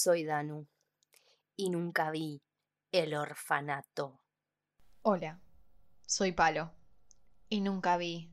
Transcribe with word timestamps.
Soy 0.00 0.22
Danu 0.22 0.68
y 1.56 1.70
nunca 1.70 2.12
vi 2.12 2.40
el 2.92 3.14
orfanato. 3.14 4.20
Hola, 5.02 5.40
soy 6.06 6.30
Palo 6.30 6.70
y 7.48 7.60
nunca 7.62 7.96
vi 7.96 8.30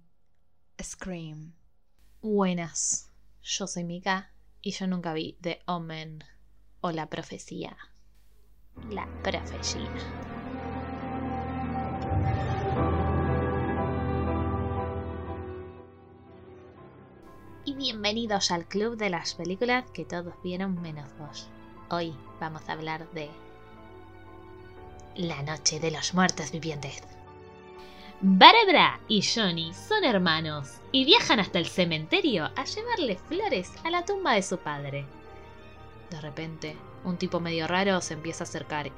Scream. 0.79 1.55
Buenas, 2.21 3.11
yo 3.41 3.65
soy 3.65 3.83
Mika 3.83 4.31
y 4.61 4.73
yo 4.73 4.85
nunca 4.85 5.13
vi 5.13 5.39
The 5.41 5.63
Omen 5.65 6.23
o 6.81 6.91
La 6.91 7.09
Profecía. 7.09 7.75
La 8.91 9.07
Profecía. 9.23 10.34
Bienvenidos 17.85 18.49
al 18.49 18.66
club 18.66 18.97
de 18.97 19.11
las 19.11 19.36
películas 19.36 19.86
que 19.91 20.05
todos 20.05 20.33
vieron 20.44 20.81
menos 20.81 21.08
vos. 21.19 21.47
Hoy 21.91 22.16
vamos 22.39 22.67
a 22.67 22.72
hablar 22.72 23.08
de 23.11 23.30
La 25.16 25.44
Noche 25.44 25.80
de 25.80 25.91
los 25.91 26.16
Muertos 26.16 26.50
Vivientes. 26.50 27.03
Barbara 28.22 29.00
y 29.08 29.22
Johnny 29.22 29.72
son 29.72 30.03
hermanos 30.03 30.81
y 30.91 31.06
viajan 31.06 31.39
hasta 31.39 31.59
el 31.59 31.67
cementerio 31.67 32.45
a 32.56 32.66
llevarle 32.66 33.17
flores 33.17 33.72
a 33.83 33.91
la 33.91 34.03
tumba 34.03 34.33
de 34.33 34.41
su 34.41 34.58
padre. 34.58 35.06
De 36.09 36.19
repente, 36.22 36.75
un 37.03 37.17
tipo 37.17 37.39
medio 37.39 37.67
raro 37.67 38.02
se 38.02 38.16
empieza 38.16 38.45
a 38.45 38.47
acercar. 38.47 38.89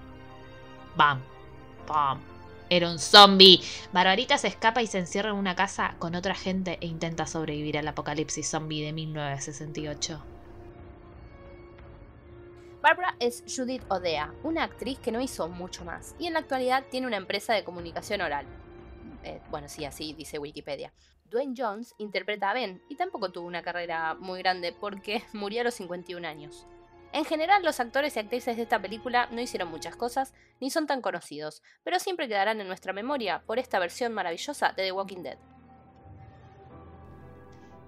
¡Bam! 0.96 1.22
¡Bam! 1.90 2.22
Era 2.70 2.90
un 2.90 3.00
zombie. 3.00 3.62
Barbarita 3.94 4.38
se 4.38 4.48
escapa 4.48 4.82
y 4.82 4.88
se 4.88 5.00
encierra 5.00 5.30
en 5.30 5.38
una 5.38 5.56
casa 5.56 5.96
con 6.00 6.16
otra 6.16 6.36
gente 6.36 6.78
e 6.82 6.88
intenta 6.88 7.26
sobrevivir 7.26 7.78
al 7.78 7.88
apocalipsis 7.88 8.50
zombie 8.50 8.84
de 8.84 8.92
1968. 8.92 10.24
Barbara 12.82 13.16
es 13.20 13.44
Judith 13.48 13.84
Odea, 13.90 14.34
una 14.44 14.64
actriz 14.64 15.00
que 15.00 15.12
no 15.12 15.22
hizo 15.22 15.48
mucho 15.48 15.84
más 15.84 16.16
y 16.20 16.28
en 16.28 16.34
la 16.34 16.40
actualidad 16.40 16.86
tiene 16.92 17.08
una 17.08 17.18
empresa 17.18 17.54
de 17.54 17.64
comunicación 17.64 18.22
oral. 18.22 18.46
Eh, 19.24 19.42
bueno, 19.50 19.68
sí, 19.70 19.86
así 19.86 20.14
dice 20.14 20.38
Wikipedia. 20.38 20.94
Dwayne 21.30 21.56
Jones 21.58 21.96
interpreta 21.98 22.52
a 22.52 22.54
Ben 22.54 22.82
y 22.90 22.96
tampoco 22.96 23.32
tuvo 23.32 23.48
una 23.48 23.62
carrera 23.62 24.14
muy 24.16 24.40
grande 24.40 24.74
porque 24.78 25.24
murió 25.34 25.62
a 25.62 25.64
los 25.66 25.74
51 25.76 26.28
años. 26.28 26.68
En 27.14 27.26
general, 27.26 27.64
los 27.64 27.80
actores 27.80 28.16
y 28.16 28.20
actrices 28.20 28.58
de 28.58 28.64
esta 28.64 28.82
película 28.82 29.28
no 29.32 29.42
hicieron 29.42 29.70
muchas 29.70 29.96
cosas 29.96 30.34
ni 30.60 30.70
son 30.70 30.88
tan 30.88 31.02
conocidos, 31.02 31.64
pero 31.84 32.00
siempre 32.00 32.28
quedarán 32.28 32.60
en 32.62 32.68
nuestra 32.68 32.94
memoria 32.94 33.44
por 33.46 33.60
esta 33.60 33.80
versión 33.80 34.14
maravillosa 34.14 34.74
de 34.74 34.84
The 34.84 34.92
Walking 34.92 35.24
Dead. 35.24 35.38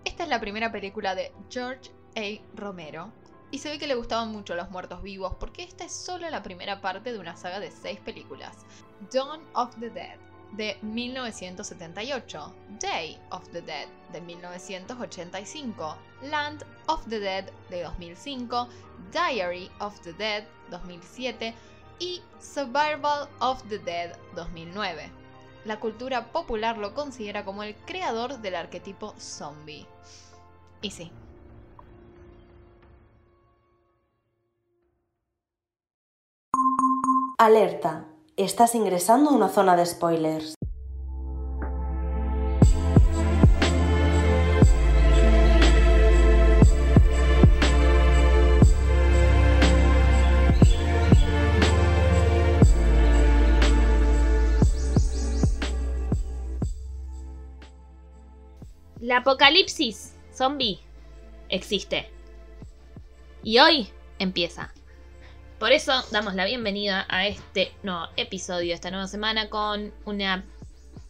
Esta 0.05 0.23
es 0.23 0.29
la 0.29 0.39
primera 0.39 0.71
película 0.71 1.15
de 1.15 1.33
George 1.49 1.91
A. 2.15 2.55
Romero. 2.55 3.11
Y 3.51 3.59
se 3.59 3.69
ve 3.69 3.79
que 3.79 3.87
le 3.87 3.95
gustaban 3.95 4.31
mucho 4.31 4.55
los 4.55 4.69
muertos 4.69 5.01
vivos 5.01 5.35
porque 5.39 5.63
esta 5.63 5.83
es 5.83 5.91
solo 5.91 6.29
la 6.29 6.43
primera 6.43 6.81
parte 6.81 7.11
de 7.11 7.19
una 7.19 7.35
saga 7.35 7.59
de 7.59 7.71
seis 7.71 7.99
películas. 7.99 8.65
Dawn 9.11 9.41
of 9.55 9.75
the 9.79 9.89
Dead, 9.89 10.19
de 10.53 10.77
1978, 10.81 12.53
Day 12.79 13.17
of 13.31 13.47
the 13.51 13.61
Dead 13.61 13.87
de 14.11 14.19
1985, 14.21 15.97
Land 16.23 16.63
of 16.87 17.03
the 17.07 17.19
Dead 17.19 17.51
de 17.69 17.83
2005, 17.83 18.67
Diary 19.11 19.69
of 19.79 19.99
the 20.01 20.13
Dead 20.13 20.45
2007 20.69 21.53
y 21.99 22.21
Survival 22.39 23.27
of 23.39 23.61
the 23.69 23.79
Dead 23.79 24.15
2009. 24.35 25.11
La 25.65 25.79
cultura 25.79 26.31
popular 26.31 26.77
lo 26.77 26.93
considera 26.93 27.43
como 27.43 27.63
el 27.63 27.75
creador 27.75 28.39
del 28.39 28.55
arquetipo 28.55 29.13
zombie. 29.19 29.85
Y 30.81 30.91
sí. 30.91 31.11
Alerta. 37.37 38.05
Estás 38.39 38.73
ingresando 38.73 39.31
a 39.31 39.33
una 39.33 39.49
zona 39.49 39.75
de 39.75 39.85
spoilers. 39.85 40.55
La 59.01 59.17
apocalipsis 59.17 60.13
zombie 60.33 60.79
existe. 61.49 62.09
Y 63.43 63.59
hoy 63.59 63.89
empieza. 64.17 64.71
Por 65.59 65.71
eso 65.73 65.91
damos 66.11 66.35
la 66.35 66.45
bienvenida 66.45 67.05
a 67.09 67.27
este 67.27 67.73
nuevo 67.83 68.07
episodio, 68.15 68.73
esta 68.73 68.91
nueva 68.91 69.07
semana 69.07 69.49
con 69.49 69.93
una 70.05 70.45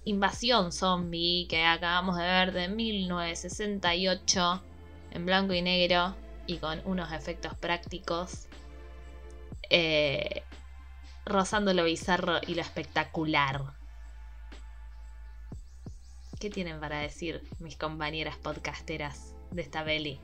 invasión 0.05 0.71
zombie 0.71 1.45
que 1.47 1.63
acabamos 1.63 2.17
de 2.17 2.23
ver 2.23 2.51
de 2.51 2.67
1968 2.67 4.63
en 5.11 5.25
blanco 5.27 5.53
y 5.53 5.61
negro 5.61 6.15
y 6.47 6.57
con 6.57 6.81
unos 6.85 7.13
efectos 7.13 7.53
prácticos 7.59 8.47
eh, 9.69 10.41
rozando 11.25 11.71
lo 11.75 11.83
bizarro 11.83 12.39
y 12.47 12.55
lo 12.55 12.61
espectacular. 12.61 13.61
¿Qué 16.39 16.49
tienen 16.49 16.79
para 16.79 17.01
decir 17.01 17.43
mis 17.59 17.77
compañeras 17.77 18.35
podcasteras 18.37 19.35
de 19.51 19.61
esta 19.61 19.85
peli? 19.85 20.19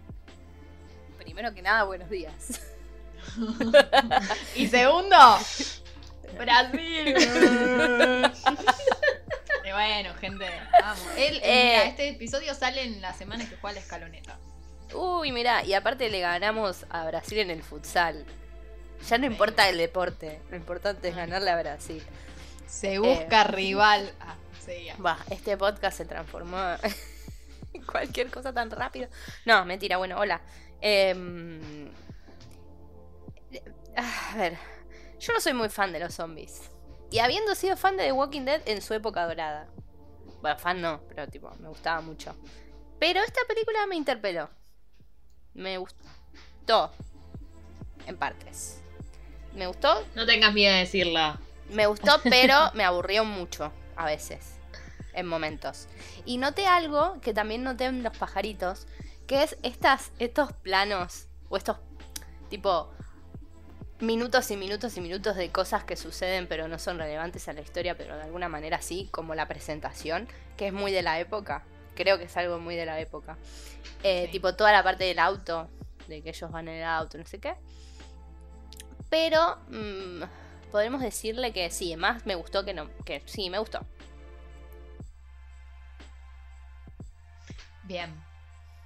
Primero 1.20 1.54
que 1.54 1.62
nada, 1.62 1.84
buenos 1.84 2.10
días. 2.10 2.72
y 4.56 4.68
segundo, 4.68 5.18
Brasil. 6.38 7.16
y 9.64 9.72
bueno, 9.72 10.14
gente, 10.20 10.46
vamos. 10.82 11.04
Él, 11.18 11.40
Eh. 11.44 11.72
mira, 11.72 11.84
este 11.86 12.10
episodio 12.10 12.54
sale 12.54 12.84
en 12.84 13.02
la 13.02 13.14
semana 13.14 13.48
que 13.50 13.56
juega 13.58 13.76
la 13.76 13.80
escaloneta. 13.82 14.38
Uy, 14.94 15.32
mira, 15.32 15.64
y 15.64 15.74
aparte 15.74 16.10
le 16.10 16.20
ganamos 16.20 16.86
a 16.90 17.06
Brasil 17.06 17.40
en 17.40 17.50
el 17.50 17.64
futsal. 17.64 18.26
Ya 19.10 19.18
no 19.18 19.26
importa 19.26 19.68
el 19.70 19.78
deporte, 19.78 20.40
lo 20.50 20.56
importante 20.58 21.10
es 21.10 21.16
ganarle 21.16 21.50
a 21.52 21.58
Brasil. 21.58 22.04
Se 22.68 23.00
busca 23.00 23.44
rival. 23.44 24.12
Ah, 24.20 24.36
este 25.30 25.58
podcast 25.58 25.98
se 25.98 26.06
transformó 26.06 26.58
en 27.74 27.84
cualquier 27.92 28.32
cosa 28.32 28.52
tan 28.54 28.72
rápido. 28.72 29.08
No, 29.46 29.64
mentira, 29.66 29.98
bueno, 29.98 30.18
hola. 30.18 30.42
Em, 30.82 31.90
a 33.96 34.38
ver, 34.38 34.58
yo 35.20 35.34
no 35.34 35.40
soy 35.40 35.54
muy 35.54 35.70
fan 35.70 35.92
de 35.92 36.00
los 36.00 36.14
zombies. 36.14 36.70
Y 37.12 37.20
habiendo 37.20 37.56
sido 37.56 37.78
fan 37.78 37.98
de 37.98 38.06
The 38.06 38.12
Walking 38.12 38.42
Dead 38.42 38.62
en 38.66 38.82
su 38.82 38.94
época 38.94 39.26
dorada. 39.26 39.68
Bueno, 40.42 40.58
fan 40.60 40.82
no, 40.82 41.02
pero 41.08 41.28
tipo, 41.28 41.50
me 41.60 41.70
gustaba 41.70 42.02
mucho. 42.02 42.36
Pero 43.00 43.22
esta 43.22 43.42
película 43.48 43.86
me 43.88 43.96
interpeló. 43.96 44.50
Me 45.54 45.78
gustó. 45.78 46.92
En 48.06 48.18
partes. 48.18 48.82
Me 49.54 49.68
gustó, 49.68 50.06
No 50.16 50.26
tengas 50.26 50.54
miedo 50.54 50.74
de 50.74 50.80
decirlo. 50.80 51.38
me 51.70 51.88
gustó, 51.88 52.20
pero 52.24 52.72
me 52.74 52.84
aburrió 52.84 53.24
mucho 53.24 53.72
a 53.96 54.06
veces, 54.06 54.58
en 55.14 55.28
momentos. 55.28 55.88
Y 56.26 56.38
noté 56.38 56.68
algo 56.68 57.20
que 57.22 57.34
también 57.34 57.64
noté 57.64 57.86
en 57.86 58.04
los 58.04 58.16
pajaritos, 58.18 58.86
que 59.28 59.44
es 59.44 59.58
estas, 59.64 60.12
estos 60.20 60.52
planos, 60.52 61.28
o 61.48 61.56
estos 61.56 61.78
tipo 62.50 62.92
minutos 64.00 64.52
y 64.52 64.58
minutos 64.58 64.98
y 64.98 65.02
minutos 65.02 65.36
de 65.36 65.52
cosas 65.52 65.84
que 65.84 65.96
suceden 65.96 66.48
pero 66.48 66.68
no 66.68 66.80
son 66.80 66.98
relevantes 66.98 67.48
a 67.48 67.54
la 67.54 67.62
historia, 67.62 67.96
pero 67.98 68.16
de 68.18 68.24
alguna 68.24 68.50
manera 68.50 68.82
sí, 68.82 69.08
como 69.12 69.36
la 69.36 69.48
presentación, 69.48 70.28
que 70.58 70.68
es 70.68 70.74
muy 70.74 70.92
de 70.92 71.02
la 71.02 71.20
época. 71.20 71.64
Creo 71.96 72.18
que 72.18 72.26
es 72.26 72.38
algo 72.38 72.60
muy 72.60 72.76
de 72.76 72.86
la 72.86 73.00
época. 73.00 73.38
Eh, 74.04 74.24
Sí. 74.26 74.32
Tipo 74.34 74.56
toda 74.56 74.72
la 74.72 74.84
parte 74.84 75.06
del 75.06 75.20
auto, 75.20 75.70
de 76.08 76.22
que 76.22 76.30
ellos 76.30 76.52
van 76.52 76.68
en 76.68 76.76
el 76.76 76.84
auto, 76.84 77.18
no 77.18 77.26
sé 77.26 77.40
qué. 77.40 77.56
Pero 79.10 79.58
mm, 79.70 80.24
podemos 80.72 81.02
decirle 81.02 81.54
que 81.54 81.70
sí, 81.70 81.96
más 81.96 82.26
me 82.26 82.36
gustó 82.36 82.66
que 82.66 82.74
no. 82.74 82.90
Que 83.06 83.22
sí, 83.26 83.50
me 83.50 83.60
gustó. 83.60 83.80
Bien. 87.84 88.25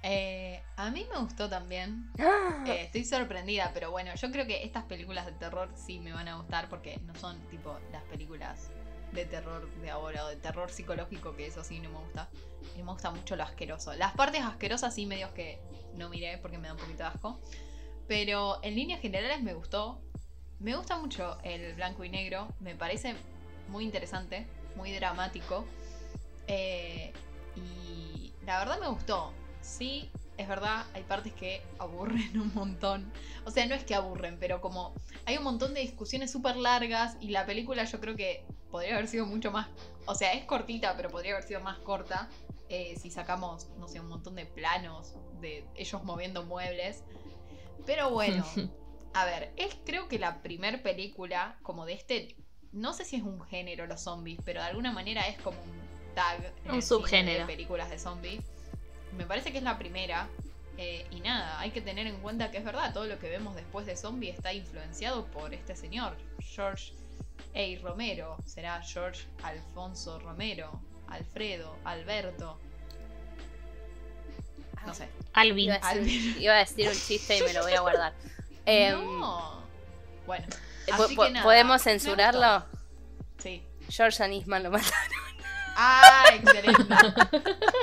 Eh, 0.02 0.62
a 0.76 0.90
mí 0.90 1.06
me 1.12 1.20
gustó 1.20 1.48
también. 1.48 2.10
Eh, 2.66 2.82
estoy 2.82 3.04
sorprendida, 3.04 3.70
pero 3.72 3.90
bueno, 3.90 4.14
yo 4.14 4.30
creo 4.30 4.46
que 4.46 4.64
estas 4.64 4.84
películas 4.84 5.24
de 5.24 5.32
terror 5.32 5.70
sí 5.74 5.98
me 5.98 6.12
van 6.12 6.28
a 6.28 6.36
gustar 6.36 6.68
porque 6.68 6.98
no 7.06 7.14
son 7.14 7.40
tipo 7.48 7.78
las 7.90 8.02
películas 8.04 8.68
de 9.12 9.24
terror 9.24 9.66
de 9.76 9.90
ahora 9.90 10.26
o 10.26 10.28
de 10.28 10.36
terror 10.36 10.70
psicológico, 10.70 11.34
que 11.34 11.46
eso 11.46 11.64
sí 11.64 11.80
no 11.80 11.88
me 11.90 11.98
gusta. 11.98 12.28
Y 12.76 12.82
me 12.82 12.92
gusta 12.92 13.10
mucho 13.10 13.34
lo 13.34 13.44
asqueroso. 13.44 13.94
Las 13.94 14.12
partes 14.12 14.42
asquerosas 14.42 14.94
sí 14.94 15.06
medios 15.06 15.30
que 15.30 15.58
no 15.96 16.10
miré 16.10 16.38
porque 16.38 16.58
me 16.58 16.68
da 16.68 16.74
un 16.74 16.80
poquito 16.80 16.98
de 16.98 17.08
asco. 17.08 17.40
Pero 18.06 18.58
en 18.62 18.74
líneas 18.74 19.00
generales 19.00 19.42
me 19.42 19.54
gustó. 19.54 20.00
Me 20.58 20.76
gusta 20.76 20.98
mucho 20.98 21.38
el 21.42 21.74
blanco 21.74 22.04
y 22.04 22.10
negro. 22.10 22.48
Me 22.60 22.74
parece 22.74 23.14
muy 23.68 23.84
interesante, 23.84 24.46
muy 24.76 24.92
dramático. 24.92 25.64
Eh, 26.46 27.12
y 27.56 28.32
la 28.44 28.58
verdad 28.58 28.78
me 28.80 28.88
gustó. 28.88 29.32
Sí, 29.60 30.10
es 30.36 30.48
verdad, 30.48 30.86
hay 30.94 31.02
partes 31.02 31.32
que 31.34 31.62
aburren 31.78 32.30
un 32.40 32.52
montón. 32.54 33.12
O 33.44 33.50
sea, 33.50 33.66
no 33.66 33.74
es 33.74 33.84
que 33.84 33.94
aburren, 33.94 34.38
pero 34.38 34.60
como 34.60 34.94
hay 35.26 35.36
un 35.36 35.44
montón 35.44 35.74
de 35.74 35.80
discusiones 35.80 36.30
súper 36.30 36.56
largas 36.56 37.16
y 37.20 37.28
la 37.28 37.46
película 37.46 37.84
yo 37.84 38.00
creo 38.00 38.16
que 38.16 38.44
podría 38.70 38.94
haber 38.94 39.08
sido 39.08 39.26
mucho 39.26 39.50
más... 39.50 39.68
O 40.06 40.14
sea, 40.14 40.32
es 40.32 40.44
cortita, 40.44 40.96
pero 40.96 41.10
podría 41.10 41.32
haber 41.32 41.44
sido 41.46 41.60
más 41.60 41.78
corta 41.78 42.28
eh, 42.68 42.96
si 43.00 43.10
sacamos, 43.10 43.68
no 43.78 43.88
sé, 43.88 44.00
un 44.00 44.08
montón 44.08 44.36
de 44.36 44.46
planos 44.46 45.14
de 45.40 45.64
ellos 45.74 46.02
moviendo 46.04 46.44
muebles. 46.44 47.02
Pero 47.84 48.10
bueno, 48.10 48.44
a 49.14 49.24
ver, 49.24 49.52
es 49.56 49.76
creo 49.84 50.08
que 50.08 50.18
la 50.18 50.40
primer 50.42 50.82
película 50.82 51.58
como 51.62 51.84
de 51.84 51.94
este... 51.94 52.36
No 52.72 52.92
sé 52.92 53.04
si 53.04 53.16
es 53.16 53.22
un 53.24 53.42
género 53.42 53.86
los 53.86 54.00
zombies, 54.02 54.38
pero 54.44 54.60
de 54.60 54.68
alguna 54.68 54.92
manera 54.92 55.26
es 55.26 55.36
como 55.40 55.60
un 55.60 56.14
tag 56.14 56.52
en 56.64 56.70
Un 56.70 56.76
el 56.76 56.82
subgénero. 56.84 57.40
de 57.40 57.46
películas 57.46 57.90
de 57.90 57.98
zombies. 57.98 58.44
Me 59.16 59.24
parece 59.26 59.52
que 59.52 59.58
es 59.58 59.64
la 59.64 59.78
primera. 59.78 60.28
eh, 60.78 61.06
y 61.10 61.20
nada, 61.20 61.60
hay 61.60 61.70
que 61.72 61.80
tener 61.82 62.06
en 62.06 62.16
cuenta 62.20 62.50
que 62.50 62.58
es 62.58 62.64
verdad, 62.64 62.92
todo 62.94 63.04
lo 63.04 63.18
que 63.18 63.28
vemos 63.28 63.54
después 63.54 63.84
de 63.86 63.96
Zombie 63.96 64.30
está 64.30 64.52
influenciado 64.54 65.26
por 65.26 65.52
este 65.52 65.76
señor, 65.76 66.16
George 66.38 66.92
A. 67.54 67.82
Romero. 67.82 68.36
Será 68.46 68.80
George 68.82 69.26
Alfonso 69.42 70.18
Romero, 70.20 70.80
Alfredo, 71.08 71.76
Alberto. 71.84 72.58
No 74.86 74.94
sé. 74.94 75.08
Alvin. 75.34 75.66
Iba 75.66 75.74
a, 75.82 75.94
decir, 75.94 76.20
Alvin. 76.30 76.42
iba 76.42 76.54
a 76.54 76.58
decir 76.58 76.88
un 76.88 76.94
chiste 76.94 77.38
y 77.38 77.42
me 77.42 77.52
lo 77.52 77.62
voy 77.62 77.72
a 77.74 77.80
guardar. 77.80 78.14
Em, 78.66 78.94
no. 78.94 79.62
Bueno, 80.26 80.46
así 80.92 81.16
que 81.16 81.30
nada, 81.30 81.42
¿Podemos 81.42 81.82
censurarlo? 81.82 82.64
sí. 83.38 83.62
George 83.88 84.22
and 84.22 84.34
Eastman 84.34 84.62
lo 84.62 84.70
mataron. 84.70 85.09
Ah, 85.82 86.24
excelente. 86.34 86.94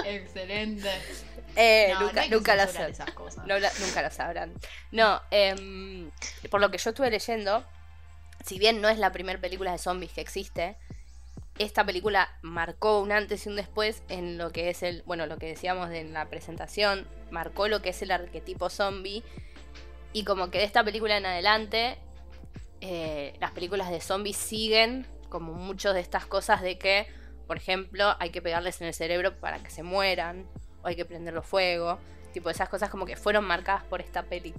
excelente. 0.05 0.89
Eh, 1.55 1.89
No, 1.93 2.01
nunca, 2.01 2.55
lo 2.55 2.63
esas 2.63 3.11
cosas. 3.11 3.47
No 3.47 3.57
la- 3.57 3.71
nunca 3.79 4.03
lo 4.03 4.11
sabrán. 4.11 4.53
No, 4.91 5.19
em, 5.31 6.11
por 6.51 6.61
lo 6.61 6.69
que 6.69 6.77
yo 6.77 6.91
estuve 6.91 7.09
leyendo, 7.09 7.65
si 8.45 8.59
bien 8.59 8.81
no 8.81 8.89
es 8.89 8.99
la 8.99 9.11
primera 9.11 9.39
película 9.41 9.71
de 9.71 9.79
zombies 9.79 10.11
que 10.11 10.21
existe, 10.21 10.75
esta 11.57 11.83
película 11.83 12.29
marcó 12.43 12.99
un 13.01 13.11
antes 13.11 13.47
y 13.47 13.49
un 13.49 13.55
después 13.55 14.03
en 14.09 14.37
lo 14.37 14.51
que 14.51 14.69
es 14.69 14.83
el, 14.83 15.01
bueno, 15.07 15.25
lo 15.25 15.39
que 15.39 15.47
decíamos 15.47 15.89
en 15.89 16.13
la 16.13 16.29
presentación, 16.29 17.07
marcó 17.31 17.67
lo 17.67 17.81
que 17.81 17.89
es 17.89 18.01
el 18.03 18.11
arquetipo 18.11 18.69
zombie. 18.69 19.23
Y 20.13 20.23
como 20.23 20.51
que 20.51 20.59
de 20.59 20.65
esta 20.65 20.83
película 20.83 21.17
en 21.17 21.25
adelante, 21.25 21.97
eh, 22.81 23.33
las 23.39 23.49
películas 23.51 23.89
de 23.89 23.99
zombies 24.01 24.37
siguen 24.37 25.07
como 25.29 25.53
muchas 25.53 25.95
de 25.95 26.01
estas 26.01 26.27
cosas 26.27 26.61
de 26.61 26.77
que, 26.77 27.07
por 27.47 27.57
ejemplo, 27.57 28.15
hay 28.19 28.29
que 28.29 28.41
pegarles 28.41 28.81
en 28.81 28.87
el 28.87 28.93
cerebro 28.93 29.39
para 29.39 29.59
que 29.59 29.69
se 29.69 29.83
mueran, 29.83 30.45
o 30.83 30.87
hay 30.87 30.95
que 30.95 31.05
prenderlo 31.05 31.41
fuego, 31.41 31.97
tipo 32.33 32.49
esas 32.49 32.69
cosas 32.69 32.89
como 32.89 33.05
que 33.05 33.15
fueron 33.15 33.45
marcadas 33.45 33.83
por 33.85 34.01
esta 34.01 34.23
peli. 34.23 34.53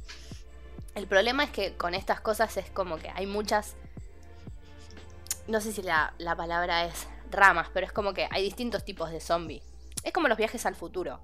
El 0.94 1.06
problema 1.06 1.44
es 1.44 1.50
que 1.50 1.74
con 1.74 1.94
estas 1.94 2.20
cosas 2.20 2.56
es 2.56 2.70
como 2.70 2.96
que 2.96 3.10
hay 3.10 3.26
muchas, 3.26 3.76
no 5.46 5.60
sé 5.60 5.72
si 5.72 5.82
la, 5.82 6.14
la 6.18 6.34
palabra 6.34 6.86
es 6.86 7.06
ramas, 7.30 7.68
pero 7.72 7.86
es 7.86 7.92
como 7.92 8.14
que 8.14 8.26
hay 8.30 8.42
distintos 8.42 8.84
tipos 8.84 9.10
de 9.10 9.20
zombie. 9.20 9.62
Es 10.02 10.12
como 10.12 10.28
los 10.28 10.38
viajes 10.38 10.64
al 10.66 10.74
futuro. 10.74 11.20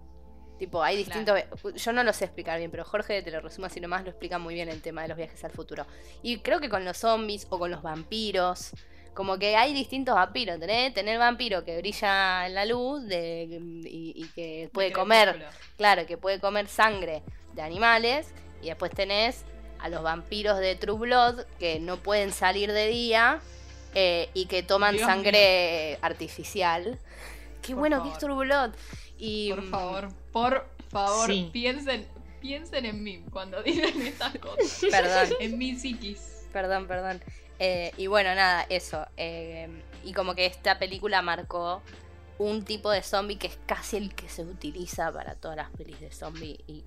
Tipo, 0.59 0.83
hay 0.83 0.97
distintos... 0.97 1.41
Yo 1.75 1.93
no 1.93 2.05
lo 2.05 2.13
sé 2.13 2.27
explicar 2.27 2.59
bien, 2.59 2.71
pero 2.71 2.85
Jorge 2.85 3.23
te 3.23 3.31
lo 3.31 3.41
resumo 3.41 3.67
así 3.67 3.81
nomás, 3.81 4.05
lo 4.05 4.11
explica 4.11 4.39
muy 4.39 4.55
bien 4.55 4.69
el 4.69 4.83
tema 4.83 5.03
de 5.03 5.09
los 5.09 5.17
viajes 5.17 5.43
al 5.45 5.51
futuro. 5.51 5.87
Y 6.23 6.39
creo 6.39 6.61
que 6.61 6.69
con 6.69 6.85
los 6.85 6.99
zombies 6.99 7.47
o 7.51 7.59
con 7.59 7.71
los 7.71 7.83
vampiros, 7.83 8.71
como 9.15 9.39
que 9.39 9.57
hay 9.57 9.73
distintos 9.73 10.15
vampiros, 10.15 10.59
¿tenés? 10.59 10.93
Tener 10.93 11.15
el 11.15 11.21
vampiro 11.21 11.65
que 11.65 11.79
brilla 11.79 12.47
en 12.47 12.55
la 12.55 12.65
luz 12.67 13.05
de, 13.07 13.45
y, 13.85 14.13
y 14.17 14.29
que 14.35 14.69
puede 14.73 14.89
De 14.89 14.95
comer, 14.95 15.47
claro, 15.77 16.07
que 16.07 16.17
puede 16.19 16.41
comer 16.41 16.69
sangre 16.69 17.23
de 17.55 17.63
animales. 17.63 18.33
Y 18.63 18.67
después 18.67 18.91
tenés 18.93 19.45
a 19.79 19.89
los 19.89 20.03
vampiros 20.03 20.59
de 20.59 20.75
True 20.77 20.99
Blood 20.99 21.45
que 21.59 21.79
no 21.79 21.99
pueden 21.99 22.33
salir 22.33 22.73
de 22.73 22.89
día 22.89 23.41
eh, 23.95 24.31
y 24.35 24.47
que 24.47 24.63
toman 24.63 24.97
Dios 24.97 25.07
sangre 25.07 25.99
artificial. 26.03 26.99
Qué 27.63 27.73
Por 27.73 27.81
bueno 27.81 28.03
que 28.03 28.09
es 28.11 28.19
True 28.19 28.47
Blood. 28.47 28.71
Y, 29.19 29.51
Por 29.51 29.63
mm, 29.63 29.71
favor, 29.71 30.09
por 30.33 30.67
favor, 30.91 31.27
Sí. 31.31 31.51
piensen, 31.53 32.07
piensen 32.41 32.85
en 32.87 33.03
mí 33.03 33.25
cuando 33.31 33.63
digan 33.63 34.01
estas 34.03 34.37
cosas. 34.39 34.85
Perdón. 34.91 35.37
En 35.41 35.59
mi 35.59 35.77
psiquis. 35.77 36.49
Perdón, 36.53 36.87
perdón. 36.87 37.23
Eh, 37.59 37.93
y 37.97 38.07
bueno, 38.09 38.35
nada, 38.35 38.67
eso. 38.69 39.07
eh, 39.17 39.69
y 40.03 40.13
como 40.13 40.35
que 40.35 40.47
esta 40.47 40.79
película 40.79 41.23
marcó 41.23 41.83
un 42.39 42.65
tipo 42.65 42.91
de 42.91 43.03
zombie 43.03 43.39
que 43.39 43.47
es 43.47 43.59
casi 43.67 43.97
el 43.97 44.15
que 44.15 44.29
se 44.29 44.43
utiliza 44.43 45.13
para 45.13 45.37
todas 45.37 45.57
las 45.57 45.71
pelis 45.71 46.01
de 46.01 46.11
zombie 46.11 46.59
y 46.67 46.85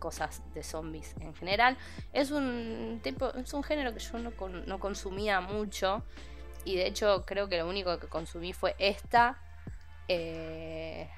cosas 0.00 0.42
de 0.54 0.62
zombies 0.62 1.14
en 1.20 1.34
general. 1.34 1.76
Es 2.12 2.30
un 2.32 3.00
tipo, 3.02 3.32
es 3.34 3.52
un 3.54 3.62
género 3.62 3.94
que 3.94 4.00
yo 4.00 4.18
no, 4.18 4.32
con- 4.32 4.66
no 4.66 4.78
consumía 4.80 5.40
mucho. 5.40 6.02
Y 6.64 6.74
de 6.76 6.86
hecho 6.86 7.24
creo 7.24 7.48
que 7.48 7.56
lo 7.58 7.68
único 7.68 7.98
que 7.98 8.08
consumí 8.08 8.52
fue 8.52 8.74
esta. 8.78 9.40
eh, 10.08 11.08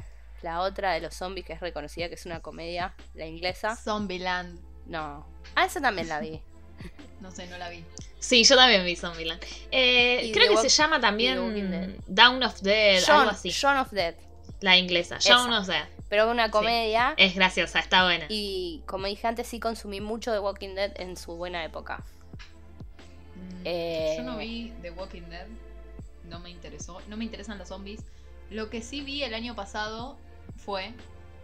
la 0.43 0.61
otra 0.63 0.93
de 0.93 1.01
los 1.01 1.15
zombies 1.15 1.47
que 1.47 1.53
es 1.53 1.61
reconocida, 1.61 2.09
que 2.09 2.15
es 2.15 2.25
una 2.27 2.41
comedia, 2.41 2.95
la 3.15 3.27
inglesa. 3.27 3.77
Zombieland. 3.77 4.59
No. 4.87 5.27
Ah, 5.55 5.67
esa 5.67 5.81
también 5.81 6.09
la 6.09 6.19
vi. 6.21 6.43
No 7.21 7.31
sé, 7.31 7.47
no 7.49 7.59
la 7.59 7.69
vi. 7.69 7.85
Sí, 8.19 8.45
yo 8.45 8.57
también 8.57 8.85
vi 8.85 8.97
Zombieland. 8.97 9.43
Eh, 9.71 10.23
Y 10.25 10.33
creo 10.33 10.49
que 10.49 10.55
Walk- 10.55 10.63
se 10.63 10.69
llama 10.71 11.01
también. 11.01 11.97
Down 12.07 12.43
of 12.43 12.61
Dead, 12.63 13.01
Shaun, 13.01 13.21
algo 13.21 13.31
así. 13.33 13.51
Shaun 13.51 13.77
of 13.77 13.91
Dead. 13.91 14.15
La 14.61 14.77
inglesa. 14.79 15.17
Esa. 15.19 15.29
Shaun 15.29 15.53
of 15.53 15.67
Dead. 15.67 15.85
Pero 16.09 16.31
una 16.31 16.51
comedia. 16.51 17.15
Es 17.19 17.35
graciosa, 17.35 17.79
está 17.79 18.05
buena. 18.05 18.25
Y 18.31 18.83
como 18.87 19.07
dije 19.07 19.27
antes, 19.27 19.47
sí 19.47 19.61
consumí 19.61 20.01
mucho 20.01 20.33
de 20.33 20.39
Walking 20.41 20.75
Dead 20.75 20.93
en 21.01 21.17
su 21.17 21.37
buena 21.37 21.63
época. 21.65 22.03
Mm, 23.37 23.63
Eh, 23.65 24.15
Yo 24.17 24.23
no 24.25 24.37
vi 24.39 24.73
The 24.83 24.91
Walking 24.91 25.29
Dead. 25.29 25.47
No 26.25 26.41
me 26.41 26.51
interesó. 26.51 27.01
No 27.09 27.17
me 27.17 27.25
interesan 27.25 27.59
los 27.59 27.69
zombies. 27.69 28.01
Lo 28.51 28.71
que 28.71 28.83
sí 28.83 29.03
vi 29.03 29.23
el 29.23 29.35
año 29.35 29.55
pasado 29.55 30.17
fue 30.57 30.93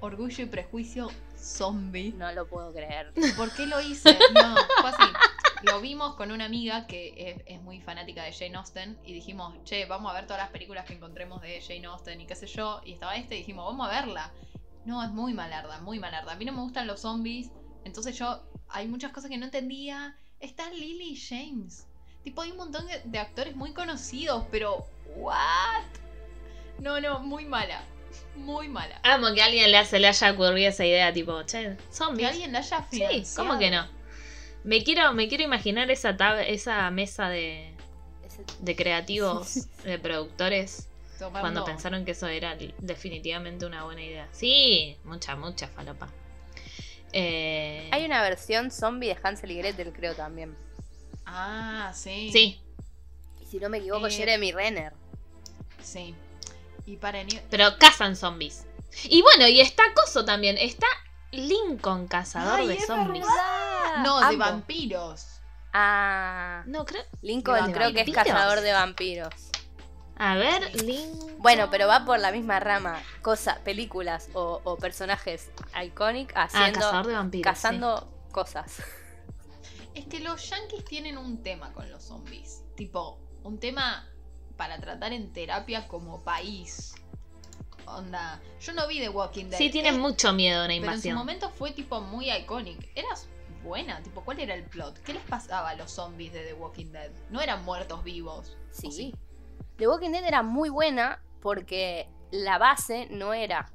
Orgullo 0.00 0.42
y 0.44 0.46
Prejuicio 0.46 1.08
Zombie. 1.38 2.12
No 2.12 2.30
lo 2.32 2.46
puedo 2.46 2.72
creer. 2.72 3.12
¿Por 3.36 3.52
qué 3.52 3.66
lo 3.66 3.80
hice? 3.80 4.18
No, 4.34 4.54
fue 4.80 4.90
así. 4.90 5.12
Lo 5.62 5.80
vimos 5.80 6.14
con 6.14 6.30
una 6.30 6.44
amiga 6.44 6.86
que 6.86 7.14
es, 7.16 7.42
es 7.46 7.62
muy 7.62 7.80
fanática 7.80 8.22
de 8.24 8.32
Jane 8.32 8.56
Austen 8.56 8.98
y 9.04 9.12
dijimos, 9.12 9.54
che, 9.64 9.86
vamos 9.86 10.10
a 10.10 10.14
ver 10.14 10.26
todas 10.26 10.42
las 10.42 10.50
películas 10.50 10.84
que 10.84 10.94
encontremos 10.94 11.40
de 11.40 11.60
Jane 11.60 11.86
Austen 11.86 12.20
y 12.20 12.26
qué 12.26 12.34
sé 12.34 12.46
yo. 12.46 12.80
Y 12.84 12.92
estaba 12.92 13.16
este 13.16 13.36
y 13.36 13.38
dijimos, 13.38 13.64
vamos 13.66 13.88
a 13.88 13.90
verla. 13.90 14.32
No, 14.84 15.02
es 15.02 15.10
muy 15.10 15.34
malarda, 15.34 15.80
muy 15.80 15.98
malarda. 15.98 16.32
A 16.32 16.36
mí 16.36 16.44
no 16.44 16.52
me 16.52 16.60
gustan 16.60 16.86
los 16.86 17.00
zombies. 17.00 17.50
Entonces 17.84 18.18
yo, 18.18 18.42
hay 18.68 18.86
muchas 18.86 19.12
cosas 19.12 19.30
que 19.30 19.38
no 19.38 19.46
entendía. 19.46 20.16
Está 20.40 20.70
Lily 20.70 21.16
James. 21.16 21.86
Tipo, 22.22 22.42
hay 22.42 22.50
un 22.50 22.58
montón 22.58 22.86
de, 22.86 23.00
de 23.04 23.18
actores 23.18 23.56
muy 23.56 23.72
conocidos, 23.72 24.44
pero, 24.50 24.86
¿what? 25.16 25.84
No, 26.80 27.00
no, 27.00 27.20
muy 27.20 27.44
mala. 27.46 27.82
Muy 28.36 28.68
mala. 28.68 29.00
Amo 29.02 29.32
que 29.34 29.42
a 29.42 29.46
alguien 29.46 29.70
le, 29.72 29.84
se 29.84 29.98
le 29.98 30.08
haya 30.08 30.32
ocurrido 30.32 30.68
esa 30.68 30.84
idea, 30.84 31.12
tipo, 31.12 31.42
che, 31.44 31.62
Que 31.76 31.76
zombies. 31.92 32.28
alguien 32.30 32.52
la 32.52 32.58
haya 32.60 32.86
Sí, 32.90 32.98
financiado. 32.98 33.48
¿cómo 33.48 33.58
que 33.58 33.70
no? 33.70 33.86
Me 34.64 34.82
quiero, 34.84 35.12
me 35.14 35.28
quiero 35.28 35.44
imaginar 35.44 35.90
esa 35.90 36.16
tab 36.16 36.38
esa 36.40 36.90
mesa 36.90 37.28
de, 37.28 37.72
de 38.60 38.76
creativos, 38.76 39.68
de 39.84 39.98
productores, 39.98 40.88
Tomando- 41.18 41.40
cuando 41.40 41.64
pensaron 41.64 42.04
que 42.04 42.10
eso 42.10 42.26
era 42.26 42.56
definitivamente 42.78 43.64
una 43.64 43.84
buena 43.84 44.02
idea. 44.02 44.28
Sí, 44.32 44.96
mucha, 45.04 45.34
mucha 45.36 45.66
falopa. 45.68 46.08
Eh, 47.12 47.88
Hay 47.92 48.04
una 48.04 48.20
versión 48.22 48.70
zombie 48.70 49.08
de 49.14 49.18
Hansel 49.22 49.50
y 49.52 49.56
Gretel, 49.56 49.92
creo 49.92 50.14
también. 50.14 50.54
Ah, 51.24 51.92
sí. 51.94 52.30
Sí, 52.32 52.60
Y 53.40 53.46
si 53.46 53.58
no 53.58 53.68
me 53.68 53.78
equivoco, 53.78 54.06
Eh, 54.08 54.10
Jeremy 54.10 54.52
Renner. 54.52 54.92
Sí. 55.82 56.14
Y 56.86 56.96
para 56.96 57.22
ni- 57.24 57.40
pero 57.50 57.76
cazan 57.78 58.16
zombies. 58.16 58.64
Y 59.04 59.20
bueno, 59.22 59.46
y 59.48 59.60
está 59.60 59.82
Coso 59.94 60.24
también. 60.24 60.56
Está 60.58 60.86
Lincoln, 61.32 62.06
cazador 62.08 62.60
Ay, 62.60 62.68
de 62.68 62.74
es 62.74 62.86
zombies. 62.86 63.24
verdad. 63.26 64.02
No, 64.04 64.28
de 64.30 64.36
vampiros. 64.36 65.26
Ah. 65.72 66.62
No, 66.66 66.84
creo. 66.86 67.02
Lincoln 67.22 67.66
¿De 67.66 67.72
creo 67.72 67.92
que 67.92 68.00
es 68.02 68.10
cazador 68.10 68.60
de 68.60 68.72
vampiros. 68.72 69.34
A 70.18 70.34
ver, 70.36 70.82
Lincoln. 70.82 71.36
Bueno, 71.42 71.68
pero 71.70 71.86
va 71.86 72.06
por 72.06 72.18
la 72.18 72.32
misma 72.32 72.58
rama. 72.60 73.02
Cosa, 73.20 73.60
películas 73.64 74.30
o, 74.32 74.62
o 74.64 74.76
personajes 74.78 75.50
iconic 75.84 76.32
Ah, 76.34 76.44
haciendo. 76.44 76.80
cazador 76.80 77.06
de 77.08 77.14
vampiros. 77.14 77.44
cazando 77.52 78.10
cosas. 78.32 78.76
Es 79.94 80.06
que 80.06 80.20
los 80.20 80.48
yankees 80.48 80.84
tienen 80.84 81.18
un 81.18 81.42
tema 81.42 81.72
con 81.72 81.90
los 81.90 82.04
zombies. 82.04 82.62
Tipo, 82.76 83.18
un 83.42 83.58
tema 83.58 84.08
para 84.56 84.78
tratar 84.78 85.12
en 85.12 85.32
terapia 85.32 85.86
como 85.88 86.20
país. 86.22 86.94
Onda. 87.86 88.40
Yo 88.60 88.72
no 88.72 88.88
vi 88.88 88.98
The 88.98 89.08
Walking 89.10 89.44
Sí, 89.44 89.50
Dead. 89.50 89.58
sí 89.58 89.70
tienen 89.70 89.94
Eh, 89.94 89.98
mucho 89.98 90.32
miedo 90.32 90.62
a 90.62 90.64
una 90.64 90.68
Pero 90.74 90.76
en 90.76 90.82
su 90.82 90.90
invasión. 90.92 91.16
momento 91.18 91.50
fue 91.50 91.70
tipo 91.72 92.00
muy 92.00 92.30
iconic. 92.32 92.90
Eras 92.96 93.28
buena, 93.62 94.02
tipo, 94.02 94.22
¿cuál 94.24 94.40
era 94.40 94.54
el 94.54 94.64
plot? 94.64 94.98
¿Qué 95.02 95.12
les 95.14 95.22
pasaba 95.22 95.70
a 95.70 95.74
los 95.76 95.90
zombies 95.92 96.32
de 96.32 96.40
The 96.44 96.54
Walking 96.54 96.86
Dead? 96.92 97.10
No 97.30 97.40
eran 97.40 97.64
muertos 97.64 98.02
vivos. 98.02 98.56
Sí. 98.70 99.12
¿o 99.14 99.18
The 99.76 99.86
Walking 99.88 100.10
Dead 100.10 100.24
era 100.24 100.42
muy 100.42 100.68
buena 100.68 101.22
porque 101.40 102.08
la 102.32 102.58
base 102.58 103.06
no 103.10 103.34
era 103.34 103.70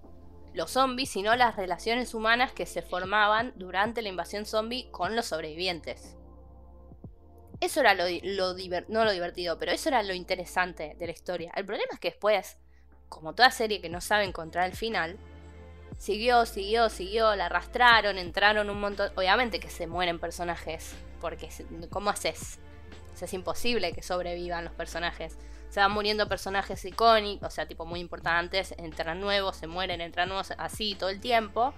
los 0.54 0.72
zombies, 0.72 1.10
sino 1.10 1.34
las 1.38 1.56
relaciones 1.56 2.14
humanas 2.14 2.52
que 2.52 2.66
se 2.66 2.82
formaban 2.82 3.54
durante 3.56 4.02
la 4.02 4.10
invasión 4.10 4.46
zombie 4.46 4.90
con 4.92 5.16
los 5.16 5.28
sobrevivientes. 5.28 6.18
Eso 7.62 7.80
era 7.80 7.94
lo, 7.94 8.04
lo 8.24 8.56
no 8.90 9.06
lo 9.06 9.12
divertido, 9.12 9.58
pero 9.58 9.72
eso 9.72 9.90
era 9.90 10.02
lo 10.04 10.14
interesante 10.14 10.96
de 10.98 11.06
la 11.06 11.12
historia. 11.12 11.52
El 11.56 11.66
problema 11.66 11.94
es 11.94 12.00
que 12.00 12.10
después, 12.10 12.58
como 13.08 13.34
toda 13.34 13.52
serie 13.52 13.82
que 13.82 13.90
no 13.90 14.02
sabe 14.02 14.26
encontrar 14.26 14.68
el 14.68 14.76
final, 14.76 15.18
siguió, 16.00 16.46
siguió, 16.48 16.90
siguió, 16.90 17.36
la 17.36 17.46
arrastraron, 17.46 18.18
entraron 18.18 18.70
un 18.70 18.80
montón. 18.82 19.12
Obviamente 19.16 19.60
que 19.60 19.70
se 19.70 19.86
mueren 19.86 20.20
personajes, 20.20 20.96
porque 21.22 21.50
¿cómo 21.92 22.10
haces? 22.10 22.58
Es 23.22 23.34
imposible 23.34 23.94
que 23.94 24.02
sobrevivan 24.02 24.66
los 24.66 24.74
personajes. 24.74 25.38
Se 25.70 25.80
van 25.80 25.92
muriendo 25.92 26.28
personajes 26.28 26.84
icónicos, 26.84 27.48
o 27.48 27.52
sea, 27.52 27.68
tipo 27.68 27.86
muy 27.86 28.00
importantes, 28.00 28.74
entran 28.78 29.22
nuevos, 29.22 29.58
se 29.58 29.68
mueren, 29.68 30.02
entran 30.02 30.28
nuevos, 30.28 30.52
así 30.58 30.96
todo 30.96 31.10
el 31.10 31.22
tiempo. 31.22 31.74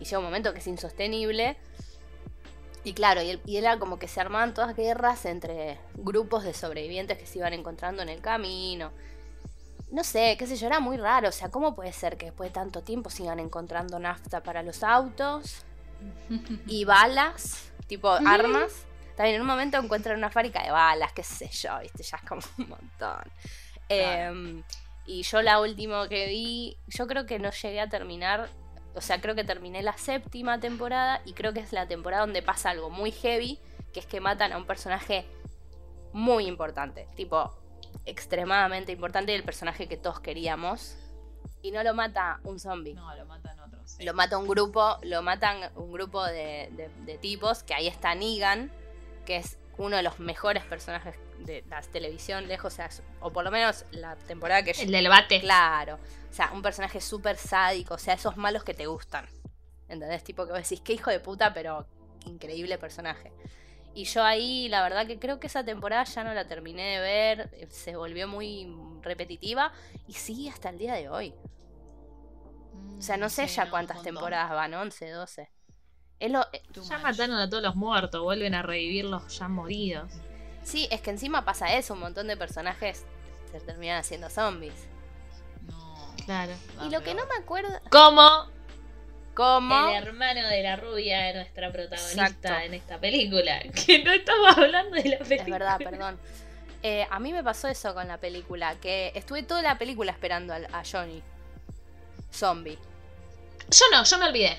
Y 0.00 0.04
llega 0.04 0.18
un 0.18 0.24
momento 0.24 0.52
que 0.52 0.58
es 0.58 0.66
insostenible. 0.66 1.56
Y 2.84 2.92
claro, 2.92 3.22
y, 3.22 3.56
era 3.56 3.78
como 3.78 3.98
que 3.98 4.08
se 4.08 4.20
armaban 4.20 4.52
todas 4.52 4.76
guerras 4.76 5.24
entre 5.24 5.78
grupos 5.94 6.44
de 6.44 6.52
sobrevivientes 6.52 7.16
que 7.16 7.26
se 7.26 7.38
iban 7.38 7.54
encontrando 7.54 8.02
en 8.02 8.10
el 8.10 8.20
camino. 8.20 8.92
No 9.90 10.04
sé, 10.04 10.36
qué 10.38 10.46
sé 10.46 10.56
yo, 10.56 10.66
era 10.66 10.80
muy 10.80 10.98
raro. 10.98 11.30
O 11.30 11.32
sea, 11.32 11.50
¿cómo 11.50 11.74
puede 11.74 11.92
ser 11.92 12.18
que 12.18 12.26
después 12.26 12.50
de 12.50 12.54
tanto 12.54 12.82
tiempo 12.82 13.08
sigan 13.08 13.40
encontrando 13.40 13.98
nafta 13.98 14.42
para 14.42 14.62
los 14.62 14.82
autos 14.82 15.64
y 16.66 16.84
balas, 16.84 17.72
tipo 17.86 18.10
armas? 18.10 18.84
También 19.16 19.36
en 19.36 19.42
un 19.42 19.46
momento 19.46 19.78
encuentran 19.78 20.18
una 20.18 20.30
fábrica 20.30 20.62
de 20.62 20.70
balas, 20.70 21.12
qué 21.12 21.22
sé 21.22 21.48
yo, 21.48 21.78
viste, 21.80 22.02
ya 22.02 22.18
es 22.18 22.28
como 22.28 22.42
un 22.58 22.68
montón. 22.68 23.32
Em, 23.88 24.62
y 25.06 25.22
yo 25.22 25.40
la 25.40 25.60
última 25.60 26.08
que 26.08 26.26
vi, 26.26 26.76
yo 26.88 27.06
creo 27.06 27.24
que 27.24 27.38
no 27.38 27.50
llegué 27.50 27.80
a 27.80 27.88
terminar, 27.88 28.50
o 28.94 29.00
sea, 29.00 29.20
creo 29.20 29.34
que 29.34 29.44
terminé 29.44 29.82
la 29.82 29.96
séptima 29.96 30.60
temporada 30.60 31.20
y 31.24 31.32
creo 31.32 31.52
que 31.52 31.60
es 31.60 31.72
la 31.72 31.86
temporada 31.86 32.22
donde 32.24 32.42
pasa 32.42 32.70
algo 32.70 32.90
muy 32.90 33.10
heavy, 33.12 33.58
que 33.92 34.00
es 34.00 34.06
que 34.06 34.20
matan 34.20 34.52
a 34.52 34.56
un 34.56 34.66
personaje 34.66 35.26
muy 36.12 36.46
importante, 36.46 37.06
tipo 37.16 37.52
extremadamente 38.06 38.92
importante 38.92 39.32
y 39.32 39.34
el 39.36 39.44
personaje 39.44 39.88
que 39.88 39.96
todos 39.96 40.20
queríamos. 40.20 40.96
Y 41.62 41.70
no 41.70 41.82
lo 41.82 41.94
mata 41.94 42.40
un 42.44 42.60
zombie. 42.60 42.92
No, 42.94 43.14
lo 43.16 43.24
matan 43.24 43.58
otros. 43.60 43.90
sí. 43.90 44.04
Lo 44.04 44.12
mata 44.14 44.36
un 44.36 44.46
grupo, 44.46 44.98
lo 45.02 45.22
matan 45.22 45.70
un 45.76 45.90
grupo 45.92 46.22
de, 46.24 46.68
de- 46.72 46.90
de 47.06 47.18
tipos, 47.18 47.62
que 47.62 47.72
ahí 47.74 47.86
está 47.86 48.14
Negan, 48.14 48.70
que 49.24 49.36
es 49.38 49.56
uno 49.78 49.96
de 49.96 50.02
los 50.02 50.20
mejores 50.20 50.62
personajes 50.64 51.16
de 51.38 51.64
la 51.68 51.80
televisión, 51.80 52.46
lejos, 52.48 52.74
o, 52.74 52.76
sea, 52.76 52.90
o 53.20 53.32
por 53.32 53.44
lo 53.44 53.50
menos 53.50 53.86
la 53.92 54.14
temporada 54.16 54.62
que 54.62 54.72
El 54.72 54.92
del 54.92 55.08
bate. 55.08 55.40
Claro. 55.40 55.98
O 56.34 56.36
sea, 56.36 56.50
un 56.52 56.62
personaje 56.62 57.00
súper 57.00 57.36
sádico, 57.36 57.94
o 57.94 57.98
sea, 57.98 58.14
esos 58.14 58.36
malos 58.36 58.64
que 58.64 58.74
te 58.74 58.86
gustan. 58.88 59.24
¿Entendés? 59.88 60.24
Tipo 60.24 60.46
que 60.46 60.50
vos 60.50 60.62
decís, 60.62 60.80
qué 60.80 60.94
hijo 60.94 61.10
de 61.12 61.20
puta, 61.20 61.54
pero 61.54 61.86
increíble 62.26 62.76
personaje. 62.76 63.30
Y 63.94 64.02
yo 64.02 64.24
ahí, 64.24 64.68
la 64.68 64.82
verdad 64.82 65.06
que 65.06 65.20
creo 65.20 65.38
que 65.38 65.46
esa 65.46 65.64
temporada 65.64 66.02
ya 66.02 66.24
no 66.24 66.34
la 66.34 66.48
terminé 66.48 66.82
de 66.96 66.98
ver, 66.98 67.50
eh, 67.52 67.68
se 67.70 67.94
volvió 67.94 68.26
muy 68.26 68.68
repetitiva 69.02 69.72
y 70.08 70.14
sigue 70.14 70.50
hasta 70.50 70.70
el 70.70 70.78
día 70.78 70.94
de 70.94 71.08
hoy. 71.08 71.32
O 72.98 73.00
sea, 73.00 73.16
no 73.16 73.28
sé 73.28 73.46
Sí, 73.46 73.54
ya 73.54 73.70
cuántas 73.70 74.02
temporadas 74.02 74.50
van, 74.50 74.74
11, 74.74 75.10
12. 75.10 75.52
Es 76.18 76.32
lo, 76.32 76.40
eh, 76.52 76.62
Ya 76.88 76.98
mataron 76.98 77.36
a 77.36 77.48
todos 77.48 77.62
los 77.62 77.76
muertos, 77.76 78.20
vuelven 78.20 78.56
a 78.56 78.62
revivir 78.62 79.04
los 79.04 79.38
ya 79.38 79.46
moridos. 79.46 80.10
sí, 80.64 80.88
es 80.90 81.00
que 81.00 81.10
encima 81.10 81.44
pasa 81.44 81.76
eso, 81.76 81.94
un 81.94 82.00
montón 82.00 82.26
de 82.26 82.36
personajes 82.36 83.04
se 83.52 83.60
terminan 83.60 83.98
haciendo 84.00 84.28
zombies. 84.30 84.88
No. 86.18 86.24
Claro. 86.24 86.52
y 86.86 86.90
lo 86.90 87.02
que 87.02 87.14
no 87.14 87.24
me 87.26 87.34
acuerdo... 87.42 87.68
Como 87.90 88.54
¿Cómo? 89.34 89.88
el 89.88 89.96
hermano 89.96 90.46
de 90.48 90.62
la 90.62 90.76
rubia 90.76 91.22
de 91.22 91.34
nuestra 91.34 91.72
protagonista 91.72 92.26
Exacto. 92.26 92.54
en 92.64 92.74
esta 92.74 92.98
película. 92.98 93.60
Que 93.86 94.02
no 94.02 94.12
estamos 94.12 94.56
hablando 94.56 94.96
de 94.96 95.08
la 95.08 95.18
película. 95.18 95.42
Es 95.42 95.50
verdad, 95.50 95.78
perdón. 95.78 96.18
Eh, 96.82 97.06
a 97.10 97.18
mí 97.18 97.32
me 97.32 97.42
pasó 97.42 97.66
eso 97.66 97.94
con 97.94 98.06
la 98.06 98.18
película, 98.18 98.76
que 98.80 99.10
estuve 99.14 99.42
toda 99.42 99.62
la 99.62 99.78
película 99.78 100.12
esperando 100.12 100.54
a, 100.54 100.82
Johnny. 100.84 101.22
Zombie. 102.32 102.78
Yo 103.70 103.84
no, 103.90 104.04
yo 104.04 104.18
me 104.18 104.26
olvidé. 104.26 104.58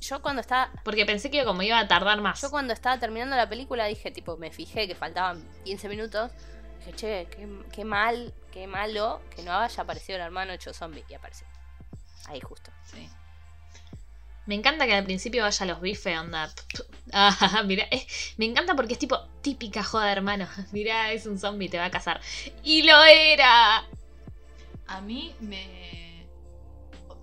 Yo 0.00 0.22
cuando 0.22 0.40
estaba. 0.40 0.70
Porque 0.84 1.06
pensé 1.06 1.30
que 1.30 1.44
como 1.44 1.62
iba 1.62 1.78
a 1.78 1.88
tardar 1.88 2.20
más. 2.20 2.40
Yo 2.40 2.50
cuando 2.50 2.72
estaba 2.72 2.98
terminando 2.98 3.34
la 3.36 3.48
película 3.48 3.86
dije, 3.86 4.10
tipo, 4.10 4.36
me 4.36 4.50
fijé 4.50 4.86
que 4.86 4.94
faltaban 4.94 5.42
15 5.64 5.88
minutos. 5.88 6.30
Dije, 6.78 6.92
che, 6.92 7.28
qué, 7.30 7.48
qué 7.72 7.84
mal, 7.84 8.32
qué 8.52 8.66
malo 8.66 9.20
que 9.34 9.42
no 9.42 9.52
haya 9.52 9.82
aparecido 9.82 10.16
el 10.16 10.24
hermano 10.24 10.52
hecho 10.52 10.72
zombie. 10.72 11.04
Y 11.08 11.14
apareció. 11.14 11.46
Ahí 12.26 12.40
justo. 12.40 12.70
Sí. 12.84 13.08
Me 14.48 14.54
encanta 14.54 14.86
que 14.86 14.94
al 14.94 15.04
principio 15.04 15.42
vaya 15.42 15.64
a 15.64 15.66
los 15.66 15.80
bifes, 15.80 16.18
onda. 16.18 16.50
Ah, 17.12 17.62
mira, 17.64 17.86
me 18.36 18.44
encanta 18.44 18.76
porque 18.76 18.92
es 18.92 18.98
tipo 18.98 19.18
típica 19.40 19.82
joda 19.82 20.06
de 20.06 20.12
hermano. 20.12 20.46
Mirá, 20.72 21.12
es 21.12 21.26
un 21.26 21.38
zombie, 21.38 21.68
te 21.68 21.78
va 21.78 21.86
a 21.86 21.90
cazar. 21.90 22.20
Y 22.62 22.82
lo 22.82 23.02
era. 23.04 23.84
A 24.86 25.00
mí 25.02 25.34
me. 25.40 26.26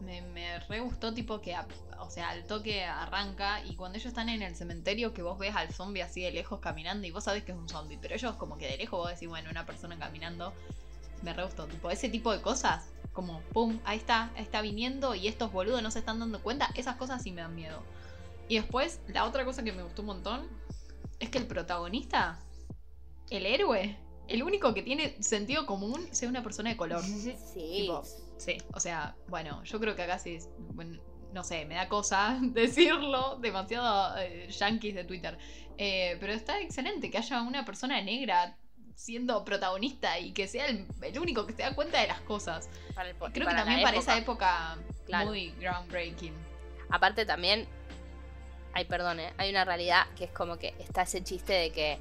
Me, 0.01 0.21
me 0.21 0.59
re 0.59 0.79
gustó, 0.81 1.13
tipo 1.13 1.41
que. 1.41 1.55
O 1.99 2.09
sea, 2.09 2.29
al 2.29 2.45
toque 2.45 2.83
arranca 2.83 3.63
y 3.63 3.75
cuando 3.75 3.97
ellos 3.97 4.07
están 4.07 4.29
en 4.29 4.41
el 4.41 4.55
cementerio, 4.55 5.13
que 5.13 5.21
vos 5.21 5.37
ves 5.39 5.55
al 5.55 5.71
zombie 5.73 6.01
así 6.01 6.21
de 6.21 6.31
lejos 6.31 6.59
caminando 6.59 7.07
y 7.07 7.11
vos 7.11 7.23
sabés 7.23 7.43
que 7.43 7.51
es 7.51 7.57
un 7.57 7.69
zombie, 7.69 7.97
pero 8.01 8.15
ellos, 8.15 8.35
como 8.35 8.57
que 8.57 8.67
de 8.67 8.77
lejos 8.77 8.99
vos 8.99 9.09
decís, 9.09 9.27
bueno, 9.29 9.49
una 9.49 9.65
persona 9.65 9.97
caminando. 9.97 10.53
Me 11.21 11.33
re 11.33 11.43
gustó, 11.43 11.65
tipo, 11.67 11.89
ese 11.89 12.09
tipo 12.09 12.31
de 12.31 12.41
cosas. 12.41 12.89
Como, 13.13 13.39
pum, 13.53 13.79
ahí 13.85 13.97
está, 13.97 14.29
ahí 14.35 14.43
está 14.43 14.61
viniendo 14.61 15.15
y 15.15 15.27
estos 15.27 15.51
boludos 15.51 15.81
no 15.81 15.89
se 15.89 15.99
están 15.99 16.19
dando 16.19 16.41
cuenta. 16.41 16.69
Esas 16.75 16.97
cosas 16.97 17.23
sí 17.23 17.31
me 17.31 17.41
dan 17.41 17.55
miedo. 17.55 17.81
Y 18.49 18.55
después, 18.55 18.99
la 19.07 19.25
otra 19.25 19.45
cosa 19.45 19.63
que 19.63 19.71
me 19.71 19.81
gustó 19.83 20.01
un 20.01 20.07
montón 20.07 20.47
es 21.19 21.29
que 21.29 21.37
el 21.37 21.47
protagonista, 21.47 22.39
el 23.29 23.45
héroe, 23.45 23.97
el 24.27 24.43
único 24.43 24.73
que 24.73 24.83
tiene 24.83 25.21
sentido 25.23 25.65
común, 25.65 26.07
sea 26.11 26.27
una 26.29 26.43
persona 26.43 26.69
de 26.71 26.77
color. 26.77 27.01
Sí. 27.03 27.35
Tipo, 27.55 28.03
Sí. 28.37 28.57
o 28.73 28.79
sea, 28.81 29.15
bueno, 29.29 29.63
yo 29.63 29.79
creo 29.79 29.95
que 29.95 30.03
acá 30.03 30.19
sí, 30.19 30.35
es- 30.35 30.49
bueno, 30.73 30.99
no 31.35 31.43
sé, 31.43 31.65
me 31.65 31.75
da 31.75 31.87
cosa 31.87 32.39
decirlo, 32.41 33.35
demasiado 33.39 34.17
eh, 34.17 34.47
yankees 34.49 34.95
de 34.95 35.03
Twitter. 35.03 35.37
Eh, 35.77 36.17
pero 36.19 36.33
está 36.33 36.59
excelente 36.61 37.11
que 37.11 37.17
haya 37.19 37.41
una 37.43 37.63
persona 37.65 38.01
negra 38.01 38.55
siendo 38.95 39.43
protagonista 39.43 40.17
y 40.17 40.31
que 40.31 40.47
sea 40.47 40.67
el, 40.67 40.87
el 41.01 41.19
único 41.19 41.45
que 41.45 41.51
se 41.53 41.61
da 41.63 41.75
cuenta 41.75 41.99
de 41.99 42.07
las 42.07 42.21
cosas. 42.21 42.69
Para 42.95 43.09
el- 43.09 43.15
Creo 43.17 43.31
que 43.33 43.41
para 43.43 43.57
también 43.57 43.81
para 43.83 43.97
esa 43.97 44.17
época 44.17 44.77
Claro. 45.05 45.27
muy 45.27 45.51
groundbreaking. 45.59 46.33
Aparte 46.89 47.25
también, 47.25 47.67
ay 48.73 48.85
perdón, 48.85 49.19
¿eh? 49.19 49.33
hay 49.37 49.49
una 49.49 49.65
realidad 49.65 50.07
que 50.15 50.23
es 50.23 50.31
como 50.31 50.57
que 50.57 50.73
está 50.79 51.01
ese 51.03 51.21
chiste 51.23 51.51
de 51.53 51.71
que 51.71 51.99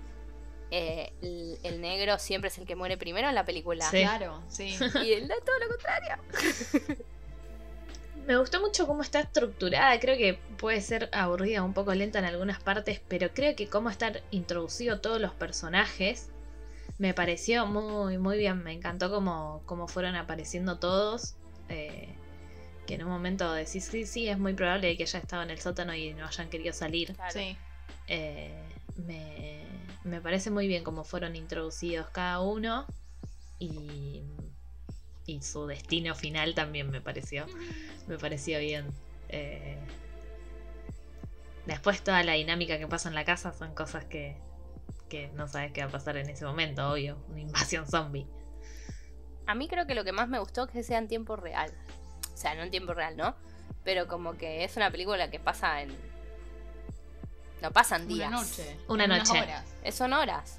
eh, 0.71 1.13
el, 1.21 1.59
el 1.65 1.81
negro 1.81 2.19
siempre 2.19 2.49
es 2.49 2.59
el 2.59 2.67
que 2.67 2.77
muere 2.77 2.97
primero 2.97 3.29
en 3.29 3.35
la 3.35 3.45
película. 3.45 3.91
Sí. 3.91 3.99
Claro, 4.03 4.43
sí. 4.49 4.77
Y 5.05 5.13
él 5.13 5.27
da 5.29 5.35
todo 5.45 5.59
lo 5.59 5.69
contrario. 5.69 7.05
Me 8.27 8.37
gustó 8.37 8.61
mucho 8.61 8.87
cómo 8.87 9.03
está 9.03 9.21
estructurada. 9.21 9.99
Creo 10.01 10.17
que 10.17 10.39
puede 10.57 10.81
ser 10.81 11.11
aburrida, 11.13 11.63
un 11.63 11.75
poco 11.75 11.95
lenta 11.95 12.19
en 12.19 12.25
algunas 12.25 12.63
partes, 12.63 13.01
pero 13.09 13.31
creo 13.35 13.55
que 13.55 13.69
cómo 13.69 13.91
están 13.91 14.19
introducidos 14.31 15.03
todos 15.03 15.21
los 15.21 15.33
personajes 15.33 16.31
me 16.99 17.15
pareció 17.15 17.67
muy, 17.67 18.19
muy 18.19 18.39
bien. 18.39 18.63
Me 18.63 18.73
encantó 18.73 19.11
cómo, 19.11 19.63
cómo 19.67 19.89
fueron 19.89 20.15
apareciendo 20.17 20.79
todos. 20.79 21.35
eh, 21.69 22.09
que 22.87 22.97
en 22.97 23.05
un 23.05 23.09
momento 23.11 23.51
decís, 23.55 23.87
sí, 23.87 24.05
sí, 24.05 24.29
es 24.29 24.39
muy 24.39 24.53
probable 24.53 24.95
que 24.99 25.05
haya 25.05 25.19
estado 25.19 25.43
en 25.43 25.49
el 25.51 25.59
sótano 25.59 25.95
y 25.95 26.13
no 26.13 26.27
hayan 26.27 26.51
querido 26.51 26.75
salir. 26.75 27.15
Claro. 27.15 27.33
Sí. 27.33 27.57
Eh, 28.09 28.63
me, 28.97 29.65
me 30.05 30.21
parece 30.21 30.51
muy 30.51 30.69
bien 30.69 30.85
cómo 30.85 31.03
fueron 31.03 31.35
introducidos 31.35 32.09
cada 32.11 32.41
uno 32.41 32.87
y, 33.59 34.23
y 35.27 35.41
su 35.43 35.67
destino 35.67 36.15
final 36.15 36.55
también 36.55 36.91
me 36.91 37.01
pareció 37.01 37.47
me 38.09 38.19
pareció 38.19 38.59
bien 38.59 38.87
Eh, 39.31 39.79
después 41.67 42.03
toda 42.03 42.23
la 42.23 42.33
dinámica 42.33 42.79
que 42.79 42.87
pasa 42.87 43.09
en 43.09 43.15
la 43.15 43.25
casa 43.25 43.53
son 43.53 43.75
cosas 43.75 44.05
que, 44.05 44.37
que 45.09 45.29
no 45.35 45.49
sabes 45.49 45.73
qué 45.73 45.81
va 45.83 45.89
a 45.89 45.93
pasar 45.93 46.17
en 46.19 46.29
ese 46.29 46.45
momento 46.45 46.89
obvio 46.91 47.17
una 47.31 47.41
invasión 47.41 47.87
zombie 47.89 48.27
A 49.47 49.55
mí 49.55 49.67
creo 49.69 49.87
que 49.87 49.95
lo 49.95 50.05
que 50.05 50.13
más 50.13 50.29
me 50.29 50.39
gustó 50.39 50.65
es 50.65 50.71
que 50.71 50.83
sea 50.83 50.99
en 50.99 51.07
tiempo 51.09 51.37
real. 51.37 51.71
O 52.33 52.37
sea, 52.37 52.55
no 52.55 52.63
en 52.63 52.71
tiempo 52.71 52.95
real, 52.95 53.15
¿no? 53.17 53.35
Pero 53.85 54.07
como 54.09 54.37
que 54.39 54.65
es 54.65 54.77
una 54.77 54.91
película 54.91 55.31
que 55.31 55.39
pasa 55.39 55.83
en... 55.83 55.91
No 57.61 57.71
pasan 57.71 58.09
días. 58.09 58.29
Una 58.29 58.41
noche. 58.41 58.77
Una 58.89 59.07
noche. 59.07 59.39
horas. 59.41 59.65
Es- 59.83 59.95
Son 59.95 60.13
horas. 60.15 60.59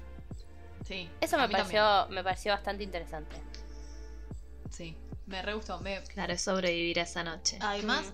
Sí. 0.84 1.08
Eso 1.20 1.36
me 1.36 1.48
pareció, 1.48 2.06
me 2.10 2.22
pareció 2.22 2.52
bastante 2.52 2.84
interesante. 2.84 3.36
Sí. 4.70 4.96
Me 5.26 5.42
re 5.42 5.54
gustó. 5.54 5.80
Me, 5.80 6.02
claro 6.04 6.32
es 6.32 6.42
sobrevivir 6.42 7.00
a 7.00 7.02
esa 7.02 7.24
noche 7.24 7.58
Además, 7.60 8.12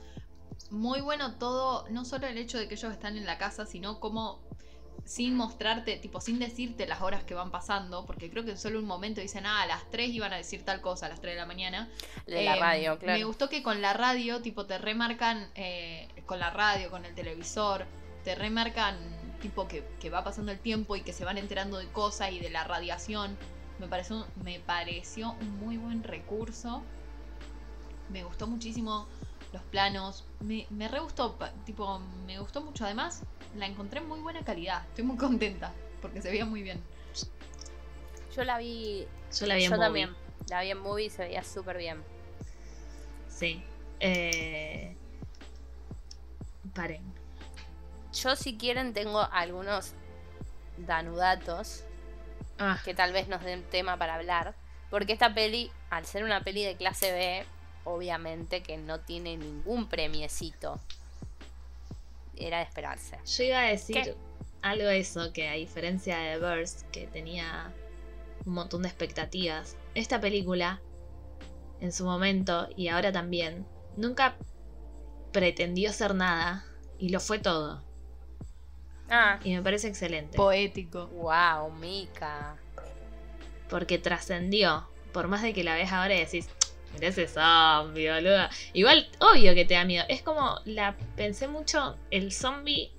muy 0.71 1.01
bueno 1.01 1.35
todo, 1.37 1.87
no 1.91 2.05
solo 2.05 2.27
el 2.27 2.39
hecho 2.39 2.59
de 2.59 2.69
que 2.69 2.75
ellos 2.75 2.93
están 2.93 3.17
en 3.19 3.27
la 3.27 3.37
casa, 3.39 3.67
sino 3.67 4.01
como 4.01 4.41
sin 5.05 5.35
mostrarte, 5.35 5.97
tipo, 5.97 6.21
sin 6.21 6.39
decirte 6.39 6.87
las 6.87 7.03
horas 7.03 7.25
que 7.25 7.35
van 7.35 7.51
pasando, 7.51 8.07
porque 8.07 8.31
creo 8.31 8.45
que 8.45 8.53
en 8.53 8.59
solo 8.59 8.79
un 8.79 8.85
momento 8.87 9.21
dicen, 9.21 9.45
ah, 9.47 9.63
a 9.63 9.67
las 9.67 9.91
3 9.91 10.11
iban 10.11 10.33
a 10.33 10.37
decir 10.37 10.65
tal 10.65 10.81
cosa, 10.81 11.07
a 11.07 11.09
las 11.09 11.21
3 11.21 11.35
de 11.35 11.41
la 11.41 11.47
mañana. 11.47 11.91
De 12.27 12.45
la 12.45 12.57
Eh, 12.57 12.61
radio, 12.61 12.99
claro. 12.99 13.19
Me 13.19 13.25
gustó 13.25 13.49
que 13.49 13.63
con 13.63 13.83
la 13.83 13.93
radio, 13.95 14.41
tipo, 14.43 14.65
te 14.67 14.79
remarcan, 14.79 15.51
eh, 15.57 16.09
con 16.25 16.39
la 16.39 16.51
radio, 16.51 16.91
con 16.91 17.05
el 17.05 17.15
televisor, 17.15 17.85
te 18.25 18.37
remarcan, 18.37 18.97
tipo, 19.41 19.67
que, 19.67 19.85
que 20.01 20.09
va 20.09 20.23
pasando 20.23 20.53
el 20.53 20.61
tiempo 20.61 20.95
y 20.95 21.03
que 21.03 21.13
se 21.13 21.25
van 21.25 21.37
enterando 21.37 21.79
de 21.79 21.89
cosas 21.89 22.31
y 22.31 22.39
de 22.39 22.51
la 22.51 22.63
radiación. 22.63 23.37
Me 23.83 23.89
pareció, 23.89 24.25
me 24.45 24.61
pareció 24.61 25.33
un 25.41 25.59
muy 25.59 25.77
buen 25.77 26.05
recurso. 26.05 26.85
Me 28.11 28.23
gustó 28.23 28.47
muchísimo 28.47 29.09
los 29.53 29.61
planos. 29.65 30.25
Me, 30.39 30.69
me 30.71 30.87
re 30.87 31.01
gustó, 31.01 31.37
tipo, 31.67 31.99
me 32.25 32.39
gustó 32.39 32.61
mucho. 32.61 32.85
Además, 32.85 33.25
la 33.57 33.67
encontré 33.67 33.99
en 33.99 34.07
muy 34.07 34.21
buena 34.21 34.45
calidad. 34.45 34.85
Estoy 34.91 35.03
muy 35.03 35.17
contenta 35.17 35.73
porque 36.01 36.23
se 36.23 36.31
veía 36.31 36.45
muy 36.45 36.63
bien. 36.63 36.81
Yo 38.37 38.45
la 38.45 38.59
vi. 38.59 39.09
Yo 39.37 39.47
la 39.47 39.57
vi 39.57 39.65
en 39.65 39.71
yo 39.73 39.77
movie. 39.77 39.85
también. 39.85 40.17
La 40.49 40.63
vi 40.63 40.71
en 40.71 40.79
movie 40.79 41.07
y 41.07 41.11
se 41.11 41.25
veía 41.25 41.43
súper 41.43 41.77
bien. 41.79 42.05
Sí. 43.29 43.65
Eh... 43.99 44.97
Paren. 46.73 47.03
Yo, 48.13 48.37
si 48.37 48.57
quieren, 48.57 48.93
tengo 48.93 49.23
algunos 49.33 49.95
danudatos 50.79 51.85
Ah, 52.59 52.81
que 52.85 52.95
tal 52.95 53.13
vez 53.13 53.29
nos 53.29 53.43
den 53.43 53.63
tema 53.65 53.97
para 53.97 54.15
hablar. 54.15 54.55
Porque 54.91 55.13
esta 55.13 55.35
peli, 55.35 55.71
al 55.91 56.05
ser 56.05 56.25
una 56.25 56.43
peli 56.43 56.65
de 56.65 56.77
clase 56.77 57.13
B, 57.13 57.45
obviamente 57.85 58.63
que 58.63 58.77
no 58.77 59.01
tiene 59.01 59.37
ningún 59.37 59.89
premiecito. 59.89 60.79
Era 62.37 62.59
de 62.59 62.65
esperarse. 62.65 63.19
yo 63.25 63.45
iba 63.45 63.61
a 63.61 63.65
decir 63.65 64.03
¿Qué? 64.03 64.17
algo 64.63 64.85
de 64.85 65.01
eso, 65.01 65.33
que 65.33 65.49
a 65.49 65.55
diferencia 65.55 66.19
de 66.19 66.39
Burst, 66.39 66.83
que 66.91 67.07
tenía 67.07 67.73
un 68.45 68.55
montón 68.55 68.83
de 68.83 68.89
expectativas, 68.89 69.77
esta 69.95 70.21
película, 70.21 70.81
en 71.81 71.93
su 71.93 72.05
momento 72.05 72.69
y 72.77 72.89
ahora 72.89 73.13
también, 73.13 73.67
nunca 73.97 74.37
pretendió 75.33 75.93
ser 75.93 76.15
nada 76.15 76.65
y 76.99 77.09
lo 77.09 77.21
fue 77.21 77.39
todo. 77.39 77.83
Ah, 79.15 79.39
Y 79.45 79.55
me 79.55 79.61
parece 79.63 79.89
excelente. 79.89 80.39
Poético. 80.39 81.07
wow, 81.09 81.71
Mika. 81.71 82.57
porque 83.69 83.99
trascendió. 83.99 84.89
Por 85.13 85.29
más 85.29 85.43
de 85.43 85.53
que 85.53 85.65
la 85.65 85.75
ves 85.75 85.93
ahora 85.93 86.15
y 86.15 86.21
decís, 86.21 86.49
mira 86.95 87.09
ese 87.09 87.29
zombie, 87.29 88.11
boluda. 88.11 88.49
Igual, 88.73 89.07
obvio 89.21 89.55
que 89.55 89.67
te 89.67 89.75
da 89.75 89.85
miedo. 89.85 90.05
Es 90.09 90.23
como, 90.23 90.59
la 90.65 90.97
pensé 91.15 91.47
mucho, 91.47 91.99
el 92.11 92.33
zombie 92.33 92.91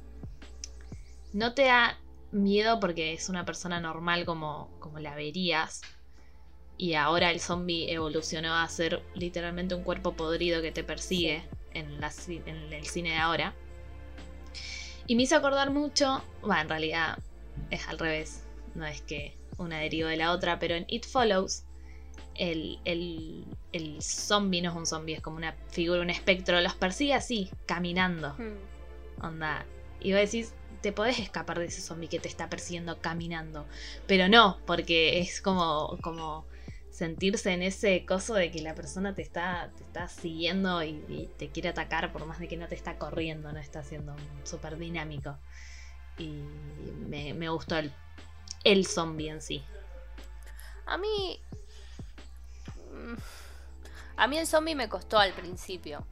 no 1.34 1.55
te 1.55 1.63
da 1.65 1.98
miedo 2.32 2.79
porque 2.79 3.13
es 3.13 3.29
una 3.29 3.43
persona 3.43 3.79
normal 3.79 4.25
como, 4.25 4.70
como 4.79 5.00
la 5.00 5.15
verías. 5.15 5.82
Y 6.77 6.93
ahora 6.93 7.32
el 7.32 7.39
zombie 7.39 7.91
evolucionó 7.91 8.53
a 8.53 8.67
ser 8.67 9.01
literalmente 9.15 9.74
un 9.74 9.84
cuerpo 9.84 10.13
podrido 10.13 10.62
que 10.62 10.72
te 10.72 10.84
persigue 10.84 11.43
en, 11.72 12.00
la 12.00 12.12
en 12.27 12.72
el 12.74 12.86
cine 12.86 13.12
de 13.12 13.17
ahora. 13.17 13.55
Y 15.08 15.16
me 15.16 15.24
hizo 15.24 15.36
acordar 15.36 15.72
mucho, 15.72 16.24
bueno, 16.42 16.62
en 16.62 16.70
realidad 16.70 17.18
es 17.70 17.88
al 17.88 18.00
revés, 18.00 18.44
no 18.76 18.86
es 18.86 19.02
que 19.02 19.38
una 19.58 19.80
deriva 19.80 20.10
de 20.10 20.18
la 20.18 20.32
otra, 20.32 20.60
pero 20.60 20.76
en 20.76 20.86
It 20.88 21.06
Follows 21.06 21.63
el, 22.36 22.80
el, 22.86 23.46
el 23.74 24.02
zombie 24.02 24.62
no 24.62 24.72
es 24.72 24.76
un 24.76 24.86
zombie, 24.86 25.13
es 25.16 25.22
como 25.22 25.38
una 25.38 25.54
figura, 25.70 26.02
un 26.02 26.10
espectro, 26.10 26.60
los 26.62 26.74
persigue 26.76 27.13
así, 27.13 27.50
caminando, 27.66 28.34
Hmm. 28.38 29.24
onda. 29.26 29.66
Y 30.00 30.12
vos 30.13 30.22
decís, 30.22 30.54
te 30.82 30.92
podés 30.92 31.20
escapar 31.20 31.60
de 31.60 31.66
ese 31.66 31.82
zombie 31.82 32.10
que 32.10 32.20
te 32.20 32.28
está 32.28 32.50
persiguiendo 32.50 33.00
caminando, 33.00 33.66
pero 34.08 34.28
no, 34.28 34.58
porque 34.66 35.20
es 35.20 35.42
como, 35.42 35.98
como 36.02 36.46
sentirse 36.93 37.51
en 37.51 37.63
ese 37.63 38.06
coso 38.06 38.36
de 38.36 38.51
que 38.51 38.62
la 38.62 38.75
persona 38.75 39.15
te 39.15 39.23
está, 39.23 39.71
te 39.75 39.84
está 39.84 40.08
siguiendo 40.08 40.84
y, 40.84 41.03
y 41.10 41.29
te 41.38 41.49
quiere 41.49 41.69
atacar 41.69 42.13
por 42.13 42.25
más 42.27 42.38
de 42.39 42.47
que 42.47 42.56
no 42.56 42.67
te 42.67 42.75
está 42.75 42.97
corriendo, 42.99 43.51
no 43.51 43.60
está 43.60 43.84
siendo 43.84 44.15
súper 44.43 44.77
dinámico. 44.77 45.36
Y 46.19 46.27
me, 47.10 47.34
me 47.34 47.49
gustó 47.49 47.77
el, 47.77 47.91
el 48.63 48.86
zombie 48.86 49.29
en 49.29 49.41
sí. 49.41 49.63
A 50.86 50.97
mí. 50.97 51.39
mm, 52.91 53.15
A 54.17 54.27
mí 54.27 54.38
el 54.38 54.45
zombie 54.45 54.75
me 54.75 54.88
costó 54.88 55.17
al 55.17 55.34
principio. 55.34 56.06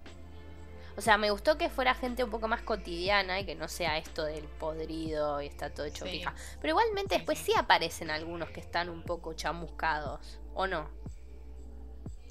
O 0.97 1.01
sea, 1.01 1.17
me 1.17 1.29
gustó 1.31 1.57
que 1.57 1.69
fuera 1.69 1.93
gente 1.93 2.23
un 2.23 2.31
poco 2.31 2.47
más 2.47 2.63
cotidiana 2.63 3.39
y 3.39 3.45
que 3.45 3.55
no 3.55 3.67
sea 3.67 3.97
esto 3.97 4.23
del 4.25 4.43
podrido 4.45 5.41
y 5.41 5.47
está 5.47 5.69
todo 5.69 5.85
hecho 5.85 6.05
Sí. 6.05 6.11
pija. 6.11 6.33
Pero 6.59 6.71
igualmente 6.71 7.15
después 7.15 7.39
sí 7.39 7.53
aparecen 7.55 8.09
algunos 8.11 8.49
que 8.49 8.59
están 8.59 8.89
un 8.89 9.03
poco 9.03 9.33
chamuscados. 9.33 10.39
¿O 10.53 10.67
no? 10.67 10.89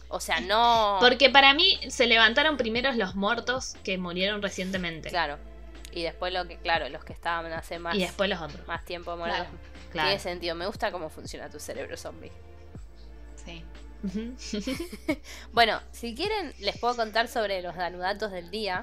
O 0.09 0.21
sea, 0.21 0.41
no. 0.41 0.97
Porque 1.01 1.31
para 1.31 1.55
mí 1.55 1.79
se 1.89 2.07
levantaron 2.07 2.57
primero 2.57 2.91
los 2.93 3.15
muertos 3.15 3.77
que 3.85 3.97
murieron 3.99 4.43
recientemente. 4.43 5.09
Claro. 5.09 5.39
Y 5.93 6.03
después 6.03 6.33
lo 6.33 6.47
que, 6.49 6.57
claro, 6.57 6.89
los 6.89 7.05
que 7.05 7.13
estaban 7.13 7.53
hace 7.53 7.79
más, 7.79 7.95
Y 7.95 8.01
después 8.01 8.29
los 8.31 8.41
otros. 8.41 8.67
más 8.67 8.85
tiempo 8.85 9.17
muertos. 9.17 9.39
Claro. 9.41 9.59
Claro. 9.93 10.09
Tiene 10.09 10.21
sentido. 10.23 10.55
Me 10.55 10.67
gusta 10.67 10.93
cómo 10.93 11.11
funciona 11.11 11.49
tu 11.51 11.59
cerebro 11.61 11.97
zombie. 11.97 12.33
Sí. 13.45 13.65
Bueno, 15.53 15.81
si 15.93 16.15
quieren, 16.15 16.53
les 16.61 16.79
puedo 16.79 16.97
contar 16.97 17.29
sobre 17.29 17.61
los 17.63 17.75
danudatos 17.77 18.31
del 18.33 18.51
día. 18.51 18.81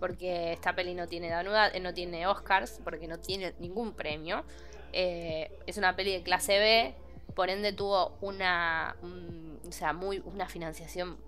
Porque 0.00 0.52
esta 0.52 0.74
peli 0.74 0.92
no 0.94 1.06
tiene 1.08 1.30
danuda- 1.30 1.70
eh, 1.72 1.80
no 1.80 1.94
tiene 1.94 2.26
Oscars, 2.26 2.80
porque 2.84 3.06
no 3.08 3.18
tiene 3.20 3.54
ningún 3.58 3.92
premio. 3.94 4.44
Eh, 4.92 5.50
es 5.66 5.78
una 5.78 5.96
peli 5.96 6.12
de 6.12 6.22
clase 6.22 6.58
B, 6.58 6.94
por 7.34 7.50
ende 7.50 7.72
tuvo 7.72 8.16
una, 8.20 8.96
un- 9.02 9.60
o 9.68 9.72
sea, 9.72 9.92
muy, 9.92 10.20
una 10.24 10.48
financiación 10.48 11.18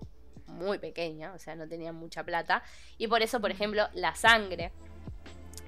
muy 0.47 0.79
pequeña, 0.79 1.33
o 1.33 1.39
sea, 1.39 1.55
no 1.55 1.67
tenía 1.67 1.91
mucha 1.91 2.23
plata. 2.23 2.63
Y 2.97 3.07
por 3.07 3.21
eso, 3.21 3.39
por 3.41 3.51
ejemplo, 3.51 3.87
la 3.93 4.15
sangre 4.15 4.71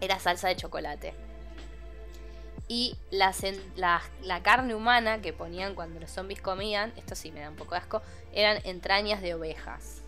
era 0.02 0.20
salsa 0.20 0.48
de 0.48 0.56
chocolate. 0.56 1.14
Y 2.68 2.96
la, 3.10 3.34
la, 3.76 4.02
la 4.22 4.44
carne 4.44 4.76
humana 4.76 5.22
que 5.22 5.34
ponían 5.34 5.74
cuando 5.74 6.00
los 6.00 6.12
zombies 6.12 6.40
comían, 6.42 6.94
esto 6.98 7.16
sí 7.16 7.32
me 7.32 7.40
da 7.42 7.50
un 7.50 7.56
poco 7.56 7.72
de 7.72 7.80
asco, 7.82 8.02
eran 8.32 8.60
entrañas 8.64 9.22
de 9.22 9.34
ovejas. 9.34 10.04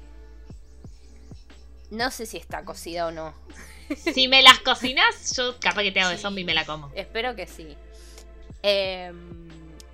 No 1.89 2.09
sé 2.11 2.25
si 2.25 2.37
está 2.37 2.63
cocida 2.63 3.07
o 3.07 3.11
no. 3.11 3.33
si 3.97 4.27
me 4.27 4.41
las 4.43 4.59
cocinas, 4.59 5.35
yo 5.35 5.59
capaz 5.59 5.81
que 5.83 5.91
te 5.91 5.99
hago 6.01 6.11
de 6.11 6.17
zombie 6.17 6.43
y 6.43 6.45
me 6.45 6.53
la 6.53 6.65
como. 6.65 6.89
Espero 6.95 7.35
que 7.35 7.47
sí. 7.47 7.75
Em, 8.63 9.40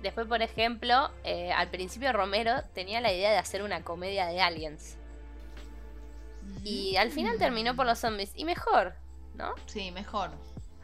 después, 0.02 0.26
por 0.26 0.42
ejemplo, 0.42 1.10
eh, 1.24 1.52
al 1.52 1.68
principio 1.68 2.12
Romero 2.12 2.52
tenía 2.74 3.00
la 3.00 3.12
idea 3.12 3.30
de 3.30 3.38
hacer 3.38 3.62
una 3.62 3.82
comedia 3.82 4.26
de 4.26 4.40
aliens. 4.40 4.96
Y 6.64 6.96
al 6.96 7.10
final 7.10 7.38
terminó 7.38 7.76
por 7.76 7.86
los 7.86 7.98
zombies. 7.98 8.32
Y 8.34 8.44
mejor, 8.44 8.94
¿no? 9.34 9.54
Sí, 9.66 9.90
mejor. 9.90 10.30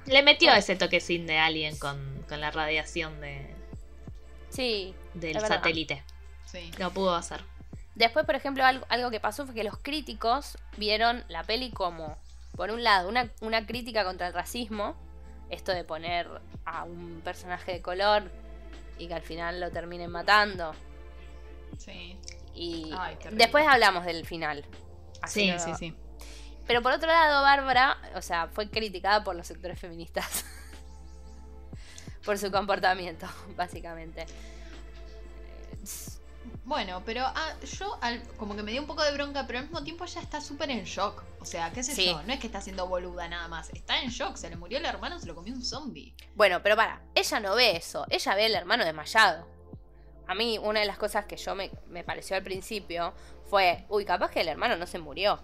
Le 0.07 0.23
metió 0.23 0.53
ese 0.53 0.77
toquecín 0.77 1.27
de 1.27 1.39
alien 1.39 1.79
con, 1.79 2.25
con 2.29 2.41
la 2.41 2.51
radiación 2.51 3.21
de, 3.21 3.55
Sí. 4.51 4.95
del 5.15 5.41
satélite. 5.41 6.05
Sí. 6.45 6.71
Lo 6.79 6.91
pudo 6.91 7.15
hacer. 7.15 7.41
Después, 7.95 8.27
por 8.27 8.35
ejemplo, 8.35 8.65
algo, 8.65 8.85
algo 8.89 9.11
que 9.11 9.21
pasó 9.21 9.47
fue 9.47 9.55
que 9.55 9.65
los 9.65 9.79
críticos 9.79 10.59
vieron 10.77 11.25
la 11.29 11.43
peli 11.45 11.71
como, 11.71 12.19
por 12.57 12.71
un 12.71 12.83
lado, 12.85 13.09
una, 13.09 13.31
una 13.41 13.67
crítica 13.67 14.05
contra 14.05 14.27
el 14.27 14.35
racismo, 14.35 14.97
esto 15.49 15.73
de 15.73 15.85
poner 15.85 16.29
a 16.65 16.85
un 16.85 17.21
personaje 17.25 17.73
de 17.73 17.83
color 17.83 18.31
y 18.99 19.09
que 19.09 19.15
al 19.15 19.23
final 19.23 19.61
lo 19.61 19.71
terminen 19.71 20.11
matando. 20.11 20.73
Sí. 21.79 22.17
Y 22.55 22.91
Ay, 22.97 23.17
después 23.33 23.67
hablamos 23.67 24.05
del 24.05 24.27
final. 24.27 24.65
Así 25.21 25.53
Sí, 25.53 25.59
Sí, 25.59 25.75
sí. 25.79 25.95
Pero 26.67 26.83
por 26.83 26.93
otro 26.93 27.09
lado, 27.09 27.43
Bárbara, 27.43 27.99
o 28.15 28.23
sea, 28.23 28.49
fue 28.49 28.71
criticada 28.71 29.23
por 29.23 29.37
los 29.37 29.47
sectores 29.47 29.79
feministas. 29.79 30.45
por 32.25 32.39
su 32.39 32.51
comportamiento, 32.51 33.27
básicamente. 33.57 34.27
Bueno, 36.65 37.03
pero 37.05 37.23
ah, 37.27 37.53
yo 37.79 37.99
al- 38.01 38.23
como 38.39 38.57
que 38.57 38.63
me 38.63 38.73
dio 38.73 38.81
un 38.81 38.87
poco 38.87 39.03
de 39.03 39.13
bronca, 39.13 39.47
pero 39.47 39.59
al 39.59 39.67
mismo 39.67 39.85
tiempo 39.85 40.05
ella 40.05 40.21
está 40.23 40.41
súper 40.41 40.71
en 40.71 40.85
shock. 40.85 41.23
O 41.41 41.45
sea, 41.45 41.71
qué 41.73 41.83
sé 41.83 41.95
Sí. 41.95 42.07
yo, 42.07 42.23
no 42.23 42.33
es 42.33 42.41
que 42.41 42.47
está 42.47 42.59
haciendo 42.59 42.87
boluda 42.87 43.29
nada 43.29 43.49
más. 43.49 43.69
Está 43.71 44.01
en 44.01 44.09
shock, 44.09 44.37
se 44.37 44.49
le 44.49 44.57
murió 44.57 44.79
el 44.79 44.87
hermano, 44.87 45.19
se 45.19 45.27
lo 45.27 45.35
comió 45.35 45.53
un 45.53 45.63
zombie. 45.63 46.15
Bueno, 46.35 46.63
pero 46.63 46.75
para, 46.75 47.03
ella 47.15 47.41
no 47.41 47.55
ve 47.55 47.77
eso, 47.77 48.07
ella 48.09 48.35
ve 48.35 48.47
al 48.47 48.55
hermano 48.55 48.85
desmayado. 48.85 49.47
A 50.27 50.35
mí, 50.35 50.57
una 50.57 50.81
de 50.81 50.87
las 50.87 50.97
cosas 50.97 51.27
que 51.27 51.37
yo 51.37 51.55
me, 51.55 51.71
me 51.89 52.03
pareció 52.03 52.35
al 52.35 52.43
principio 52.43 53.13
fue, 53.51 53.85
uy, 53.91 54.07
capaz 54.07 54.31
que 54.31 54.41
el 54.41 54.49
hermano 54.49 54.75
no 54.77 54.87
se 54.87 54.99
murió. 54.99 55.39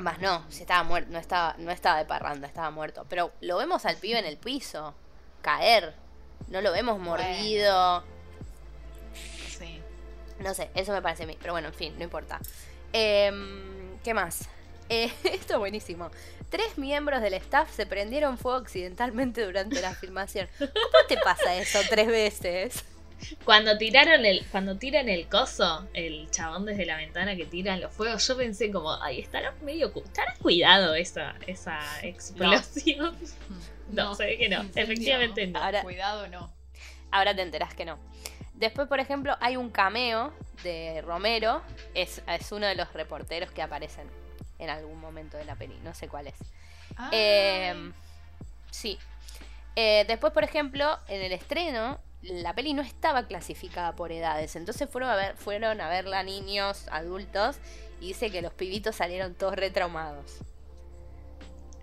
Más 0.00 0.18
no, 0.20 0.42
si 0.50 0.62
estaba 0.62 0.82
muerto, 0.84 1.10
no 1.12 1.18
estaba, 1.18 1.54
no 1.58 1.70
estaba 1.70 1.98
de 1.98 2.06
parranda, 2.06 2.46
estaba 2.46 2.70
muerto. 2.70 3.04
Pero 3.10 3.30
lo 3.42 3.58
vemos 3.58 3.84
al 3.84 3.96
pibe 3.98 4.18
en 4.18 4.24
el 4.24 4.38
piso, 4.38 4.94
caer. 5.42 5.94
No 6.48 6.62
lo 6.62 6.72
vemos 6.72 6.98
mordido. 6.98 8.02
Sí. 9.62 9.80
No 10.40 10.54
sé, 10.54 10.70
eso 10.74 10.92
me 10.92 11.00
parece 11.02 11.22
a 11.22 11.26
mí. 11.26 11.36
Pero 11.40 11.52
bueno, 11.52 11.68
en 11.68 11.74
fin, 11.74 11.94
no 11.96 12.04
importa. 12.04 12.40
Em, 12.92 13.98
¿Qué 14.02 14.14
más? 14.14 14.48
Eh, 14.88 15.10
esto 15.24 15.54
es 15.54 15.58
buenísimo. 15.58 16.10
Tres 16.50 16.76
miembros 16.76 17.22
del 17.22 17.34
staff 17.34 17.70
se 17.74 17.86
prendieron 17.86 18.36
fuego 18.36 18.58
accidentalmente 18.58 19.44
durante 19.44 19.80
la 19.80 19.94
filmación. 19.94 20.48
¿Cómo 20.58 20.68
te 21.08 21.16
pasa 21.18 21.56
eso 21.56 21.78
tres 21.88 22.08
veces? 22.08 22.84
Cuando 23.44 23.78
tiraron 23.78 24.26
el, 24.26 24.44
cuando 24.50 24.76
tiran 24.76 25.08
el 25.08 25.28
coso, 25.28 25.86
el 25.94 26.28
chabón 26.32 26.66
desde 26.66 26.84
la 26.84 26.96
ventana 26.96 27.36
que 27.36 27.46
tiran 27.46 27.80
los 27.80 27.92
fuegos, 27.94 28.26
yo 28.26 28.36
pensé 28.36 28.70
como, 28.72 29.00
ay, 29.00 29.20
estará 29.20 29.54
medio 29.62 29.92
cu- 29.92 30.02
estará 30.04 30.34
cuidado 30.42 30.94
esa, 30.96 31.36
esa 31.46 31.78
explosión. 32.02 33.16
No, 33.92 34.14
se 34.14 34.24
ve 34.24 34.38
que 34.38 34.48
no, 34.48 34.62
efectivamente 34.74 35.46
no. 35.46 35.58
Ahora- 35.62 35.82
Cuidado, 35.82 36.26
no. 36.28 36.50
Ahora 37.10 37.34
te 37.36 37.42
enterás 37.42 37.74
que 37.74 37.84
no. 37.84 37.98
Después, 38.62 38.86
por 38.86 39.00
ejemplo, 39.00 39.36
hay 39.40 39.56
un 39.56 39.70
cameo 39.70 40.32
de 40.62 41.02
Romero. 41.04 41.62
Es, 41.94 42.22
es 42.28 42.52
uno 42.52 42.64
de 42.64 42.76
los 42.76 42.92
reporteros 42.92 43.50
que 43.50 43.60
aparecen 43.60 44.08
en 44.60 44.70
algún 44.70 45.00
momento 45.00 45.36
de 45.36 45.44
la 45.44 45.56
peli. 45.56 45.76
No 45.82 45.92
sé 45.94 46.06
cuál 46.06 46.28
es. 46.28 46.34
Eh, 47.10 47.74
sí. 48.70 49.00
Eh, 49.74 50.04
después, 50.06 50.32
por 50.32 50.44
ejemplo, 50.44 50.96
en 51.08 51.22
el 51.22 51.32
estreno, 51.32 51.98
la 52.22 52.54
peli 52.54 52.72
no 52.72 52.82
estaba 52.82 53.26
clasificada 53.26 53.96
por 53.96 54.12
edades. 54.12 54.54
Entonces 54.54 54.88
fueron 54.88 55.10
a, 55.10 55.16
ver, 55.16 55.36
fueron 55.36 55.80
a 55.80 55.88
verla 55.88 56.22
niños, 56.22 56.86
adultos. 56.92 57.56
Y 58.00 58.08
dice 58.08 58.30
que 58.30 58.42
los 58.42 58.52
pibitos 58.54 58.94
salieron 58.94 59.34
todos 59.34 59.56
retraumados. 59.56 60.36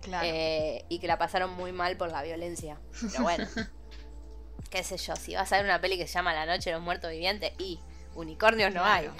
claro. 0.00 0.26
Eh, 0.26 0.86
y 0.88 0.98
que 0.98 1.06
la 1.06 1.18
pasaron 1.18 1.50
muy 1.50 1.72
mal 1.72 1.98
por 1.98 2.10
la 2.10 2.22
violencia. 2.22 2.78
Pero 3.12 3.22
bueno, 3.22 3.46
qué 4.70 4.82
sé 4.84 4.96
yo, 4.96 5.16
si 5.16 5.34
vas 5.34 5.52
a 5.52 5.56
ver 5.56 5.64
una 5.64 5.80
peli 5.80 5.98
que 5.98 6.06
se 6.06 6.14
llama 6.14 6.32
La 6.32 6.46
Noche 6.46 6.70
de 6.70 6.76
los 6.76 6.82
Muertos 6.82 7.10
Vivientes 7.10 7.52
y 7.58 7.80
unicornios 8.14 8.72
no 8.72 8.84
hay. 8.84 9.10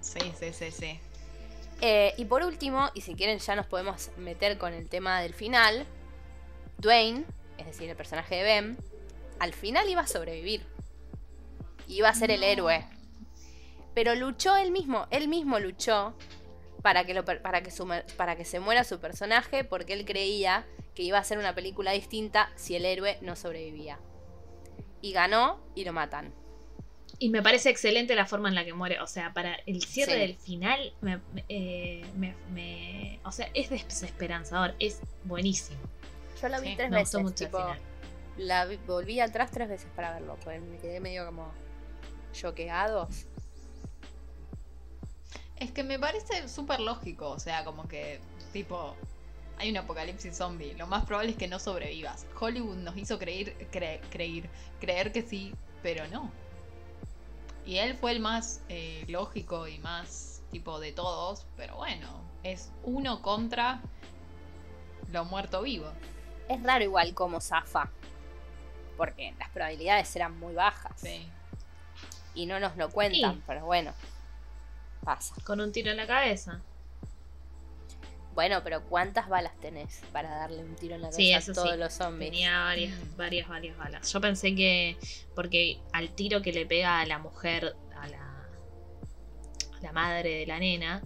Sí, 0.00 0.18
sí, 0.38 0.52
sí, 0.52 0.70
sí. 0.70 1.00
Eh, 1.80 2.14
y 2.16 2.24
por 2.26 2.42
último, 2.42 2.90
y 2.94 3.00
si 3.00 3.14
quieren 3.14 3.38
ya 3.38 3.54
nos 3.56 3.66
podemos 3.66 4.10
meter 4.18 4.58
con 4.58 4.74
el 4.74 4.88
tema 4.88 5.20
del 5.22 5.32
final, 5.32 5.86
Dwayne, 6.78 7.24
es 7.58 7.66
decir, 7.66 7.88
el 7.88 7.96
personaje 7.96 8.34
de 8.36 8.42
Ben, 8.42 8.78
al 9.38 9.54
final 9.54 9.88
iba 9.88 10.02
a 10.02 10.06
sobrevivir. 10.06 10.66
Iba 11.88 12.08
a 12.10 12.14
ser 12.14 12.30
el 12.30 12.42
héroe. 12.42 12.84
Pero 13.94 14.14
luchó 14.14 14.56
él 14.56 14.70
mismo, 14.70 15.06
él 15.10 15.28
mismo 15.28 15.58
luchó 15.58 16.14
para 16.82 17.04
que, 17.04 17.14
lo, 17.14 17.24
per- 17.24 17.42
para, 17.42 17.62
que 17.62 17.70
su 17.70 17.84
mer- 17.86 18.06
para 18.16 18.36
que 18.36 18.44
se 18.44 18.60
muera 18.60 18.84
su 18.84 19.00
personaje 19.00 19.64
porque 19.64 19.92
él 19.94 20.04
creía 20.04 20.64
que 20.94 21.02
iba 21.02 21.18
a 21.18 21.24
ser 21.24 21.38
una 21.38 21.54
película 21.54 21.92
distinta 21.92 22.50
si 22.56 22.76
el 22.76 22.84
héroe 22.84 23.18
no 23.22 23.36
sobrevivía. 23.36 23.98
Y 25.02 25.12
ganó 25.12 25.60
y 25.74 25.84
lo 25.84 25.92
matan. 25.92 26.32
Y 27.18 27.28
me 27.30 27.42
parece 27.42 27.70
excelente 27.70 28.14
la 28.14 28.26
forma 28.26 28.48
en 28.48 28.54
la 28.54 28.64
que 28.64 28.72
muere. 28.72 29.00
O 29.00 29.06
sea, 29.06 29.32
para 29.32 29.54
el 29.66 29.82
cierre 29.82 30.12
Sí. 30.14 30.18
del 30.20 30.36
final, 30.36 30.94
me, 31.00 31.18
me- 31.34 31.44
eh, 31.48 32.02
me- 32.16 32.34
me- 32.52 33.20
o 33.24 33.32
sea, 33.32 33.50
es 33.54 33.68
desesperanzador, 33.70 34.74
es 34.78 35.00
buenísimo. 35.24 35.78
Yo 36.40 36.48
la 36.48 36.60
vi 36.60 36.68
Sí, 36.70 36.76
tres 36.76 36.90
Me 36.90 37.00
gustó 37.00 37.18
veces. 37.18 37.30
mucho 37.30 37.44
el 37.44 37.50
tipo, 37.50 37.58
final. 37.62 37.78
La 38.38 38.64
vi- 38.64 38.78
volví 38.86 39.20
atrás 39.20 39.50
tres 39.50 39.68
veces 39.68 39.88
para 39.94 40.12
verlo, 40.14 40.38
pues 40.44 40.62
me 40.62 40.78
quedé 40.78 41.00
medio 41.00 41.26
como 41.26 41.52
choqueado. 42.32 43.08
Es 45.56 45.70
que 45.72 45.82
me 45.82 45.98
parece 45.98 46.48
súper 46.48 46.80
lógico, 46.80 47.28
o 47.30 47.38
sea, 47.38 47.64
como 47.64 47.86
que, 47.86 48.18
tipo, 48.52 48.96
hay 49.60 49.70
un 49.70 49.76
apocalipsis 49.76 50.36
zombie, 50.36 50.74
lo 50.74 50.86
más 50.86 51.04
probable 51.04 51.32
es 51.32 51.36
que 51.36 51.46
no 51.48 51.58
sobrevivas. 51.58 52.26
Hollywood 52.38 52.76
nos 52.76 52.96
hizo 52.96 53.18
creer, 53.18 53.56
cre- 53.70 54.00
creer, 54.10 54.48
creer 54.80 55.12
que 55.12 55.22
sí, 55.22 55.54
pero 55.82 56.06
no. 56.08 56.30
Y 57.66 57.76
él 57.76 57.94
fue 57.94 58.12
el 58.12 58.20
más 58.20 58.62
eh, 58.68 59.04
lógico 59.08 59.68
y 59.68 59.78
más 59.78 60.42
tipo 60.50 60.80
de 60.80 60.92
todos, 60.92 61.46
pero 61.56 61.76
bueno, 61.76 62.08
es 62.42 62.72
uno 62.82 63.20
contra 63.22 63.80
lo 65.12 65.24
muerto 65.26 65.62
vivo. 65.62 65.92
Es 66.48 66.62
raro 66.62 66.82
igual 66.84 67.14
como 67.14 67.40
zafa. 67.40 67.90
Porque 68.96 69.34
las 69.38 69.50
probabilidades 69.50 70.14
eran 70.16 70.38
muy 70.38 70.54
bajas. 70.54 70.92
Sí. 71.00 71.26
Y 72.34 72.46
no 72.46 72.58
nos 72.60 72.76
lo 72.76 72.90
cuentan, 72.90 73.34
Sí. 73.36 73.42
pero 73.46 73.64
bueno. 73.66 73.92
Pasa. 75.04 75.34
Con 75.44 75.60
un 75.60 75.70
tiro 75.72 75.90
en 75.90 75.96
la 75.96 76.06
cabeza. 76.06 76.60
Bueno, 78.40 78.62
pero 78.64 78.82
¿cuántas 78.84 79.28
balas 79.28 79.52
tenés 79.60 80.00
para 80.12 80.30
darle 80.34 80.64
un 80.64 80.74
tiro 80.74 80.94
en 80.94 81.02
la 81.02 81.12
Sí, 81.12 81.30
cabeza 81.30 81.50
eso 81.52 81.52
a 81.52 81.54
todos 81.62 81.74
sí. 81.74 81.78
los 81.78 81.92
zombies? 81.92 82.30
Tenía 82.30 82.58
varias, 82.60 82.98
Mm. 82.98 83.16
varias, 83.18 83.48
varias 83.50 83.76
balas. 83.76 84.10
Yo 84.10 84.18
pensé 84.22 84.54
que. 84.54 84.96
Porque 85.34 85.78
al 85.92 86.08
tiro 86.14 86.40
que 86.40 86.50
le 86.50 86.64
pega 86.64 87.00
a 87.00 87.04
la 87.06 87.18
mujer, 87.18 87.76
a 87.98 88.06
la, 88.08 88.46
a 89.76 89.80
la 89.82 89.92
madre 89.92 90.36
de 90.36 90.46
la 90.46 90.58
nena, 90.58 91.02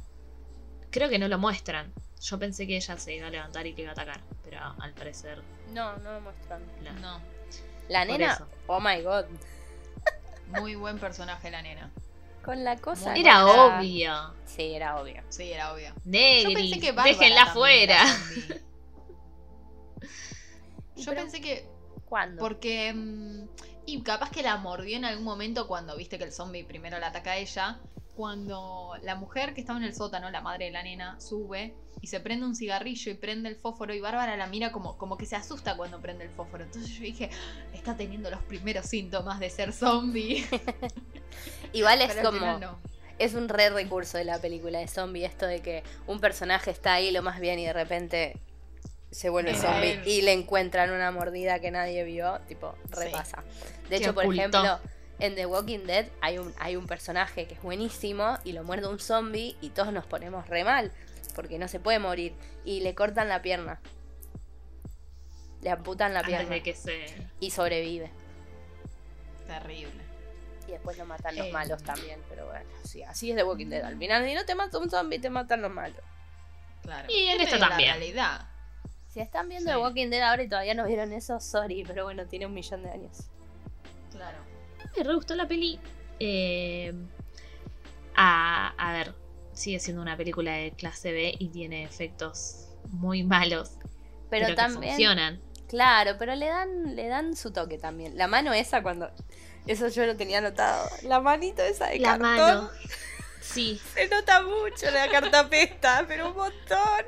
creo 0.91 1.09
que 1.09 1.19
no 1.19 1.27
lo 1.27 1.37
muestran. 1.39 1.93
Yo 2.23 2.39
pensé 2.39 2.69
que 2.69 2.77
ella 2.77 2.97
se 2.99 3.17
iba 3.17 3.27
a 3.27 3.31
levantar 3.31 3.67
y 3.67 3.75
que 3.75 3.83
iba 3.83 3.91
a 3.91 3.95
atacar. 3.95 4.21
Pero 4.45 4.61
al 4.79 4.93
parecer. 4.93 5.43
No, 5.73 5.97
no 5.97 6.13
lo 6.13 6.21
muestran. 6.21 6.63
la- 6.85 6.93
No, 6.93 7.21
La 7.89 8.05
nena, 8.05 8.47
oh 8.69 8.79
my 8.79 9.03
god. 9.03 9.25
muy 10.51 10.77
buen 10.77 11.01
personaje 11.01 11.51
la 11.51 11.63
nena. 11.63 11.91
Con 12.45 12.63
la 12.65 12.77
cosa. 12.77 13.15
Era 13.15 13.47
obvio. 13.47 14.13
Sí, 14.45 14.63
era 14.75 15.01
obvio. 15.01 15.23
Sí, 15.29 15.51
era 15.51 15.73
obvio. 15.73 15.89
Yo 15.89 16.01
Negri. 16.05 16.55
pensé 16.55 16.81
que 16.81 16.93
Déjenla 16.93 17.47
fuera. 17.47 17.99
Yo 20.97 21.05
Pero- 21.07 21.21
pensé 21.23 21.41
que 21.41 21.69
¿Cuándo? 22.07 22.41
Porque. 22.41 22.93
mm, 22.95 23.49
Y 23.87 24.03
capaz 24.03 24.31
que 24.31 24.43
la 24.43 24.57
mordió 24.57 24.97
en 24.97 25.05
algún 25.05 25.25
momento 25.25 25.67
cuando 25.67 25.97
viste 25.97 26.17
que 26.19 26.25
el 26.25 26.33
zombie 26.33 26.65
primero 26.65 26.99
la 26.99 27.09
ataca 27.09 27.33
a 27.33 27.37
ella. 27.37 27.79
Cuando 28.17 28.93
la 29.03 29.17
mujer 29.17 29.55
que 29.55 29.61
estaba 29.61 29.79
en 29.79 29.85
el 29.85 29.95
sótano, 29.95 30.31
la 30.31 30.41
madre 30.41 30.67
de 30.67 30.71
la 30.71 30.83
nena, 30.85 31.21
sube 31.21 31.75
y 32.01 32.07
se 32.07 32.21
prende 32.21 32.47
un 32.47 32.55
cigarrillo 32.55 33.11
y 33.11 33.15
prende 33.15 33.49
el 33.49 33.57
fósforo. 33.57 33.93
Y 33.93 34.01
Bárbara 34.01 34.37
la 34.37 34.47
mira 34.47 34.71
como, 34.71 34.97
como 34.97 35.17
que 35.17 35.27
se 35.27 35.35
asusta 35.37 35.77
cuando 35.77 36.01
prende 36.01 36.25
el 36.25 36.31
fósforo. 36.31 36.63
Entonces 36.65 36.93
yo 36.95 37.03
dije, 37.03 37.29
"Ah, 37.33 37.75
está 37.75 37.97
teniendo 37.97 38.31
los 38.31 38.41
primeros 38.45 38.87
síntomas 38.87 39.41
de 39.41 39.51
ser 39.51 39.73
zombie. 39.73 40.47
Igual 41.73 42.03
es 42.03 42.15
Pero 42.15 42.31
como. 42.31 42.59
no. 42.59 42.79
Es 43.19 43.35
un 43.35 43.49
re 43.49 43.71
recurso 43.71 44.19
de 44.19 44.25
la 44.25 44.41
película 44.41 44.81
de 44.81 44.89
zombie 44.89 45.25
esto 45.25 45.47
de 45.47 45.61
que 45.63 45.85
un 46.09 46.19
personaje 46.21 46.71
está 46.73 46.95
ahí 46.95 47.13
lo 47.13 47.23
más 47.23 47.39
bien 47.39 47.59
y 47.61 47.65
de 47.67 47.73
repente 47.73 48.37
se 49.13 49.29
vuelve 49.29 49.55
zombie 49.55 50.01
y 50.05 50.23
le 50.23 50.33
encuentran 50.33 50.91
una 50.91 51.13
mordida 51.13 51.61
que 51.61 51.71
nadie 51.71 52.03
vio, 52.03 52.41
tipo, 52.49 52.75
Sí. 52.93 53.05
repasa. 53.05 53.45
De 53.89 53.97
hecho, 53.97 54.15
por 54.15 54.25
ejemplo, 54.25 54.81
en 55.21 55.37
The 55.37 55.47
Walking 55.47 55.87
Dead 55.87 56.07
hay 56.21 56.39
un, 56.39 56.53
hay 56.59 56.75
un 56.75 56.89
personaje 56.89 57.47
que 57.47 57.55
es 57.55 57.63
buenísimo 57.63 58.37
y 58.43 58.51
lo 58.53 58.65
muerde 58.65 58.89
un 58.89 58.99
zombie 58.99 59.57
y 59.61 59.71
todos 59.71 59.93
nos 59.93 60.07
ponemos 60.07 60.49
re 60.49 60.65
mal 60.65 60.91
porque 61.37 61.57
no 61.61 61.69
se 61.69 61.79
puede 61.79 62.01
morir 62.01 62.35
y 62.65 62.81
le 62.81 62.97
cortan 62.97 63.29
la 63.29 63.41
pierna. 63.43 63.81
Le 65.63 65.71
amputan 65.71 66.13
la 66.13 66.21
Antes 66.21 66.35
pierna 66.35 66.55
de 66.57 66.63
que 66.65 66.75
se. 66.75 67.07
y 67.39 67.51
sobrevive. 67.53 68.11
Terrible. 69.47 70.04
Y 70.67 70.73
después 70.73 70.97
lo 70.99 71.05
matan 71.07 71.37
los 71.37 71.47
Eh. 71.47 71.53
malos 71.53 71.83
también, 71.83 72.21
pero 72.29 72.47
bueno, 72.47 72.65
sí, 72.85 73.03
así 73.03 73.31
es 73.31 73.37
The 73.37 73.45
Walking 73.45 73.67
Dead. 73.69 73.83
Al 73.85 73.99
final, 73.99 74.27
si 74.27 74.35
no 74.35 74.45
te 74.45 74.55
mata 74.55 74.79
un 74.79 74.89
zombie, 74.91 75.19
te 75.19 75.31
matan 75.31 75.61
los 75.63 75.71
malos. 75.71 75.99
Claro. 76.83 77.07
Y 77.11 77.27
en 77.27 77.41
Es 77.41 77.47
esta 77.47 77.59
la 77.59 77.69
también. 77.69 77.91
realidad. 77.97 78.49
Si 79.11 79.21
están 79.21 79.49
viendo 79.49 79.71
Sí. 79.71 79.77
The 79.77 79.83
Walking 79.83 80.09
Dead 80.11 80.23
ahora 80.23 80.43
y 80.43 80.49
todavía 80.49 80.75
no 80.75 80.87
vieron 80.87 81.13
eso, 81.13 81.39
sorry, 81.41 81.85
pero 81.87 82.05
bueno, 82.05 82.27
tiene 82.27 82.47
un 82.47 82.55
millón 82.55 82.83
de 82.83 82.91
años. 82.91 83.19
Claro. 84.11 84.39
Me 84.97 85.03
re 85.05 85.15
gustó 85.15 85.35
la 85.35 85.47
peli. 85.47 85.79
Eh, 86.21 86.93
a, 88.17 88.69
a 88.79 88.93
ver, 88.93 89.15
sigue 89.53 89.81
siendo 89.81 90.03
una 90.03 90.17
película 90.17 90.53
de 90.53 90.73
clase 90.73 91.13
B 91.13 91.35
y 91.39 91.49
tiene 91.49 91.85
efectos 91.85 92.69
muy 92.91 93.23
malos. 93.23 93.73
Pero, 93.81 93.89
Pero, 94.31 94.47
que 94.49 94.55
también, 94.55 94.93
funcionan. 94.95 95.41
claro, 95.69 96.13
pero 96.19 96.35
le 96.35 96.47
dan, 96.47 96.97
le 96.97 97.07
dan 97.09 97.37
su 97.37 97.53
toque 97.53 97.79
también. 97.79 98.17
La 98.17 98.27
mano 98.27 98.53
esa 98.53 98.83
cuando, 98.83 99.11
eso 99.67 99.89
yo 99.89 100.07
lo 100.07 100.17
tenía 100.17 100.39
anotado. 100.39 100.89
La 101.03 101.21
manito 101.21 101.63
esa 101.63 101.89
de 101.89 101.99
La 101.99 102.19
cartón. 102.19 102.21
mano. 102.37 102.71
Sí. 103.41 103.79
Se 103.93 104.09
nota 104.09 104.43
mucho 104.43 104.91
la 104.91 105.09
cartapesta, 105.11 106.07
pero 106.09 106.31
un 106.31 106.37
montón. 106.37 107.05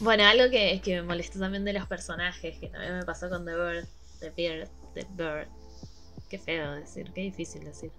Bueno, 0.00 0.24
algo 0.26 0.50
que, 0.50 0.80
que 0.82 0.96
me 0.96 1.02
molestó 1.02 1.38
también 1.38 1.64
de 1.64 1.72
los 1.72 1.86
personajes, 1.86 2.58
que 2.58 2.68
también 2.68 2.98
me 2.98 3.04
pasó 3.04 3.30
con 3.30 3.46
The 3.46 3.54
Bird. 3.54 3.86
The 4.18 4.30
Bird. 4.30 4.68
The 4.94 5.06
Bird. 5.10 5.48
Qué 6.28 6.38
feo 6.40 6.72
decir, 6.72 7.12
qué 7.14 7.20
difícil 7.20 7.62
decir. 7.64 7.92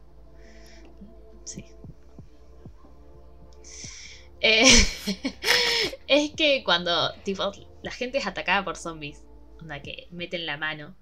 Sí. 1.45 1.65
Eh, 4.41 4.65
es 6.07 6.31
que 6.35 6.61
cuando, 6.65 7.13
tipo, 7.23 7.51
la 7.83 7.91
gente 7.91 8.17
es 8.17 8.27
atacada 8.27 8.65
por 8.65 8.75
zombies, 8.75 9.23
onda 9.61 9.81
que 9.81 10.07
meten 10.11 10.45
la 10.45 10.57
mano 10.57 10.93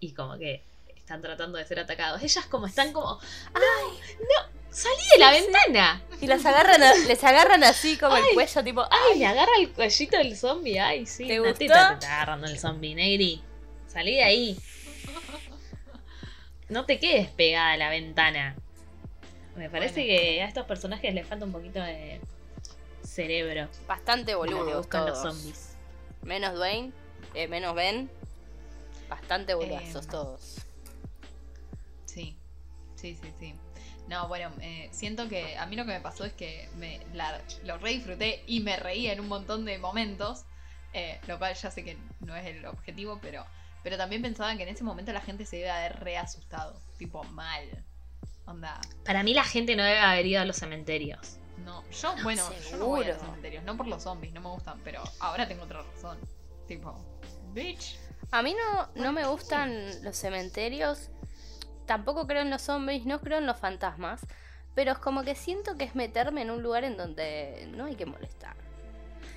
y 0.00 0.12
como 0.12 0.38
que 0.38 0.62
están 0.96 1.20
tratando 1.22 1.58
de 1.58 1.64
ser 1.66 1.80
atacados. 1.80 2.22
Ellas 2.22 2.46
como 2.46 2.66
están 2.66 2.92
como, 2.92 3.18
¡ay, 3.54 3.98
no! 4.20 4.58
¡Salí 4.70 5.02
de 5.14 5.18
la 5.18 5.30
ventana! 5.30 6.02
Y 6.20 6.26
las 6.26 6.44
agarran, 6.44 6.82
a- 6.82 6.94
les 6.94 7.24
agarran 7.24 7.64
así 7.64 7.96
como 7.96 8.16
el 8.16 8.24
cuello, 8.34 8.62
tipo, 8.64 8.84
¡Ay, 8.90 9.18
le 9.18 9.26
agarra 9.26 9.52
el 9.58 9.70
cuellito 9.72 10.18
del 10.18 10.36
zombie! 10.36 10.78
¡Ay, 10.78 11.06
sí! 11.06 11.26
¿Te 11.26 11.38
gustó? 11.40 11.54
teta 11.54 11.88
te 11.88 11.94
está 11.94 12.14
agarrando 12.16 12.46
el 12.46 12.58
zombie, 12.58 12.94
Negri. 12.94 13.42
Salí 13.86 14.14
de 14.16 14.22
ahí. 14.24 14.58
No 16.68 16.84
te 16.84 16.98
quedes 17.00 17.28
pegada 17.30 17.72
a 17.72 17.76
la 17.78 17.88
ventana. 17.88 18.54
Me 19.56 19.70
parece 19.70 20.02
Bueno. 20.04 20.20
que 20.20 20.42
a 20.42 20.46
estos 20.46 20.66
personajes 20.66 21.14
les 21.14 21.26
falta 21.26 21.44
un 21.46 21.52
poquito 21.52 21.80
de 21.80 22.20
cerebro. 23.02 23.68
Bastante 23.86 24.32
de 24.32 24.36
lo 24.36 24.42
que 24.42 24.52
boludos 24.54 24.76
buscan 24.76 25.06
todos. 25.06 25.24
los 25.24 25.34
zombies. 25.34 25.70
Menos 26.22 26.54
Dwayne, 26.54 26.92
eh, 27.34 27.48
menos 27.48 27.74
Ben. 27.74 28.10
Bastante 29.08 29.54
boludazos 29.54 30.04
Em, 30.04 30.10
todos. 30.10 30.56
Sí, 32.06 32.36
sí, 32.96 33.14
sí, 33.20 33.32
sí. 33.38 33.54
No, 34.08 34.26
bueno, 34.28 34.50
eh, 34.60 34.88
siento 34.90 35.28
que 35.28 35.56
a 35.58 35.66
mí 35.66 35.76
lo 35.76 35.84
que 35.84 35.92
me 35.92 36.00
pasó 36.00 36.24
es 36.24 36.32
que 36.32 36.68
me 36.76 37.00
la- 37.12 37.40
lo 37.64 37.76
re 37.78 37.90
disfruté 37.90 38.42
y 38.46 38.60
me 38.60 38.76
reí 38.76 39.06
en 39.06 39.20
un 39.20 39.28
montón 39.28 39.64
de 39.64 39.78
momentos, 39.78 40.44
eh, 40.94 41.20
lo 41.26 41.38
cual 41.38 41.54
ya 41.54 41.70
sé 41.70 41.84
que 41.84 41.98
no 42.20 42.34
es 42.34 42.46
el 42.46 42.64
objetivo, 42.64 43.18
pero, 43.20 43.44
pero 43.82 43.96
también 43.98 44.22
pensaba 44.22 44.56
que 44.56 44.62
en 44.62 44.70
ese 44.70 44.82
momento 44.84 45.12
la 45.12 45.20
gente 45.20 45.44
se 45.44 45.56
debe 45.56 45.70
haber 45.70 46.00
re 46.00 46.16
asustado, 46.16 46.80
tipo 46.98 47.22
mal. 47.24 47.62
Onda, 48.46 48.80
Para 49.04 49.22
mí 49.22 49.34
la 49.34 49.44
gente 49.44 49.76
no 49.76 49.84
debe 49.84 49.98
haber 49.98 50.24
ido 50.24 50.40
a 50.40 50.46
los 50.46 50.56
cementerios. 50.56 51.36
no, 51.58 51.84
yo, 51.90 52.14
bueno, 52.22 52.48
yo 52.50 52.76
no 52.78 52.86
voy 52.86 53.04
a 53.04 53.08
los 53.08 53.16
seguro. 53.16 53.26
cementerios, 53.26 53.64
no 53.64 53.76
por 53.76 53.86
los 53.86 54.02
zombies, 54.02 54.32
no 54.32 54.40
me 54.40 54.48
gustan, 54.48 54.80
pero 54.82 55.02
ahora 55.20 55.46
tengo 55.46 55.64
otra 55.64 55.82
razón. 55.82 56.18
Tipo, 56.66 56.96
bitch. 57.52 57.98
A 58.30 58.42
mí 58.42 58.54
no, 58.54 58.88
no 59.02 59.12
me 59.12 59.26
gustan 59.26 60.04
los 60.04 60.16
cementerios. 60.16 61.08
Tampoco 61.86 62.26
creo 62.26 62.42
en 62.42 62.50
los 62.50 62.62
zombies, 62.62 63.06
no 63.06 63.20
creo 63.20 63.38
en 63.38 63.46
los 63.46 63.58
fantasmas. 63.58 64.20
Pero 64.74 64.92
es 64.92 64.98
como 64.98 65.22
que 65.22 65.34
siento 65.34 65.76
que 65.76 65.84
es 65.84 65.94
meterme 65.94 66.42
en 66.42 66.50
un 66.50 66.62
lugar 66.62 66.84
en 66.84 66.96
donde 66.96 67.68
no 67.74 67.86
hay 67.86 67.96
que 67.96 68.06
molestar. 68.06 68.54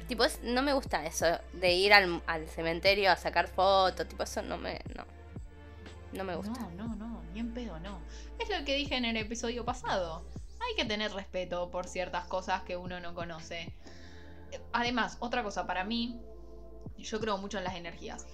Tipo, 0.07 0.25
es- 0.25 0.41
no 0.43 0.61
me 0.61 0.73
gusta 0.73 1.05
eso 1.05 1.25
de 1.53 1.71
ir 1.73 1.93
al, 1.93 2.21
al 2.27 2.47
cementerio 2.49 3.11
a 3.11 3.15
sacar 3.15 3.47
fotos. 3.47 4.07
Tipo, 4.07 4.23
eso 4.23 4.41
no 4.41 4.57
me. 4.57 4.81
No, 4.95 5.05
no 6.11 6.23
me 6.25 6.35
gusta. 6.35 6.59
No, 6.59 6.69
no, 6.87 6.95
no, 6.95 7.23
ni 7.33 7.39
en 7.39 7.53
pedo, 7.53 7.79
no. 7.79 7.99
Es 8.39 8.49
lo 8.49 8.63
que 8.65 8.75
dije 8.75 8.95
en 8.97 9.05
el 9.05 9.15
episodio 9.17 9.63
pasado. 9.63 10.25
Hay 10.59 10.75
que 10.75 10.85
tener 10.85 11.11
respeto 11.13 11.71
por 11.71 11.87
ciertas 11.87 12.25
cosas 12.25 12.61
que 12.63 12.75
uno 12.75 12.99
no 12.99 13.15
conoce. 13.15 13.73
Además, 14.73 15.15
otra 15.21 15.43
cosa, 15.43 15.65
para 15.65 15.85
mí, 15.85 16.19
yo 16.97 17.19
creo 17.19 17.37
mucho 17.37 17.57
en 17.57 17.63
las 17.63 17.75
energías. 17.75 18.27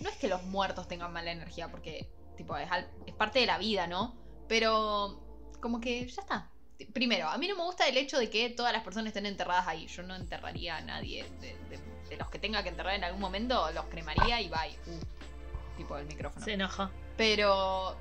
No 0.00 0.10
es 0.10 0.16
que 0.16 0.28
los 0.28 0.42
muertos 0.44 0.88
tengan 0.88 1.12
mala 1.12 1.32
energía, 1.32 1.68
porque, 1.70 2.08
tipo, 2.36 2.56
es, 2.56 2.70
al- 2.70 2.90
es 3.06 3.14
parte 3.14 3.38
de 3.40 3.46
la 3.46 3.58
vida, 3.58 3.86
¿no? 3.86 4.14
Pero, 4.48 5.22
como 5.60 5.80
que 5.80 6.06
ya 6.08 6.22
está. 6.22 6.50
Primero, 6.92 7.28
a 7.28 7.38
mí 7.38 7.48
no 7.48 7.56
me 7.56 7.62
gusta 7.62 7.88
el 7.88 7.96
hecho 7.96 8.18
de 8.18 8.28
que 8.28 8.50
todas 8.50 8.72
las 8.72 8.82
personas 8.82 9.08
estén 9.08 9.24
enterradas 9.26 9.66
ahí. 9.66 9.86
Yo 9.86 10.02
no 10.02 10.14
enterraría 10.14 10.76
a 10.76 10.80
nadie. 10.82 11.24
De, 11.40 11.56
de- 11.70 11.80
de 12.08 12.16
los 12.16 12.28
que 12.30 12.38
tenga 12.38 12.62
que 12.62 12.68
enterrar 12.68 12.94
en 12.94 13.02
algún 13.02 13.20
momento, 13.20 13.68
los 13.72 13.86
cremaría 13.86 14.40
y 14.40 14.48
bye. 14.48 14.78
Uh, 14.86 15.76
tipo 15.76 15.96
el 15.98 16.06
micrófono. 16.06 16.44
Se 16.44 16.52
enojó. 16.52 16.88
Pero, 17.16 17.96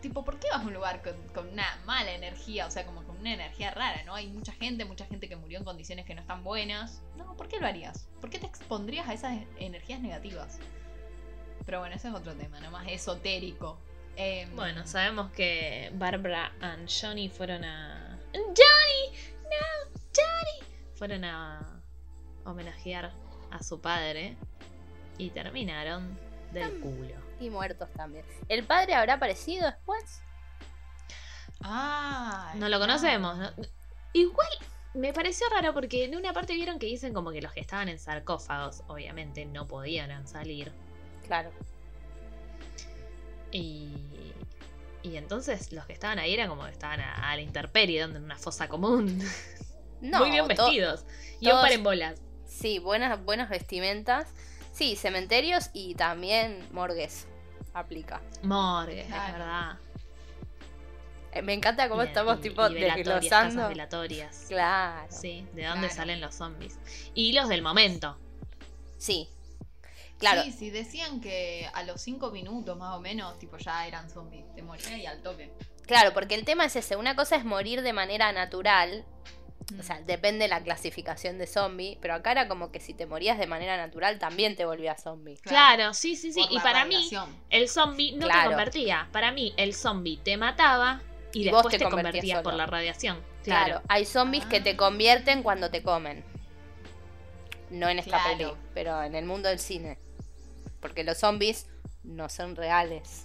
tipo, 0.00 0.24
¿por 0.24 0.40
qué 0.40 0.48
vas 0.50 0.62
a 0.62 0.66
un 0.66 0.72
lugar 0.74 1.00
con, 1.02 1.14
con 1.34 1.48
una 1.52 1.78
mala 1.84 2.10
energía? 2.12 2.66
O 2.66 2.70
sea, 2.70 2.84
como 2.86 3.04
con 3.04 3.16
una 3.18 3.34
energía 3.34 3.70
rara, 3.70 4.02
¿no? 4.04 4.14
Hay 4.14 4.26
mucha 4.28 4.52
gente, 4.52 4.84
mucha 4.84 5.04
gente 5.06 5.28
que 5.28 5.36
murió 5.36 5.58
en 5.58 5.64
condiciones 5.64 6.06
que 6.06 6.14
no 6.14 6.22
están 6.22 6.42
buenas. 6.42 7.02
No, 7.16 7.36
¿por 7.36 7.46
qué 7.48 7.60
lo 7.60 7.66
harías? 7.66 8.08
¿Por 8.20 8.30
qué 8.30 8.38
te 8.40 8.46
expondrías 8.46 9.06
a 9.08 9.12
esas 9.14 9.38
energías 9.58 10.00
negativas? 10.00 10.58
Pero 11.66 11.80
bueno, 11.80 11.96
ese 11.96 12.08
es 12.08 12.14
otro 12.14 12.34
tema, 12.34 12.60
¿no? 12.60 12.70
Más 12.70 12.86
esotérico. 12.88 13.78
Em, 14.16 14.54
Bueno, 14.56 14.86
sabemos 14.86 15.30
que 15.32 15.90
Barbara 15.94 16.52
and 16.60 16.88
Johnny 16.88 17.28
fueron 17.28 17.64
a. 17.64 18.18
¡Johnny! 18.32 19.18
¡No! 19.42 20.00
¡Johnny! 20.14 20.72
Fueron 20.94 21.24
a 21.24 21.82
homenajear 22.44 23.12
a 23.50 23.62
su 23.62 23.80
padre 23.80 24.36
y 25.18 25.30
terminaron 25.30 26.18
del 26.52 26.80
culo. 26.80 27.14
Y 27.40 27.50
muertos 27.50 27.90
también. 27.92 28.24
¿El 28.48 28.64
padre 28.64 28.94
habrá 28.94 29.14
aparecido 29.14 29.66
después? 29.66 30.22
Ah, 31.62 32.52
No 32.56 32.68
lo 32.68 32.78
conocemos. 32.78 33.36
¿no? 33.36 33.50
Igual 34.12 34.48
me 34.94 35.12
pareció 35.12 35.46
raro 35.50 35.74
porque 35.74 36.04
en 36.04 36.16
una 36.16 36.32
parte 36.32 36.54
vieron 36.54 36.78
que 36.78 36.86
dicen 36.86 37.12
como 37.12 37.30
que 37.30 37.42
los 37.42 37.52
que 37.52 37.60
estaban 37.60 37.88
en 37.88 37.98
sarcófagos 37.98 38.82
obviamente 38.86 39.44
no 39.44 39.66
podían 39.66 40.26
salir. 40.26 40.72
Claro. 41.26 41.50
Y, 43.52 43.88
y 45.02 45.16
entonces 45.16 45.72
los 45.72 45.86
que 45.86 45.92
estaban 45.92 46.18
ahí 46.18 46.34
eran 46.34 46.48
como 46.48 46.64
que 46.64 46.70
estaban 46.72 47.00
a, 47.00 47.30
a 47.30 47.36
la 47.36 47.42
intemperie, 47.42 48.00
donde 48.02 48.18
en 48.18 48.24
una 48.24 48.36
fosa 48.38 48.68
común. 48.68 49.20
No, 50.02 50.18
Muy 50.18 50.30
bien 50.30 50.46
vestidos. 50.46 51.06
Y 51.40 51.46
un 51.50 51.52
par 51.58 51.72
en 51.72 51.82
bolas. 51.82 52.20
Sí, 52.46 52.78
buenas, 52.78 53.24
buenas 53.24 53.48
vestimentas. 53.48 54.28
Sí, 54.70 54.94
cementerios 54.94 55.70
y 55.72 55.94
también 55.94 56.68
morgues. 56.70 57.26
Aplica. 57.72 58.20
Morgue, 58.42 59.00
es 59.00 59.08
verdad. 59.08 59.78
Eh, 61.32 61.40
Me 61.40 61.54
encanta 61.54 61.88
cómo 61.88 62.02
Y- 62.04 62.08
estamos 62.08 62.38
y- 62.38 62.42
tipo 62.42 62.68
y 62.68 62.74
desglosando. 62.74 63.28
casas 63.30 63.68
velatorias. 63.70 64.44
Claro. 64.48 65.06
Sí, 65.10 65.46
de 65.54 65.64
dónde 65.64 65.86
Claro. 65.88 65.94
salen 65.94 66.20
los 66.20 66.34
zombies. 66.34 66.78
Y 67.14 67.32
los 67.32 67.48
del 67.48 67.62
momento. 67.62 68.18
Sí. 68.98 69.30
Claro. 70.18 70.42
Sí, 70.42 70.52
sí, 70.52 70.70
decían 70.70 71.20
que 71.20 71.68
a 71.74 71.82
los 71.82 72.00
5 72.00 72.30
minutos 72.30 72.76
más 72.78 72.96
o 72.96 73.00
menos, 73.00 73.38
tipo, 73.38 73.58
ya 73.58 73.86
eran 73.86 74.08
zombies. 74.10 74.44
Te 74.54 74.62
morían 74.62 74.98
y 74.98 75.06
al 75.06 75.20
toque. 75.22 75.52
Claro, 75.86 76.12
porque 76.14 76.34
el 76.34 76.44
tema 76.44 76.64
es 76.64 76.74
ese. 76.76 76.96
Una 76.96 77.14
cosa 77.14 77.36
es 77.36 77.44
morir 77.44 77.82
de 77.82 77.92
manera 77.92 78.32
natural. 78.32 79.04
Mm. 79.72 79.80
O 79.80 79.82
sea, 79.82 80.00
depende 80.00 80.44
de 80.44 80.48
la 80.48 80.62
clasificación 80.62 81.38
de 81.38 81.46
zombie. 81.46 81.98
Pero 82.00 82.14
acá 82.14 82.32
era 82.32 82.48
como 82.48 82.72
que 82.72 82.80
si 82.80 82.94
te 82.94 83.04
morías 83.06 83.38
de 83.38 83.46
manera 83.46 83.76
natural 83.76 84.18
también 84.18 84.56
te 84.56 84.64
volvías 84.64 85.02
zombie. 85.02 85.36
Claro, 85.42 85.92
sí, 85.92 86.16
sí, 86.16 86.32
sí. 86.32 86.40
Por 86.42 86.52
Y 86.52 86.58
para 86.60 86.84
mí, 86.86 86.94
radiación. 86.94 87.36
el 87.50 87.68
zombie 87.68 88.12
no 88.12 88.26
Claro. 88.26 88.40
te 88.42 88.46
convertía. 88.48 89.08
Para 89.12 89.32
mí, 89.32 89.52
el 89.58 89.74
zombie 89.74 90.16
te 90.18 90.36
mataba 90.38 91.02
y, 91.32 91.40
Y 91.40 91.44
después 91.44 91.64
vos 91.64 91.72
te 91.72 91.78
te, 91.78 91.84
convertías 91.84 92.12
convertías 92.12 92.42
por 92.42 92.54
la 92.54 92.64
radiación. 92.66 93.20
Claro. 93.44 93.64
Claro. 93.66 93.82
Hay 93.88 94.06
zombies 94.06 94.46
que 94.46 94.60
te 94.60 94.70
Ah. 94.70 94.76
convierten 94.78 95.42
cuando 95.42 95.70
te 95.70 95.82
comen. 95.82 96.24
No 97.70 97.88
en 97.88 97.98
esta 97.98 98.22
Claro. 98.22 98.36
peli, 98.38 98.52
pero 98.74 99.02
en 99.02 99.14
el 99.14 99.24
mundo 99.24 99.48
del 99.48 99.58
cine. 99.58 99.98
Porque 100.80 101.04
los 101.04 101.18
zombies 101.18 101.66
no 102.02 102.28
son 102.28 102.56
reales. 102.56 103.24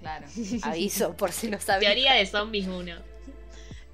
Claro. 0.00 0.26
Aviso, 0.62 1.16
por 1.16 1.32
si 1.32 1.48
no 1.48 1.60
sabías. 1.60 1.92
Teoría 1.92 2.14
de 2.14 2.26
zombies 2.26 2.66
1. 2.66 2.96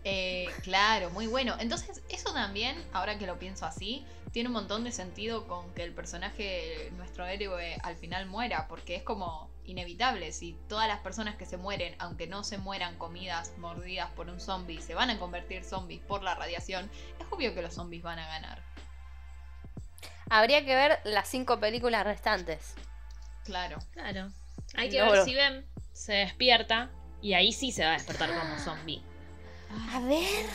Eh, 0.04 0.46
claro, 0.62 1.10
muy 1.10 1.26
bueno. 1.26 1.54
Entonces, 1.58 2.02
eso 2.08 2.32
también, 2.32 2.82
ahora 2.92 3.18
que 3.18 3.26
lo 3.26 3.38
pienso 3.38 3.66
así, 3.66 4.06
tiene 4.32 4.48
un 4.48 4.54
montón 4.54 4.84
de 4.84 4.92
sentido 4.92 5.46
con 5.46 5.72
que 5.74 5.82
el 5.82 5.92
personaje, 5.92 6.90
nuestro 6.96 7.26
héroe, 7.26 7.76
al 7.82 7.96
final 7.96 8.26
muera, 8.26 8.68
porque 8.68 8.96
es 8.96 9.02
como 9.02 9.50
inevitable. 9.64 10.32
Si 10.32 10.56
todas 10.68 10.88
las 10.88 11.00
personas 11.00 11.36
que 11.36 11.46
se 11.46 11.56
mueren, 11.56 11.94
aunque 11.98 12.26
no 12.26 12.44
se 12.44 12.58
mueran 12.58 12.96
comidas, 12.96 13.52
mordidas 13.58 14.10
por 14.12 14.28
un 14.28 14.40
zombie, 14.40 14.80
se 14.80 14.94
van 14.94 15.10
a 15.10 15.18
convertir 15.18 15.64
zombies 15.64 16.00
por 16.00 16.22
la 16.22 16.34
radiación, 16.34 16.90
es 17.18 17.26
obvio 17.30 17.54
que 17.54 17.62
los 17.62 17.74
zombies 17.74 18.02
van 18.02 18.18
a 18.18 18.26
ganar. 18.26 18.62
Habría 20.30 20.64
que 20.64 20.74
ver 20.74 20.98
las 21.04 21.28
cinco 21.28 21.58
películas 21.60 22.04
restantes. 22.04 22.74
Claro. 23.44 23.78
Claro. 23.92 24.30
Hay 24.74 24.90
que 24.90 24.98
No, 25.00 25.10
ver 25.10 25.24
si 25.24 25.34
Ben 25.34 25.64
se 25.92 26.12
despierta 26.12 26.90
y 27.22 27.34
ahí 27.34 27.52
sí 27.52 27.72
se 27.72 27.84
va 27.84 27.90
a 27.90 27.94
despertar 27.94 28.30
como 28.38 28.58
zombie. 28.58 29.02
A 29.92 30.00
ver, 30.00 30.46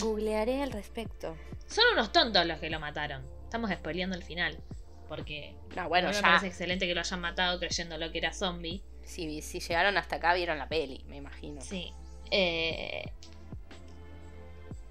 googlearé 0.00 0.62
al 0.62 0.72
respecto. 0.72 1.36
Son 1.68 1.84
unos 1.92 2.12
tontos 2.12 2.44
los 2.46 2.58
que 2.58 2.70
lo 2.70 2.80
mataron. 2.80 3.24
Estamos 3.44 3.70
spoileando 3.70 4.16
el 4.16 4.22
final. 4.22 4.58
Porque 5.08 5.54
No, 5.76 5.88
bueno, 5.88 6.08
me 6.10 6.20
parece 6.22 6.46
excelente 6.46 6.86
que 6.86 6.94
lo 6.94 7.00
hayan 7.00 7.20
matado 7.20 7.58
creyéndolo 7.58 8.10
que 8.10 8.18
era 8.18 8.32
zombie. 8.32 8.82
Si, 9.04 9.42
si 9.42 9.60
llegaron 9.60 9.96
hasta 9.98 10.16
acá, 10.16 10.32
vieron 10.34 10.58
la 10.58 10.68
peli, 10.68 11.04
me 11.06 11.16
imagino. 11.16 11.60
Sí. 11.60 11.92
Eh, 12.30 13.04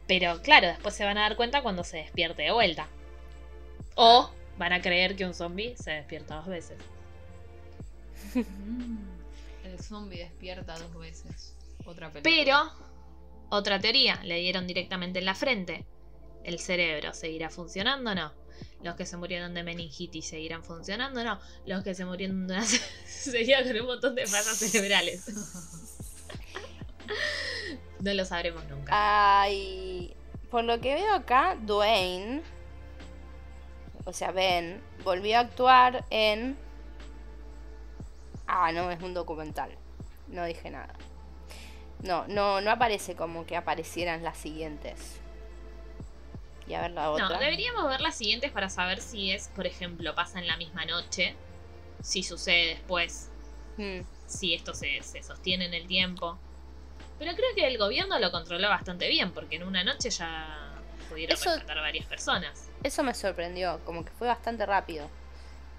Pero 0.07 0.41
claro, 0.41 0.67
después 0.67 0.93
se 0.93 1.05
van 1.05 1.17
a 1.17 1.21
dar 1.21 1.35
cuenta 1.35 1.61
cuando 1.63 1.83
se 1.83 1.97
despierte 1.97 2.43
de 2.43 2.51
vuelta. 2.51 2.87
O 4.03 4.31
van 4.57 4.73
a 4.73 4.81
creer 4.81 5.15
que 5.15 5.25
un 5.25 5.35
zombie 5.35 5.75
se 5.77 5.91
despierta 5.91 6.37
dos 6.37 6.47
veces. 6.47 6.75
Mm, 8.33 8.97
El 9.63 9.79
zombie 9.79 10.17
despierta 10.17 10.75
dos 10.79 10.91
veces. 10.95 11.55
Otra 11.85 12.11
película. 12.11 12.35
Pero, 12.35 12.71
otra 13.49 13.79
teoría, 13.79 14.19
le 14.23 14.39
dieron 14.39 14.65
directamente 14.65 15.19
en 15.19 15.25
la 15.25 15.35
frente. 15.35 15.85
¿El 16.43 16.57
cerebro 16.57 17.13
seguirá 17.13 17.51
funcionando 17.51 18.09
o 18.09 18.15
no? 18.15 18.33
¿Los 18.81 18.95
que 18.95 19.05
se 19.05 19.17
murieron 19.17 19.53
de 19.53 19.61
meningitis 19.61 20.25
seguirán 20.25 20.63
funcionando 20.63 21.21
o 21.21 21.23
no? 21.23 21.39
¿Los 21.67 21.83
que 21.83 21.93
se 21.93 22.03
murieron 22.03 22.47
de 22.47 22.55
una... 22.55 22.65
seguían 23.05 23.67
con 23.67 23.81
un 23.81 23.85
montón 23.85 24.15
de 24.15 24.25
fallas 24.25 24.57
cerebrales? 24.57 25.27
no 27.99 28.13
lo 28.15 28.25
sabremos 28.25 28.65
nunca. 28.65 29.41
Ay, 29.43 30.15
por 30.49 30.63
lo 30.63 30.81
que 30.81 30.95
veo 30.95 31.13
acá, 31.13 31.55
Dwayne, 31.61 32.41
o 34.05 34.13
sea, 34.13 34.31
Ben, 34.31 34.81
volvió 35.03 35.37
a 35.37 35.41
actuar 35.41 36.05
en... 36.09 36.57
Ah, 38.47 38.71
no, 38.71 38.91
es 38.91 39.01
un 39.01 39.13
documental. 39.13 39.71
No 40.27 40.45
dije 40.45 40.69
nada. 40.69 40.93
No, 42.01 42.25
no, 42.27 42.61
no 42.61 42.71
aparece 42.71 43.15
como 43.15 43.45
que 43.45 43.55
aparecieran 43.55 44.23
las 44.23 44.37
siguientes. 44.37 45.19
Y 46.67 46.73
a 46.73 46.81
ver 46.81 46.91
la 46.91 47.11
otra. 47.11 47.29
No, 47.29 47.37
deberíamos 47.39 47.87
ver 47.87 48.01
las 48.01 48.15
siguientes 48.15 48.51
para 48.51 48.69
saber 48.69 49.01
si 49.01 49.31
es, 49.31 49.49
por 49.49 49.67
ejemplo, 49.67 50.15
pasa 50.15 50.39
en 50.39 50.47
la 50.47 50.57
misma 50.57 50.85
noche, 50.85 51.35
si 52.01 52.23
sucede 52.23 52.67
después, 52.67 53.27
Mm, 53.77 54.01
si 54.27 54.53
esto 54.53 54.73
se, 54.73 55.01
se 55.01 55.23
sostiene 55.23 55.65
en 55.65 55.73
el 55.73 55.87
tiempo. 55.87 56.37
Pero 57.17 57.31
creo 57.35 57.55
que 57.55 57.65
el 57.65 57.77
gobierno 57.77 58.19
lo 58.19 58.29
controló 58.31 58.67
bastante 58.67 59.07
bien, 59.07 59.31
porque 59.31 59.55
en 59.55 59.63
una 59.63 59.83
noche 59.85 60.09
ya 60.09 60.73
pudieron 61.09 61.35
Eso- 61.37 61.51
rescatar 61.51 61.77
varias 61.77 62.05
personas. 62.05 62.69
Eso 62.83 63.03
me 63.03 63.13
sorprendió, 63.13 63.79
como 63.85 64.03
que 64.03 64.11
fue 64.11 64.27
bastante 64.27 64.65
rápido. 64.65 65.07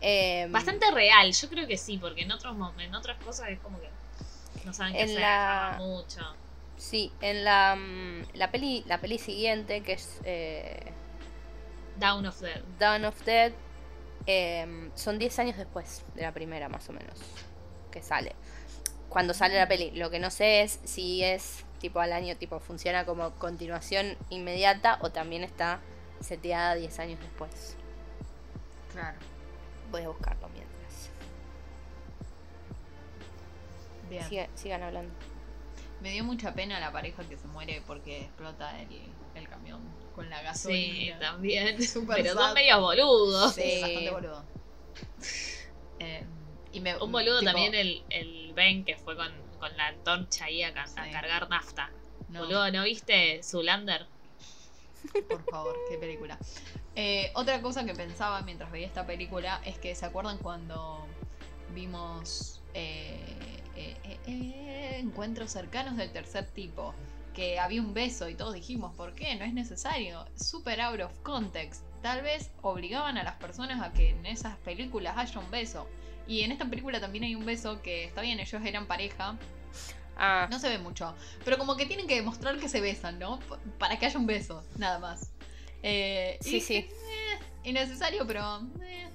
Em, 0.00 0.50
Bastante 0.50 0.90
real, 0.90 1.32
yo 1.32 1.48
creo 1.48 1.66
que 1.66 1.76
sí, 1.76 1.98
porque 1.98 2.22
en 2.22 2.32
otros 2.32 2.56
en 2.78 2.94
otras 2.94 3.16
cosas 3.22 3.48
es 3.50 3.58
como 3.60 3.80
que 3.80 3.88
no 4.64 4.72
saben 4.72 4.92
qué 4.94 5.00
En 5.00 5.04
hacer, 5.10 5.20
la- 5.20 5.74
mucho. 5.78 6.20
Sí, 6.76 7.12
en 7.20 7.44
la, 7.44 7.76
mm, 7.76 8.22
la, 8.34 8.50
peli, 8.50 8.82
la 8.86 8.98
peli 8.98 9.18
siguiente, 9.18 9.82
que 9.82 9.92
es 9.92 10.18
eh, 10.24 10.92
Down 11.98 12.26
of 12.26 12.40
the 12.40 12.62
Dawn 12.78 13.04
of 13.04 13.24
Dead, 13.24 13.52
em, 14.26 14.90
son 14.96 15.18
10 15.18 15.38
años 15.38 15.56
después 15.56 16.02
de 16.14 16.22
la 16.22 16.32
primera, 16.32 16.68
más 16.68 16.88
o 16.88 16.92
menos, 16.92 17.18
que 17.92 18.02
sale. 18.02 18.34
Cuando 19.08 19.34
sale 19.34 19.54
la 19.56 19.68
peli, 19.68 19.90
lo 19.92 20.10
que 20.10 20.18
no 20.18 20.30
sé 20.30 20.62
es 20.62 20.80
si 20.84 21.22
es 21.22 21.64
tipo 21.80 22.00
al 22.00 22.12
año, 22.12 22.36
tipo 22.36 22.58
funciona 22.60 23.04
como 23.04 23.32
continuación 23.32 24.16
inmediata 24.30 24.98
o 25.02 25.10
también 25.10 25.44
está 25.44 25.80
seteada 26.22 26.74
10 26.74 26.98
años 26.98 27.20
después. 27.20 27.76
Claro. 28.92 29.18
Voy 29.90 30.02
a 30.02 30.08
buscarlo 30.08 30.48
mientras. 30.50 31.10
Bien. 34.08 34.22
Siga- 34.28 34.48
sigan 34.54 34.82
hablando. 34.82 35.12
Me 36.00 36.10
dio 36.12 36.24
mucha 36.24 36.52
pena 36.54 36.80
la 36.80 36.90
pareja 36.92 37.22
que 37.28 37.36
se 37.36 37.46
muere 37.46 37.82
porque 37.86 38.22
explota 38.22 38.78
el, 38.80 38.88
el 39.34 39.48
camión 39.48 39.80
con 40.14 40.28
la 40.28 40.38
Sí, 40.38 40.44
gasolina. 41.08 41.18
también. 41.18 41.82
Súper 41.86 42.16
Pero 42.22 42.34
sad. 42.34 42.40
son 42.40 42.54
medios 42.54 42.80
boludos. 42.80 43.54
Sí, 43.54 43.62
Sí. 43.62 43.80
bastante 43.80 44.10
boludo. 44.10 44.44
Eh, 46.00 46.24
y 46.72 46.80
me, 46.80 46.96
Un 47.00 47.12
boludo 47.12 47.38
tipo, 47.40 47.52
también 47.52 47.74
el, 47.74 48.02
el 48.10 48.52
Ben 48.54 48.84
que 48.84 48.96
fue 48.96 49.16
con, 49.16 49.30
con 49.60 49.74
la 49.76 49.88
antorcha 49.88 50.46
ahí 50.46 50.62
a, 50.62 50.74
ca- 50.74 50.82
a 50.82 51.04
Sí. 51.04 51.10
cargar 51.12 51.48
nafta. 51.48 51.90
no, 52.28 52.40
Boludo, 52.40 52.70
¿no 52.72 52.82
viste 52.84 53.40
Zulander? 53.42 54.06
Por 55.28 55.44
favor, 55.50 55.76
qué 55.88 55.98
película. 55.98 56.38
Eh, 56.94 57.30
otra 57.34 57.60
cosa 57.62 57.84
que 57.84 57.94
pensaba 57.94 58.42
mientras 58.42 58.70
veía 58.70 58.86
esta 58.86 59.06
película 59.06 59.60
es 59.64 59.78
que 59.78 59.94
se 59.94 60.06
acuerdan 60.06 60.38
cuando 60.38 61.06
vimos 61.74 62.60
eh, 62.74 63.18
eh, 63.76 63.96
eh, 64.26 64.96
encuentros 64.98 65.50
cercanos 65.50 65.96
del 65.96 66.10
tercer 66.12 66.46
tipo. 66.46 66.94
Que 67.34 67.58
había 67.58 67.80
un 67.80 67.94
beso 67.94 68.28
y 68.28 68.34
todos 68.34 68.52
dijimos, 68.52 68.94
¿por 68.94 69.14
qué? 69.14 69.34
No 69.36 69.44
es 69.44 69.54
necesario. 69.54 70.26
Super 70.36 70.80
out 70.82 71.00
of 71.00 71.18
context. 71.22 71.82
Tal 72.02 72.20
vez 72.20 72.50
obligaban 72.60 73.16
a 73.16 73.22
las 73.22 73.36
personas 73.36 73.80
a 73.80 73.92
que 73.92 74.10
en 74.10 74.26
esas 74.26 74.56
películas 74.58 75.16
haya 75.16 75.40
un 75.40 75.50
beso. 75.50 75.86
Y 76.26 76.42
en 76.42 76.52
esta 76.52 76.66
película 76.66 77.00
también 77.00 77.24
hay 77.24 77.34
un 77.34 77.46
beso 77.46 77.80
que 77.80 78.04
está 78.04 78.20
bien, 78.20 78.38
ellos 78.38 78.62
eran 78.64 78.86
pareja, 78.86 79.36
Ah, 80.16 80.46
no 80.50 80.58
se 80.58 80.68
ve 80.68 80.78
mucho. 80.78 81.14
Pero 81.44 81.58
como 81.58 81.76
que 81.76 81.86
tienen 81.86 82.06
que 82.06 82.14
demostrar 82.16 82.58
que 82.58 82.68
se 82.68 82.80
besan, 82.80 83.18
¿no? 83.18 83.38
Para 83.78 83.98
que 83.98 84.06
haya 84.06 84.18
un 84.18 84.26
beso, 84.26 84.62
nada 84.76 84.98
más. 84.98 85.30
Eh, 85.82 86.38
Sí, 86.40 86.56
y- 86.56 86.60
sí. 86.60 86.74
eh, 86.76 87.38
innecesario, 87.64 88.26
pero. 88.26 88.60
eh, 88.82 89.08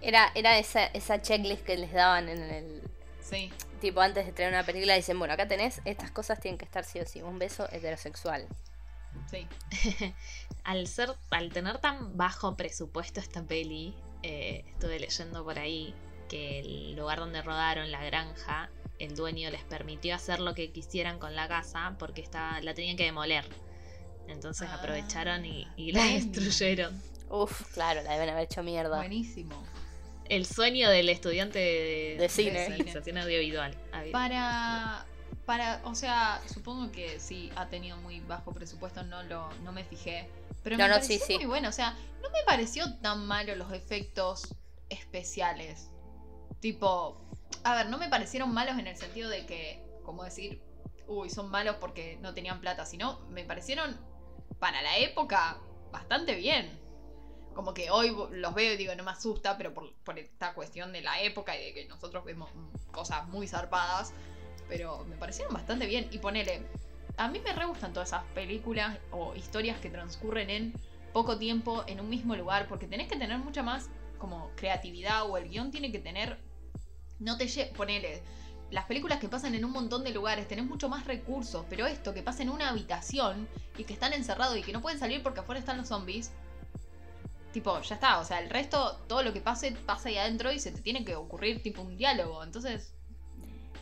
era, 0.00 0.32
era 0.34 0.58
esa, 0.58 0.86
esa 0.86 1.20
checklist 1.22 1.62
que 1.64 1.76
les 1.76 1.92
daban 1.92 2.28
en 2.28 2.42
el. 2.42 2.82
sí. 3.20 3.50
Tipo, 3.80 4.00
antes 4.00 4.24
de 4.26 4.32
traer 4.32 4.52
una 4.52 4.64
película, 4.64 4.94
dicen: 4.94 5.18
Bueno, 5.18 5.34
acá 5.34 5.48
tenés, 5.48 5.80
estas 5.84 6.10
cosas 6.12 6.38
tienen 6.40 6.56
que 6.56 6.64
estar 6.64 6.84
sí 6.84 7.00
o 7.00 7.04
sí. 7.06 7.20
Un 7.20 7.38
beso 7.40 7.68
heterosexual. 7.72 8.46
Sí. 9.28 9.46
Al 10.64 10.86
ser, 10.86 11.10
al 11.30 11.50
tener 11.52 11.78
tan 11.78 12.16
bajo 12.16 12.56
presupuesto 12.56 13.18
esta 13.18 13.42
peli, 13.42 13.94
eh, 14.22 14.64
estuve 14.68 15.00
leyendo 15.00 15.42
por 15.44 15.58
ahí 15.58 15.92
que 16.28 16.60
el 16.60 16.94
lugar 16.94 17.18
donde 17.18 17.42
rodaron 17.42 17.90
la 17.90 18.04
granja, 18.04 18.70
el 19.04 19.14
dueño 19.16 19.50
les 19.50 19.62
permitió 19.64 20.14
hacer 20.14 20.40
lo 20.40 20.54
que 20.54 20.70
quisieran 20.72 21.18
con 21.18 21.34
la 21.34 21.48
casa 21.48 21.96
porque 21.98 22.20
estaba, 22.20 22.60
la 22.60 22.72
tenían 22.74 22.96
que 22.96 23.04
demoler. 23.04 23.44
Entonces 24.28 24.68
Ah, 24.70 24.76
aprovecharon 24.76 25.44
y, 25.44 25.66
y 25.76 25.92
la 25.92 26.04
destruyeron. 26.04 27.00
Uf, 27.28 27.72
claro, 27.74 28.02
la 28.02 28.12
deben 28.12 28.28
haber 28.30 28.44
hecho 28.44 28.62
mierda. 28.62 28.96
Buenísimo. 28.98 29.62
El 30.28 30.46
sueño 30.46 30.88
del 30.88 31.08
estudiante 31.08 31.58
de, 31.58 32.16
De 32.18 32.28
cine. 32.28 32.68
realización 32.68 33.18
audiovisual. 33.18 33.76
Audio- 33.92 34.12
Para. 34.12 35.04
Para. 35.46 35.80
O 35.84 35.94
sea, 35.94 36.40
supongo 36.52 36.92
que 36.92 37.18
sí 37.18 37.50
ha 37.56 37.66
tenido 37.68 37.96
muy 37.98 38.20
bajo 38.20 38.52
presupuesto, 38.52 39.02
no 39.02 39.22
lo 39.24 39.52
no 39.64 39.72
me 39.72 39.82
fijé. 39.84 40.28
Pero 40.62 40.76
No, 40.76 40.84
me 40.84 40.88
no, 40.90 40.94
pareció 40.94 41.18
sí, 41.18 41.22
sí. 41.26 41.36
muy 41.38 41.46
bueno. 41.46 41.68
O 41.68 41.72
sea, 41.72 41.96
no 42.22 42.30
me 42.30 42.42
pareció 42.46 42.94
tan 42.98 43.26
malo 43.26 43.54
los 43.56 43.72
efectos 43.72 44.54
especiales. 44.88 45.88
Tipo. 46.60 47.18
A 47.64 47.74
ver, 47.74 47.88
no 47.88 47.98
me 47.98 48.08
parecieron 48.08 48.52
malos 48.52 48.78
en 48.78 48.86
el 48.86 48.96
sentido 48.96 49.28
de 49.30 49.46
que. 49.46 49.84
Como 50.04 50.24
decir. 50.24 50.62
Uy, 51.06 51.30
son 51.30 51.50
malos 51.50 51.76
porque 51.80 52.18
no 52.20 52.34
tenían 52.34 52.60
plata. 52.60 52.86
Sino 52.86 53.20
me 53.30 53.44
parecieron. 53.44 53.96
Para 54.58 54.82
la 54.82 54.98
época. 54.98 55.58
Bastante 55.90 56.34
bien. 56.34 56.80
Como 57.54 57.74
que 57.74 57.90
hoy 57.90 58.16
los 58.30 58.54
veo 58.54 58.72
y 58.72 58.76
digo, 58.78 58.94
no 58.94 59.04
me 59.04 59.10
asusta, 59.10 59.58
pero 59.58 59.74
por, 59.74 60.18
esta 60.18 60.54
cuestión 60.54 60.90
de 60.92 61.02
la 61.02 61.20
época 61.20 61.54
y 61.54 61.64
de 61.64 61.74
que 61.74 61.86
nosotros 61.86 62.24
vemos 62.24 62.50
cosas 62.90 63.28
muy 63.28 63.46
zarpadas. 63.46 64.14
Pero 64.68 65.04
me 65.04 65.16
parecieron 65.16 65.52
bastante 65.52 65.86
bien. 65.86 66.08
Y 66.12 66.18
ponele, 66.18 66.66
a 67.16 67.28
mí 67.28 67.40
me 67.40 67.52
re 67.52 67.66
gustan 67.66 67.92
todas 67.92 68.08
esas 68.08 68.24
películas 68.34 68.98
o 69.10 69.34
historias 69.34 69.78
que 69.80 69.90
transcurren 69.90 70.48
en 70.48 70.72
poco 71.12 71.38
tiempo 71.38 71.84
en 71.86 72.00
un 72.00 72.08
mismo 72.08 72.34
lugar. 72.36 72.68
Porque 72.68 72.86
tenés 72.86 73.08
que 73.08 73.16
tener 73.16 73.38
mucha 73.38 73.62
más 73.62 73.90
como 74.18 74.50
creatividad 74.56 75.28
o 75.28 75.36
el 75.36 75.48
guion 75.48 75.70
tiene 75.70 75.92
que 75.92 75.98
tener... 75.98 76.38
No 77.22 77.36
te 77.36 77.46
Ponele, 77.76 78.22
las 78.70 78.84
películas 78.86 79.18
que 79.20 79.28
pasan 79.28 79.54
en 79.54 79.64
un 79.64 79.70
montón 79.72 80.02
de 80.04 80.10
lugares 80.10 80.48
tenés 80.48 80.64
mucho 80.64 80.88
más 80.88 81.06
recursos. 81.06 81.64
Pero 81.68 81.86
esto, 81.86 82.12
que 82.14 82.22
pasa 82.22 82.42
en 82.42 82.50
una 82.50 82.68
habitación 82.70 83.48
y 83.78 83.84
que 83.84 83.92
están 83.92 84.12
encerrados 84.12 84.56
y 84.56 84.62
que 84.62 84.72
no 84.72 84.82
pueden 84.82 84.98
salir 84.98 85.22
porque 85.22 85.40
afuera 85.40 85.58
están 85.60 85.76
los 85.78 85.88
zombies. 85.88 86.32
Tipo, 87.52 87.80
ya 87.82 87.94
está, 87.96 88.18
o 88.18 88.24
sea, 88.24 88.40
el 88.40 88.48
resto, 88.48 88.96
todo 89.06 89.22
lo 89.22 89.32
que 89.34 89.40
pase, 89.42 89.72
pasa 89.72 90.08
ahí 90.08 90.16
adentro 90.16 90.50
y 90.52 90.58
se 90.58 90.72
te 90.72 90.80
tiene 90.80 91.04
que 91.04 91.14
ocurrir 91.16 91.62
tipo 91.62 91.82
un 91.82 91.96
diálogo. 91.98 92.42
Entonces, 92.42 92.94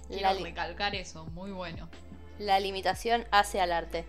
quiero 0.08 0.34
recalcar 0.42 0.94
eso, 0.96 1.24
muy 1.26 1.52
bueno. 1.52 1.88
la 2.40 2.58
limitación 2.58 3.24
hace 3.30 3.60
al 3.60 3.72
arte. 3.72 4.04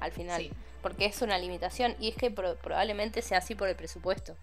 Al 0.00 0.12
final. 0.12 0.40
Sí, 0.42 0.50
Porque 0.80 1.06
es 1.06 1.22
una 1.22 1.38
limitación 1.38 1.96
y 1.98 2.10
es 2.10 2.16
que 2.16 2.30
pro- 2.30 2.56
probablemente 2.56 3.20
sea 3.20 3.38
así 3.38 3.54
por 3.56 3.68
el 3.68 3.74
presupuesto. 3.74 4.36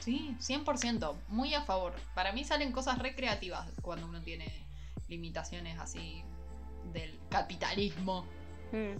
Sí, 0.00 0.36
100%, 0.40 1.14
muy 1.28 1.54
a 1.54 1.62
favor. 1.64 1.94
Para 2.14 2.32
mí 2.32 2.44
salen 2.44 2.72
cosas 2.72 2.98
recreativas 2.98 3.68
cuando 3.82 4.06
uno 4.06 4.20
tiene 4.22 4.66
limitaciones 5.08 5.78
así 5.78 6.22
del 6.92 7.18
capitalismo. 7.30 8.24
Mm. 8.72 8.96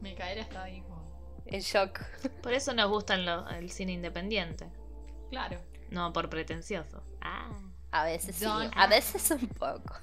Micaela 0.00 0.42
está 0.42 0.62
ahí 0.64 0.80
como... 0.82 0.98
En 1.46 1.60
shock. 1.60 2.00
Por 2.42 2.52
eso 2.52 2.72
nos 2.74 2.88
gusta 2.90 3.16
lo- 3.16 3.48
el 3.50 3.70
cine 3.70 3.92
independiente. 3.92 4.66
Claro. 5.30 5.60
No 5.90 6.12
por 6.12 6.28
pretencioso. 6.28 7.02
Ah. 7.20 7.50
A 7.90 8.04
veces 8.04 8.36
sí, 8.36 8.44
Don- 8.44 8.70
a 8.76 8.86
veces 8.86 9.30
un 9.30 9.48
poco. 9.48 9.94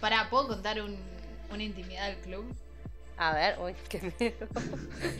Para, 0.00 0.30
¿puedo 0.30 0.48
contar 0.48 0.80
un- 0.80 0.98
una 1.50 1.62
intimidad 1.62 2.06
del 2.08 2.16
club? 2.22 2.56
A 3.18 3.32
ver, 3.34 3.58
uy, 3.60 3.74
qué 3.88 4.00
miedo. 4.18 4.46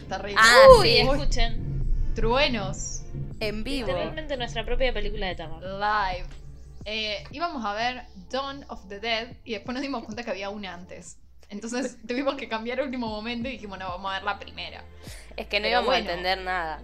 Terrible. 0.09 0.37
Ah, 0.39 0.67
Uy, 0.79 0.89
sí. 0.89 0.99
escuchen. 0.99 2.13
Truenos. 2.15 3.03
En 3.41 3.63
vivo. 3.65 3.89
Literalmente 3.89 4.37
nuestra 4.37 4.65
propia 4.65 4.93
película 4.93 5.27
de 5.27 5.35
terror. 5.35 5.63
Live. 5.63 6.27
Eh, 6.85 7.25
íbamos 7.33 7.65
a 7.65 7.75
ver 7.75 8.05
Dawn 8.31 8.65
of 8.69 8.89
the 8.89 8.99
Dead 9.01 9.29
y 9.45 9.53
después 9.53 9.75
nos 9.75 9.83
dimos 9.83 10.05
cuenta 10.05 10.25
que 10.25 10.31
había 10.31 10.49
una 10.51 10.75
antes. 10.75 11.19
Entonces 11.49 11.99
tuvimos 12.07 12.37
que 12.37 12.49
cambiar 12.49 12.81
a 12.81 12.85
último 12.85 13.09
momento 13.09 13.49
y 13.49 13.53
dijimos, 13.53 13.79
no, 13.79 13.89
vamos 13.89 14.11
a 14.11 14.15
ver 14.15 14.23
la 14.23 14.39
primera. 14.39 14.83
Es 15.37 15.47
que 15.47 15.59
no 15.61 15.65
Pero 15.65 15.69
íbamos 15.69 15.87
bueno. 15.87 16.09
a 16.09 16.13
entender 16.13 16.39
nada. 16.45 16.81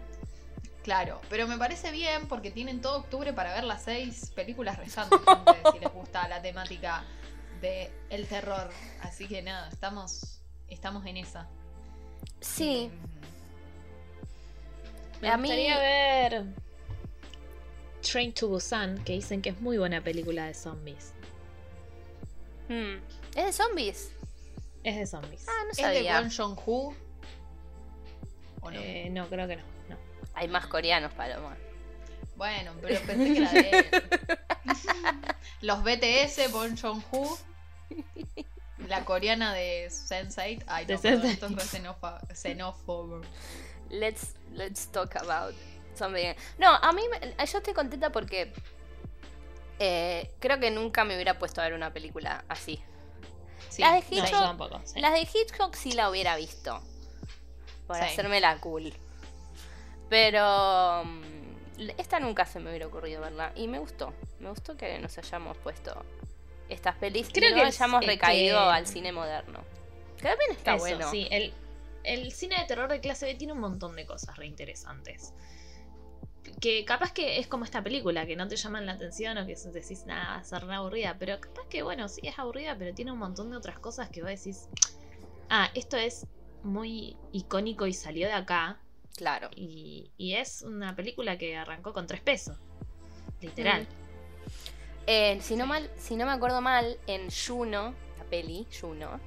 Claro, 0.83 1.21
pero 1.31 1.49
me 1.49 1.57
parece 1.57 1.91
bien 1.93 2.29
porque 2.29 2.51
tienen 2.51 2.83
todo 2.83 2.99
octubre 2.99 3.33
para 3.33 3.55
ver 3.55 3.65
las 3.65 3.83
seis 3.85 4.31
películas 4.35 4.77
restantes, 4.79 5.19
gente, 5.19 5.63
si 5.73 5.79
les 5.79 5.93
gusta 5.93 6.29
la 6.29 6.43
temática 6.43 7.05
de 7.63 7.91
el 8.11 8.27
terror. 8.29 8.69
Así 9.01 9.27
que 9.27 9.41
nada, 9.41 9.69
estamos, 9.71 10.43
estamos 10.75 11.07
en 11.07 11.17
esa. 11.17 11.49
Sí, 12.41 12.91
Me 15.21 15.29
A 15.31 15.37
mí- 15.39 15.49
gustaría 15.49 15.79
ver 15.79 16.45
Train 18.03 18.33
to 18.35 18.49
Busan, 18.49 19.03
que 19.05 19.15
dicen 19.15 19.41
que 19.41 19.51
es 19.51 19.61
muy 19.61 19.79
buena 19.79 20.03
película 20.03 20.47
de 20.47 20.55
zombies. 20.55 21.15
Mm. 22.69 22.97
¿Es 23.35 23.45
de 23.47 23.53
zombies? 23.53 24.11
Es 24.83 24.97
de 24.97 25.07
zombies. 25.07 25.47
Ah, 25.49 25.53
no 25.65 25.71
¿Es 25.71 25.77
de 25.79 25.83
sabía. 25.83 26.21
Bong 26.21 26.31
Joon-ho? 26.31 26.95
¿O 28.61 28.71
no? 28.71 28.79
Eh, 28.79 29.09
no, 29.11 29.27
creo 29.29 29.47
que 29.49 29.57
no. 29.57 29.63
no. 29.89 29.97
Hay 30.35 30.49
más 30.49 30.67
coreanos, 30.67 31.13
Paloma. 31.15 31.57
Bueno, 32.37 32.73
pero 32.83 33.01
pensé 33.03 33.33
que 33.33 33.39
era 33.39 33.53
de 33.53 33.71
él. 33.71 33.87
Los 35.63 35.83
BTS, 35.85 36.51
Bon 36.53 36.77
Joon-ho. 36.77 37.39
La 38.89 39.05
coreana 39.05 39.53
de 39.55 39.89
Sense8. 39.89 40.65
Ay, 40.67 40.85
De 40.87 40.95
no, 40.95 41.01
perdón, 41.01 41.23
Sense8. 41.23 41.31
esto 41.33 41.47
es 41.47 41.57
re 42.29 42.35
xenófobo. 42.35 43.21
Let's, 43.91 44.35
let's 44.53 44.89
talk 44.89 45.15
about 45.17 45.55
something. 45.95 46.35
No, 46.59 46.71
a 46.75 46.93
mí 46.93 47.03
me- 47.11 47.35
yo 47.47 47.59
estoy 47.59 47.75
contenta 47.75 48.11
porque 48.11 48.53
eh, 49.79 50.31
creo 50.41 50.59
que 50.61 50.71
nunca 50.71 51.05
me 51.05 51.15
hubiera 51.15 51.39
puesto 51.39 51.61
a 51.61 51.65
ver 51.65 51.75
una 51.75 51.93
película 51.93 52.45
así. 52.49 52.83
Sí, 53.71 53.83
Las 53.83 53.95
de 54.09 54.17
No, 54.17 54.23
Hitchcock, 54.23 54.41
tampoco. 54.41 54.81
sí. 54.85 55.01
las 55.01 55.13
de 55.13 55.21
Hitchcock 55.21 55.75
sí 55.75 55.93
la 55.93 56.11
hubiera 56.11 56.37
visto. 56.37 56.81
Por 57.87 57.97
Sí. 57.97 58.03
hacerme 58.03 58.41
la 58.41 58.59
cool. 58.61 58.93
Pero 60.09 61.05
mm, 61.05 61.91
esta 61.99 62.21
nunca 62.21 62.47
se 62.47 62.61
me 62.61 62.71
hubiera 62.71 62.87
ocurrido 62.87 63.21
verla. 63.21 63.53
Y 63.57 63.69
me 63.69 63.79
gustó. 63.79 64.13
Me 64.39 64.49
gustó 64.51 64.77
que 64.77 64.99
nos 64.99 65.17
hayamos 65.19 65.57
puesto 65.59 66.05
estas 66.69 66.97
pelis. 66.97 67.29
Creo 67.33 67.51
y 67.51 67.53
no 67.53 67.61
que 67.61 67.67
hayamos 67.67 68.03
es- 68.03 68.07
recaído 68.07 68.59
que- 68.59 68.73
al 68.73 68.87
cine 68.87 69.13
moderno. 69.13 69.61
Que 70.17 70.29
también 70.29 70.51
está 70.53 70.75
Eso, 70.75 70.81
bueno. 70.85 71.11
sí. 71.11 71.29
El, 71.31 71.53
el 72.05 72.33
cine 72.33 72.59
de 72.59 72.65
terror 72.67 72.91
de 72.91 73.01
clase 73.01 73.27
B 73.27 73.35
tiene 73.35 73.53
un 73.53 73.61
montón 73.61 73.97
de 73.97 74.07
cosas 74.07 74.37
reinteresantes. 74.37 75.33
Que 76.61 76.85
capaz 76.85 77.13
que 77.13 77.39
es 77.39 77.47
como 77.47 77.65
esta 77.65 77.83
película, 77.83 78.27
que 78.27 78.37
no 78.37 78.47
te 78.49 78.57
llaman 78.57 78.85
la 78.87 78.93
atención 78.93 79.37
o 79.39 79.47
que 79.47 79.55
decís, 79.55 80.05
nada, 80.07 80.29
va 80.29 80.37
a 80.37 80.45
ser 80.45 80.71
aburrida. 80.71 81.17
Pero 81.19 81.41
capaz 81.41 81.67
que, 81.69 81.83
bueno, 81.83 82.09
sí 82.09 82.21
es 82.25 82.39
aburrida, 82.39 82.77
pero 82.79 82.95
tiene 82.95 83.13
un 83.13 83.19
montón 83.19 83.51
de 83.51 83.57
otras 83.57 83.79
cosas 83.79 84.09
que 84.11 84.21
vos 84.23 84.31
decís, 84.31 84.69
ah, 85.51 85.71
esto 85.75 85.97
es 85.97 86.27
muy 86.63 87.17
icónico 87.33 87.87
y 87.87 87.93
salió 87.95 88.27
de 88.27 88.35
acá. 88.35 88.79
Claro. 89.17 89.49
Y, 89.57 90.11
y 90.17 90.35
es 90.35 90.63
una 90.63 90.95
película 90.97 91.39
que 91.39 91.57
arrancó 91.57 91.93
con 91.93 92.07
tres 92.07 92.21
pesos. 92.21 92.59
Literal. 93.41 93.87
Eh, 95.07 95.39
si, 95.43 95.57
no 95.57 95.67
mal, 95.67 95.91
si 95.99 96.17
no 96.17 96.25
me 96.27 96.33
acuerdo 96.33 96.61
mal, 96.61 96.99
en 97.07 97.29
Juno, 97.31 97.95
la 98.19 98.25
peli, 98.25 98.67
Juno, 98.81 99.21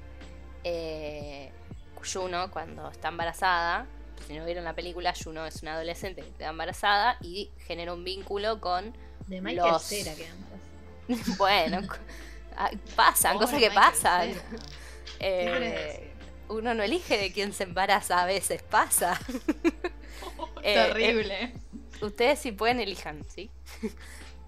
eh, 0.64 1.52
Juno 2.12 2.50
cuando 2.50 2.90
está 2.90 3.08
embarazada, 3.08 3.86
si 4.26 4.36
no 4.36 4.44
vieron 4.44 4.64
la 4.64 4.74
película, 4.74 5.14
Juno 5.14 5.46
es 5.46 5.62
una 5.62 5.74
adolescente 5.74 6.22
que 6.22 6.30
queda 6.32 6.48
embarazada 6.48 7.16
y 7.20 7.50
genera 7.66 7.92
un 7.94 8.02
vínculo 8.04 8.60
con, 8.60 8.96
De 9.28 9.40
Michael 9.40 9.72
Los- 9.72 9.82
Cera 9.84 10.14
que 10.14 10.26
embarazada. 10.26 11.36
bueno, 11.38 11.88
ah, 12.56 12.70
pasan, 12.96 13.34
Pobre 13.34 13.46
cosas 13.46 13.60
que 13.60 13.68
Michael 13.70 13.74
pasan. 13.92 14.32
Eh, 15.20 16.12
uno 16.48 16.74
no 16.74 16.82
elige 16.82 17.18
de 17.18 17.32
quién 17.32 17.52
se 17.52 17.64
embaraza, 17.64 18.22
a 18.22 18.26
veces 18.26 18.62
pasa. 18.62 19.18
Eh, 20.62 20.74
Terrible. 20.74 21.52
Ustedes 22.00 22.40
si 22.40 22.50
pueden 22.50 22.80
elijan, 22.80 23.24
¿sí? 23.28 23.48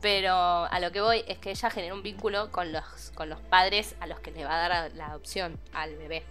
Pero 0.00 0.32
a 0.34 0.80
lo 0.80 0.92
que 0.92 1.00
voy 1.00 1.24
es 1.28 1.38
que 1.38 1.50
ella 1.50 1.70
genera 1.70 1.92
un 1.94 2.02
vínculo 2.02 2.50
con 2.50 2.72
los, 2.72 3.10
con 3.14 3.28
los 3.28 3.40
padres 3.40 3.94
a 4.00 4.06
los 4.06 4.18
que 4.20 4.30
le 4.30 4.44
va 4.44 4.54
a 4.64 4.68
dar 4.68 4.92
la 4.94 5.06
adopción 5.08 5.58
al 5.74 5.94
bebé. 5.96 6.24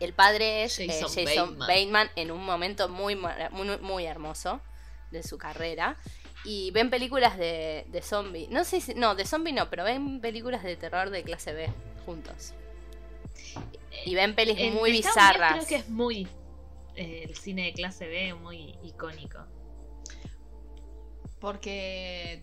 El 0.00 0.12
padre 0.12 0.64
es 0.64 0.78
eh, 0.80 0.86
Jason 0.88 1.08
Jason, 1.08 1.58
Bateman. 1.58 1.68
Bateman 1.68 2.10
en 2.16 2.30
un 2.30 2.44
momento 2.44 2.88
muy, 2.88 3.14
muy, 3.16 3.78
muy 3.80 4.04
hermoso 4.04 4.60
de 5.10 5.22
su 5.22 5.38
carrera. 5.38 5.96
Y 6.44 6.72
ven 6.72 6.90
películas 6.90 7.38
de, 7.38 7.86
de 7.88 8.02
zombie. 8.02 8.48
No 8.50 8.64
sé 8.64 8.80
si. 8.80 8.94
No, 8.94 9.14
de 9.14 9.24
zombie 9.24 9.52
no, 9.52 9.70
pero 9.70 9.84
ven 9.84 10.20
películas 10.20 10.64
de 10.64 10.74
terror 10.76 11.10
de 11.10 11.22
clase 11.22 11.52
B 11.52 11.70
juntos. 12.04 12.52
Y 14.04 14.14
ven 14.16 14.34
pelis 14.34 14.58
En 14.58 14.74
muy 14.74 14.90
bizarras. 14.90 15.52
Creo 15.52 15.66
que 15.66 15.76
es 15.76 15.88
muy. 15.88 16.26
eh, 16.96 17.22
el 17.28 17.36
cine 17.36 17.66
de 17.66 17.72
clase 17.72 18.08
B 18.08 18.34
muy 18.34 18.74
icónico. 18.82 19.38
Porque 21.42 22.40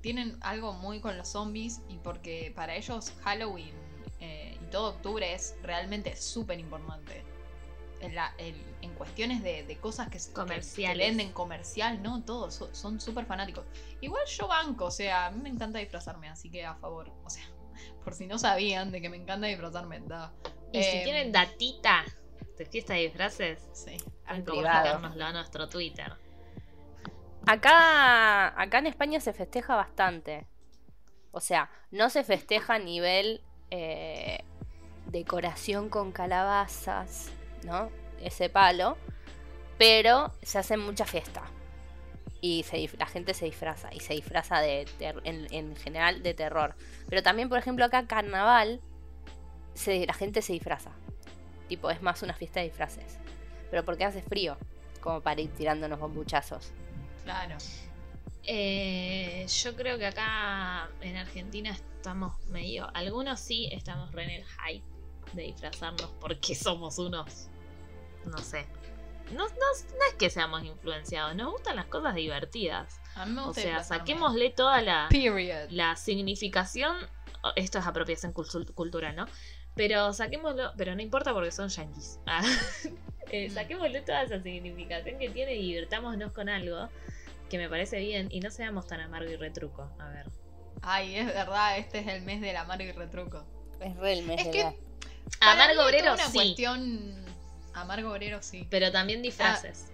tienen 0.00 0.38
algo 0.40 0.72
muy 0.72 1.00
con 1.00 1.16
los 1.18 1.28
zombies 1.28 1.82
y 1.88 1.98
porque 1.98 2.52
para 2.56 2.74
ellos 2.74 3.12
Halloween 3.22 3.74
eh, 4.20 4.58
y 4.60 4.64
todo 4.70 4.90
octubre 4.94 5.32
es 5.34 5.54
realmente 5.62 6.16
súper 6.16 6.58
importante. 6.58 7.22
En, 8.00 8.14
la- 8.14 8.34
en 8.38 8.94
cuestiones 8.94 9.42
de, 9.42 9.62
de 9.64 9.76
cosas 9.78 10.08
que, 10.08 10.18
se- 10.18 10.32
que- 10.32 10.94
venden 10.96 11.32
comercial, 11.32 12.02
¿no? 12.02 12.22
Todos 12.24 12.54
so- 12.54 12.74
son 12.74 12.98
súper 13.00 13.24
fanáticos. 13.26 13.64
Igual 14.00 14.24
yo 14.26 14.48
banco, 14.48 14.86
o 14.86 14.90
sea, 14.90 15.26
a 15.26 15.30
mí 15.30 15.40
me 15.42 15.48
encanta 15.50 15.78
disfrazarme, 15.78 16.28
así 16.28 16.50
que 16.50 16.64
a 16.64 16.74
favor. 16.76 17.10
O 17.24 17.30
sea, 17.30 17.44
por 18.04 18.14
si 18.14 18.26
no 18.26 18.38
sabían 18.38 18.90
de 18.90 19.00
que 19.02 19.08
me 19.10 19.16
encanta 19.18 19.46
disfrazarme, 19.46 20.00
da. 20.00 20.32
Y 20.72 20.82
si 20.82 20.96
Em, 20.98 21.04
tienen 21.04 21.32
datita 21.32 22.04
de 22.58 22.64
fiesta 22.66 22.94
de 22.94 23.00
disfraces, 23.00 23.68
Sí. 23.74 23.96
privado. 24.26 24.44
comentárnoslo 24.44 25.24
a 25.26 25.32
nuestro 25.32 25.68
Twitter. 25.68 26.12
Acá, 27.46 28.60
acá 28.60 28.78
en 28.78 28.86
España 28.86 29.20
se 29.20 29.32
festeja 29.32 29.76
bastante. 29.76 30.46
O 31.30 31.40
sea, 31.40 31.70
no 31.90 32.08
se 32.10 32.24
festeja 32.24 32.74
a 32.74 32.78
nivel 32.78 33.42
eh, 33.70 34.44
decoración 35.06 35.90
con 35.90 36.12
calabazas, 36.12 37.30
¿no? 37.64 37.90
Ese 38.20 38.48
palo. 38.48 38.96
Pero 39.78 40.32
se 40.42 40.58
hace 40.58 40.76
mucha 40.76 41.04
fiesta. 41.04 41.42
Y 42.40 42.62
se 42.62 42.88
la 42.98 43.06
gente 43.06 43.34
se 43.34 43.46
disfraza. 43.46 43.92
Y 43.92 44.00
se 44.00 44.14
disfraza 44.14 44.60
de 44.60 44.86
en, 45.24 45.52
en 45.52 45.76
general 45.76 46.22
de 46.22 46.34
terror. 46.34 46.74
Pero 47.08 47.22
también, 47.22 47.48
por 47.48 47.58
ejemplo, 47.58 47.84
acá 47.84 48.06
carnaval, 48.06 48.80
la 49.86 50.14
gente 50.14 50.40
se 50.40 50.52
disfraza. 50.52 50.92
Tipo, 51.68 51.90
es 51.90 52.00
más 52.00 52.22
una 52.22 52.34
fiesta 52.34 52.60
de 52.60 52.66
disfraces. 52.66 53.18
Pero 53.70 53.84
porque 53.84 54.04
hace 54.04 54.22
frío. 54.22 54.56
Como 55.00 55.20
para 55.20 55.40
ir 55.40 55.50
tirándonos 55.50 55.98
bombuchazos. 55.98 56.72
Claro. 57.24 57.56
Eh, 58.46 59.46
yo 59.62 59.74
creo 59.74 59.98
que 59.98 60.06
acá 60.06 60.88
en 61.00 61.16
Argentina 61.16 61.70
estamos 61.70 62.38
medio. 62.48 62.90
Algunos 62.94 63.40
sí 63.40 63.68
estamos 63.72 64.12
re 64.12 64.24
en 64.24 64.30
el 64.30 64.44
hype 64.44 64.84
de 65.32 65.42
disfrazarnos 65.44 66.10
porque 66.20 66.54
somos 66.54 66.98
unos. 66.98 67.48
No 68.26 68.38
sé. 68.38 68.66
No, 69.32 69.48
no, 69.48 69.54
no 69.54 70.04
es 70.10 70.14
que 70.18 70.28
seamos 70.28 70.62
influenciados, 70.64 71.34
nos 71.34 71.50
gustan 71.50 71.76
las 71.76 71.86
cosas 71.86 72.14
divertidas. 72.14 73.00
A 73.14 73.24
mí 73.24 73.32
me 73.32 73.40
O 73.40 73.54
sea, 73.54 73.82
saquémosle 73.82 74.50
toda 74.50 74.82
la, 74.82 75.06
Period. 75.08 75.70
la 75.70 75.96
significación. 75.96 76.94
Esto 77.56 77.78
es 77.78 77.86
apropiación 77.86 78.34
cultu- 78.34 78.72
cultural, 78.74 79.16
¿no? 79.16 79.26
Pero 79.74 80.12
saquémoslo, 80.12 80.72
pero 80.76 80.94
no 80.94 81.00
importa 81.02 81.32
porque 81.32 81.50
son 81.50 81.68
yankees. 81.70 82.20
Ah, 83.26 83.30
eh, 83.32 83.50
saquémosle 83.50 84.00
toda 84.02 84.22
esa 84.22 84.42
significación 84.42 85.18
que 85.18 85.30
tiene 85.30 85.54
y 85.54 85.68
divirtámonos 85.68 86.32
con 86.32 86.48
algo 86.48 86.88
que 87.50 87.58
me 87.58 87.68
parece 87.68 87.98
bien 87.98 88.28
y 88.30 88.40
no 88.40 88.50
seamos 88.50 88.86
tan 88.86 89.00
amargo 89.00 89.30
y 89.30 89.36
retruco. 89.36 89.90
A 89.98 90.08
ver. 90.08 90.26
Ay, 90.82 91.16
es 91.16 91.26
verdad, 91.26 91.78
este 91.78 92.00
es 92.00 92.06
el 92.08 92.22
mes 92.22 92.40
del 92.40 92.56
amargo 92.56 92.84
y 92.84 92.92
retruco. 92.92 93.44
Es 93.80 93.96
re 93.96 94.12
el 94.14 94.24
mes 94.24 94.40
Es 94.40 94.46
de 94.46 94.50
que- 94.50 94.62
la- 94.64 95.52
Amargo 95.52 95.84
obrero 95.84 96.14
una 96.14 96.26
sí, 96.26 96.32
cuestión. 96.38 97.24
Amargo 97.74 98.10
obrero 98.12 98.42
sí. 98.42 98.66
pero 98.70 98.92
también 98.92 99.22
disfraces. 99.22 99.86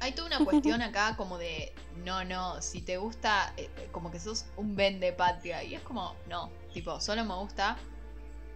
Hay 0.00 0.12
toda 0.12 0.26
una 0.26 0.44
cuestión 0.44 0.82
acá 0.82 1.14
como 1.16 1.38
de. 1.38 1.72
No, 2.04 2.24
no, 2.24 2.60
si 2.60 2.82
te 2.82 2.96
gusta, 2.98 3.52
eh, 3.56 3.70
como 3.90 4.10
que 4.10 4.20
sos 4.20 4.44
un 4.56 4.76
vende 4.76 5.12
patria. 5.12 5.62
Y 5.64 5.74
es 5.74 5.80
como, 5.82 6.14
no, 6.28 6.50
tipo, 6.72 7.00
solo 7.00 7.24
me 7.24 7.34
gusta 7.34 7.76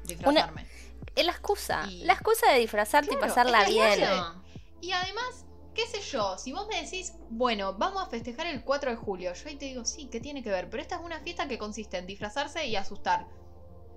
disfrazarme. 0.04 0.66
Es 1.14 1.24
la 1.26 1.32
excusa. 1.32 1.86
Y- 1.88 2.04
La 2.04 2.12
excusa 2.14 2.50
de 2.52 2.58
disfrazarte 2.60 3.10
Claro, 3.10 3.24
y 3.26 3.28
pasarla 3.28 3.64
bien. 3.64 3.96
claro. 3.96 4.42
Y 4.80 4.92
además, 4.92 5.44
qué 5.74 5.86
sé 5.86 6.00
yo, 6.00 6.38
si 6.38 6.52
vos 6.52 6.66
me 6.68 6.82
decís, 6.82 7.14
bueno, 7.30 7.74
vamos 7.74 8.02
a 8.02 8.06
festejar 8.06 8.46
el 8.46 8.62
4 8.62 8.90
de 8.90 8.96
julio, 8.96 9.32
yo 9.34 9.48
ahí 9.48 9.56
te 9.56 9.64
digo, 9.66 9.84
sí, 9.84 10.08
¿qué 10.10 10.20
tiene 10.20 10.42
que 10.42 10.50
ver? 10.50 10.70
Pero 10.70 10.82
esta 10.82 10.96
es 10.96 11.02
una 11.02 11.20
fiesta 11.20 11.48
que 11.48 11.58
consiste 11.58 11.98
en 11.98 12.06
disfrazarse 12.06 12.66
y 12.66 12.76
asustar. 12.76 13.26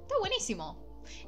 Está 0.01 0.17
buenísimo. 0.19 0.83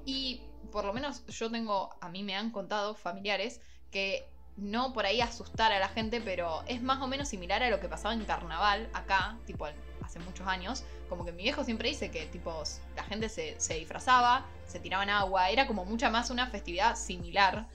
Y 0.06 0.42
por 0.72 0.86
lo 0.86 0.94
menos 0.94 1.26
yo 1.28 1.52
tengo, 1.52 1.90
a 2.02 2.10
mí 2.10 2.24
me 2.24 2.36
han 2.36 2.52
contado 2.52 2.96
familiares 2.96 3.62
que 3.92 4.28
no 4.56 4.94
por 4.94 5.06
ahí 5.06 5.22
asustar 5.22 5.72
a 5.72 5.80
la 5.80 5.90
gente, 5.90 6.22
pero 6.22 6.64
es 6.68 6.82
más 6.82 7.02
o 7.02 7.08
menos 7.08 7.28
similar 7.30 7.62
a 7.64 7.70
lo 7.70 7.80
que 7.80 7.88
pasaba 7.90 8.14
en 8.14 8.24
carnaval 8.26 8.90
acá, 8.94 9.38
tipo 9.46 9.66
hace 10.14 10.20
muchos 10.26 10.48
años. 10.48 10.84
Como 11.10 11.26
que 11.26 11.32
mi 11.32 11.44
viejo 11.44 11.64
siempre 11.64 11.90
dice 11.90 12.12
que 12.12 12.26
tipo 12.28 12.64
la 12.96 13.04
gente 13.04 13.30
se, 13.30 13.60
se 13.60 13.76
disfrazaba, 13.76 14.46
se 14.68 14.80
tiraban 14.80 15.10
agua, 15.10 15.50
era 15.50 15.68
como 15.68 15.86
mucha 15.86 16.10
más 16.10 16.30
una 16.30 16.48
festividad 16.48 16.96
similar. 16.96 17.68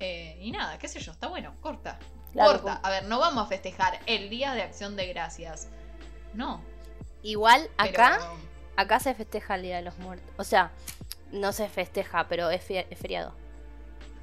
Eh, 0.00 0.36
y 0.40 0.50
nada, 0.50 0.78
qué 0.78 0.88
sé 0.88 1.00
yo, 1.00 1.12
está 1.12 1.28
bueno, 1.28 1.54
corta. 1.60 1.98
Claro, 2.32 2.60
corta. 2.60 2.80
A 2.82 2.90
ver, 2.90 3.04
no 3.04 3.18
vamos 3.20 3.44
a 3.44 3.46
festejar 3.46 4.00
el 4.06 4.28
Día 4.28 4.54
de 4.54 4.62
Acción 4.62 4.96
de 4.96 5.06
Gracias. 5.06 5.68
No. 6.34 6.60
Igual 7.22 7.70
pero- 7.76 7.90
acá, 7.90 8.20
acá 8.76 9.00
se 9.00 9.14
festeja 9.14 9.54
el 9.54 9.62
Día 9.62 9.76
de 9.76 9.82
los 9.82 9.96
Muertos. 9.98 10.28
O 10.36 10.44
sea, 10.44 10.72
no 11.30 11.52
se 11.52 11.68
festeja, 11.68 12.26
pero 12.28 12.50
es, 12.50 12.64
feriado. 12.64 13.34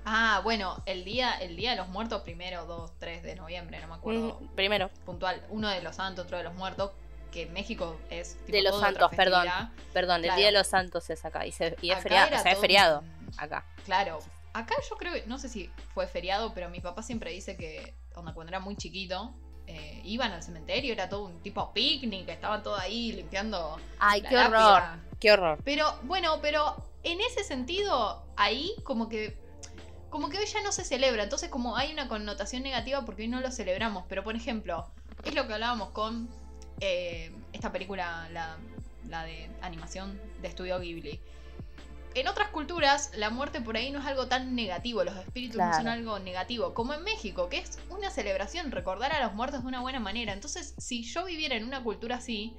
Ah, 0.03 0.41
bueno, 0.43 0.81
el 0.87 1.03
día, 1.05 1.33
el 1.35 1.55
día 1.55 1.71
de 1.71 1.77
los 1.77 1.87
muertos, 1.87 2.23
primero, 2.23 2.65
2, 2.65 2.91
3 2.97 3.21
de 3.21 3.35
noviembre, 3.35 3.79
no 3.81 3.87
me 3.87 3.93
acuerdo 3.93 4.39
Mm, 4.41 4.47
Primero, 4.55 4.89
puntual. 5.05 5.45
Uno 5.49 5.69
de 5.69 5.81
los 5.83 5.95
santos, 5.97 6.25
otro 6.25 6.37
de 6.37 6.43
los 6.43 6.55
muertos, 6.55 6.91
que 7.31 7.45
México 7.47 7.97
es 8.09 8.37
tipo, 8.45 8.51
De 8.51 8.61
los 8.61 8.79
santos, 8.79 9.09
perdón. 9.15 9.47
perdón, 9.93 10.17
el 10.17 10.23
Claro. 10.23 10.37
Día 10.37 10.45
de 10.47 10.51
los 10.51 10.67
Santos 10.67 11.09
es 11.09 11.23
acá. 11.25 11.45
Y, 11.45 11.51
se- 11.51 11.75
y 11.81 11.89
es 11.91 11.95
Acá 11.97 12.03
feriado. 12.03 12.27
O 12.27 12.29
sea, 12.39 12.51
es 12.51 12.55
todo 12.55 12.61
feriado 12.61 13.03
acá. 13.37 13.65
Claro. 13.85 14.19
Acá 14.53 14.75
yo 14.89 14.97
creo 14.97 15.13
que, 15.13 15.23
no 15.27 15.37
sé 15.39 15.47
si 15.47 15.69
fue 15.93 16.07
feriado, 16.07 16.53
pero 16.53 16.69
mi 16.69 16.81
papá 16.81 17.01
siempre 17.03 17.31
dice 17.31 17.55
que 17.55 17.93
onda, 18.15 18.33
cuando 18.33 18.49
era 18.51 18.59
muy 18.59 18.75
chiquito, 18.75 19.33
eh, 19.67 20.01
iban 20.03 20.33
al 20.33 20.43
cementerio, 20.43 20.91
era 20.91 21.07
todo 21.07 21.23
un 21.25 21.41
tipo 21.41 21.71
picnic, 21.73 22.27
estaban 22.27 22.61
todos 22.61 22.77
ahí 22.79 23.13
limpiando. 23.13 23.77
Ay, 23.99 24.21
la 24.21 24.29
qué 24.29 24.37
horror. 24.37 24.83
Qué 25.21 25.31
horror. 25.31 25.59
Pero 25.63 25.97
bueno, 26.03 26.39
pero 26.41 26.75
en 27.03 27.21
ese 27.21 27.43
sentido, 27.45 28.25
ahí 28.35 28.75
como 28.83 29.07
que 29.07 29.39
como 30.09 30.27
que 30.27 30.37
hoy 30.39 30.45
ya 30.45 30.61
no 30.61 30.73
se 30.73 30.83
celebra, 30.83 31.23
entonces 31.23 31.47
como 31.47 31.77
hay 31.77 31.93
una 31.93 32.09
connotación 32.09 32.63
negativa 32.63 33.05
porque 33.05 33.21
hoy 33.21 33.27
no 33.29 33.39
lo 33.39 33.49
celebramos, 33.49 34.03
pero 34.09 34.25
por 34.25 34.35
ejemplo, 34.35 34.91
es 35.23 35.33
lo 35.33 35.47
que 35.47 35.53
hablábamos 35.53 35.91
con 35.91 36.27
eh, 36.81 37.31
esta 37.53 37.71
película, 37.71 38.27
la, 38.33 38.57
la 39.07 39.23
de 39.23 39.49
animación 39.61 40.19
de 40.41 40.47
Estudio 40.47 40.79
Ghibli. 40.79 41.19
en 42.15 42.27
otras 42.27 42.49
culturas 42.49 43.11
la 43.15 43.29
muerte 43.29 43.61
por 43.61 43.77
ahí 43.77 43.91
no 43.91 43.99
es 43.99 44.05
algo 44.05 44.27
tan 44.27 44.53
negativo, 44.55 45.03
los 45.03 45.15
espíritus 45.15 45.57
no 45.57 45.73
son 45.73 45.87
algo 45.87 46.19
negativo, 46.19 46.73
como 46.73 46.93
en 46.93 47.03
México, 47.03 47.47
que 47.47 47.59
es 47.59 47.79
una 47.89 48.09
celebración, 48.09 48.71
recordar 48.71 49.13
a 49.13 49.23
los 49.23 49.33
muertos 49.33 49.61
de 49.61 49.67
una 49.67 49.79
buena 49.81 49.99
manera. 49.99 50.33
Entonces, 50.33 50.75
si 50.77 51.03
yo 51.03 51.23
viviera 51.25 51.55
en 51.55 51.63
una 51.63 51.83
cultura 51.83 52.17
así, 52.17 52.53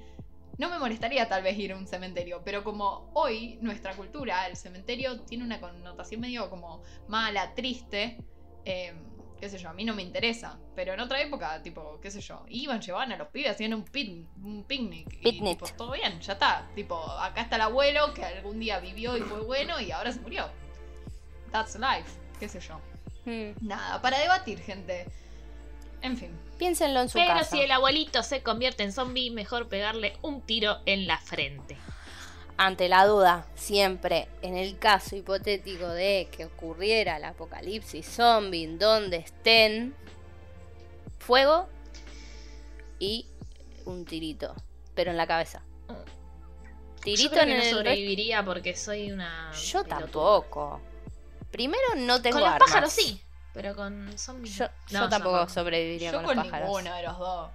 no 0.58 0.68
me 0.70 0.78
molestaría 0.78 1.28
tal 1.28 1.42
vez 1.42 1.58
ir 1.58 1.72
a 1.72 1.76
un 1.76 1.86
cementerio, 1.86 2.42
pero 2.44 2.62
como 2.62 3.10
hoy 3.14 3.58
nuestra 3.62 3.94
cultura, 3.96 4.46
el 4.46 4.56
cementerio 4.56 5.22
tiene 5.22 5.44
una 5.44 5.60
connotación 5.60 6.20
medio 6.20 6.48
como 6.50 6.82
mala, 7.08 7.54
triste, 7.54 8.18
eh, 8.64 8.94
qué 9.42 9.48
sé 9.48 9.58
yo, 9.58 9.70
a 9.70 9.72
mí 9.72 9.82
no 9.84 9.92
me 9.92 10.02
interesa, 10.02 10.56
pero 10.76 10.94
en 10.94 11.00
otra 11.00 11.20
época, 11.20 11.60
tipo, 11.64 11.98
qué 12.00 12.12
sé 12.12 12.20
yo, 12.20 12.44
iban, 12.48 12.80
llevaban 12.80 13.10
a 13.10 13.16
los 13.16 13.26
pibes, 13.26 13.50
hacían 13.50 13.74
un, 13.74 13.84
pin- 13.84 14.28
un 14.40 14.62
picnic 14.62 15.18
y 15.20 15.40
tipo, 15.40 15.66
todo 15.76 15.90
bien, 15.90 16.20
ya 16.20 16.34
está, 16.34 16.68
tipo, 16.76 16.96
acá 17.18 17.40
está 17.40 17.56
el 17.56 17.62
abuelo 17.62 18.14
que 18.14 18.24
algún 18.24 18.60
día 18.60 18.78
vivió 18.78 19.16
y 19.16 19.20
fue 19.22 19.40
bueno 19.40 19.80
y 19.80 19.90
ahora 19.90 20.12
se 20.12 20.20
murió. 20.20 20.48
That's 21.50 21.74
life, 21.74 22.08
qué 22.38 22.48
sé 22.48 22.60
yo. 22.60 22.80
Hmm. 23.24 23.56
Nada, 23.66 24.00
para 24.00 24.20
debatir, 24.20 24.60
gente. 24.60 25.06
En 26.02 26.16
fin. 26.16 26.30
Piénsenlo 26.56 27.00
en 27.00 27.08
su 27.08 27.14
Pero 27.18 27.34
casa. 27.34 27.44
si 27.50 27.60
el 27.62 27.72
abuelito 27.72 28.22
se 28.22 28.44
convierte 28.44 28.84
en 28.84 28.92
zombie, 28.92 29.32
mejor 29.32 29.68
pegarle 29.68 30.16
un 30.22 30.40
tiro 30.42 30.78
en 30.86 31.08
la 31.08 31.18
frente. 31.18 31.76
Ante 32.64 32.88
la 32.88 33.06
duda, 33.06 33.46
siempre, 33.56 34.28
en 34.40 34.56
el 34.56 34.78
caso 34.78 35.16
hipotético 35.16 35.88
de 35.88 36.28
que 36.30 36.44
ocurriera 36.44 37.16
el 37.16 37.24
apocalipsis 37.24 38.06
zombie, 38.06 38.76
donde 38.76 39.16
estén, 39.16 39.94
fuego 41.18 41.68
y 43.00 43.26
un 43.84 44.04
tirito, 44.04 44.54
pero 44.94 45.10
en 45.10 45.16
la 45.16 45.26
cabeza. 45.26 45.62
Yo 45.88 45.96
Tirito 47.02 47.30
creo 47.30 47.42
en 47.42 47.48
que 47.48 47.54
no 47.56 47.60
el 47.62 47.64
resto- 47.68 47.76
sobreviviría 47.78 48.44
porque 48.44 48.76
soy 48.76 49.10
una. 49.10 49.50
Yo 49.52 49.82
pelotuda. 49.82 49.98
tampoco. 49.98 50.80
Primero 51.50 51.96
no 51.96 52.22
tengo 52.22 52.36
Con 52.36 52.42
los 52.44 52.52
armas. 52.54 52.68
pájaros 52.68 52.92
sí, 52.92 53.20
pero 53.52 53.74
con 53.74 54.16
zombies. 54.16 54.54
Yo, 54.56 54.66
no. 54.66 54.72
yo 55.00 55.08
tampoco 55.08 55.36
tampoco. 55.38 55.48
sobreviviría 55.52 56.12
Yo 56.12 56.18
con, 56.18 56.26
con 56.26 56.36
los 56.36 56.44
pájaros. 56.46 56.68
ninguno 56.68 56.94
de 56.94 57.02
los 57.02 57.18
dos. 57.18 57.50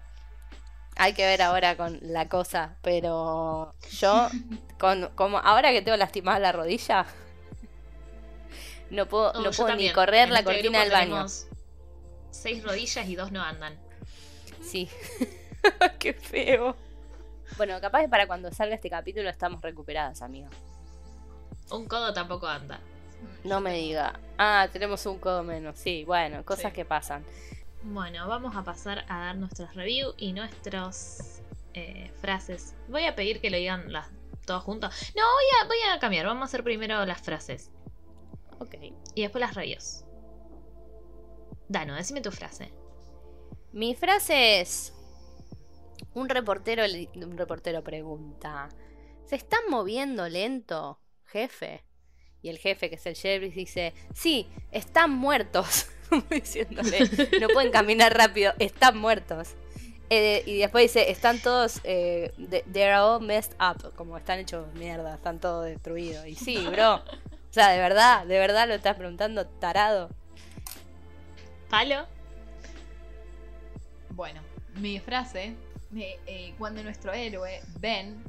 Hay 0.97 1.13
que 1.13 1.25
ver 1.25 1.41
ahora 1.41 1.77
con 1.77 1.99
la 2.01 2.27
cosa, 2.27 2.75
pero 2.81 3.73
yo, 3.91 4.29
con, 4.79 5.09
como 5.15 5.37
ahora 5.37 5.71
que 5.71 5.81
tengo 5.81 5.97
lastimada 5.97 6.39
la 6.39 6.51
rodilla, 6.51 7.05
no 8.89 9.05
puedo, 9.07 9.31
Oh, 9.31 9.41
no 9.41 9.51
puedo 9.51 9.75
ni 9.75 9.91
correr 9.91 10.27
En 10.27 10.33
la 10.33 10.39
este 10.39 10.53
cortina 10.53 10.79
del 10.81 10.91
baño. 10.91 11.25
Seis 12.31 12.63
rodillas 12.63 13.07
y 13.07 13.15
dos 13.15 13.31
no 13.31 13.41
andan. 13.43 13.77
Sí. 14.61 14.89
Qué 15.99 16.13
feo. 16.13 16.75
Bueno, 17.57 17.79
capaz 17.81 18.01
que 18.01 18.09
para 18.09 18.27
cuando 18.27 18.51
salga 18.51 18.75
este 18.75 18.89
capítulo 18.89 19.29
estamos 19.29 19.61
recuperadas, 19.61 20.21
amiga. 20.21 20.49
Un 21.71 21.85
codo 21.87 22.13
tampoco 22.13 22.47
anda. 22.47 22.79
No 23.43 23.59
me 23.61 23.73
diga. 23.73 24.19
Ah, 24.37 24.67
tenemos 24.71 25.05
un 25.05 25.19
codo 25.19 25.43
menos. 25.43 25.77
Sí, 25.77 26.03
bueno, 26.05 26.43
cosas 26.45 26.71
Sí. 26.71 26.75
que 26.75 26.85
pasan. 26.85 27.25
Bueno, 27.83 28.27
vamos 28.27 28.55
a 28.55 28.63
pasar 28.63 29.05
a 29.07 29.19
dar 29.19 29.37
nuestros 29.37 29.73
reviews 29.75 30.13
y 30.17 30.33
nuestras 30.33 31.41
eh, 31.73 32.11
frases. 32.21 32.75
Voy 32.89 33.05
a 33.05 33.15
pedir 33.15 33.39
que 33.39 33.49
lo 33.49 33.57
digan 33.57 33.91
las 33.91 34.09
todos 34.45 34.63
juntos. 34.63 34.93
No, 35.15 35.23
voy 35.23 35.45
a, 35.61 35.67
voy 35.67 35.77
a 35.95 35.99
cambiar. 35.99 36.25
Vamos 36.25 36.41
a 36.43 36.45
hacer 36.45 36.63
primero 36.63 37.05
las 37.05 37.21
frases 37.21 37.69
Ok. 38.59 38.75
y 39.13 39.21
después 39.21 39.41
las 39.41 39.53
reviews. 39.55 40.03
Dano, 41.67 41.95
decime 41.95 42.21
tu 42.21 42.31
frase. 42.31 42.71
Mi 43.73 43.93
frase 43.93 44.61
es. 44.61 44.93
Un 46.13 46.29
reportero, 46.29 46.83
un 47.15 47.37
reportero 47.37 47.83
pregunta: 47.83 48.69
¿Se 49.25 49.35
están 49.35 49.59
moviendo 49.69 50.27
lento, 50.29 50.99
jefe? 51.25 51.83
Y 52.41 52.49
el 52.49 52.57
jefe, 52.57 52.89
que 52.89 52.95
es 52.95 53.05
el 53.05 53.13
sheriff, 53.15 53.53
dice: 53.53 53.93
Sí, 54.13 54.47
están 54.71 55.11
muertos. 55.11 55.87
Diciéndole: 56.29 56.99
No 57.39 57.47
pueden 57.49 57.71
caminar 57.71 58.15
rápido, 58.15 58.53
están 58.59 58.97
muertos. 58.97 59.49
Eh, 60.09 60.43
y 60.45 60.57
después 60.59 60.83
dice: 60.83 61.11
Están 61.11 61.39
todos. 61.39 61.81
Eh, 61.83 62.31
they- 62.49 62.63
they're 62.71 62.95
all 62.95 63.21
messed 63.21 63.53
up. 63.59 63.93
Como 63.95 64.17
están 64.17 64.39
hechos 64.39 64.71
mierda, 64.75 65.15
están 65.15 65.39
todos 65.39 65.65
destruidos. 65.65 66.25
Y 66.27 66.35
sí, 66.35 66.65
bro. 66.67 66.95
O 66.95 67.53
sea, 67.53 67.69
de 67.69 67.79
verdad, 67.79 68.25
de 68.25 68.37
verdad 68.39 68.67
lo 68.67 68.75
estás 68.75 68.95
preguntando, 68.95 69.45
tarado. 69.47 70.09
¿Palo? 71.69 72.05
Bueno, 74.09 74.41
mi 74.75 74.99
frase, 74.99 75.55
eh, 75.95 76.53
cuando 76.57 76.83
nuestro 76.83 77.13
héroe, 77.13 77.61
Ben, 77.79 78.23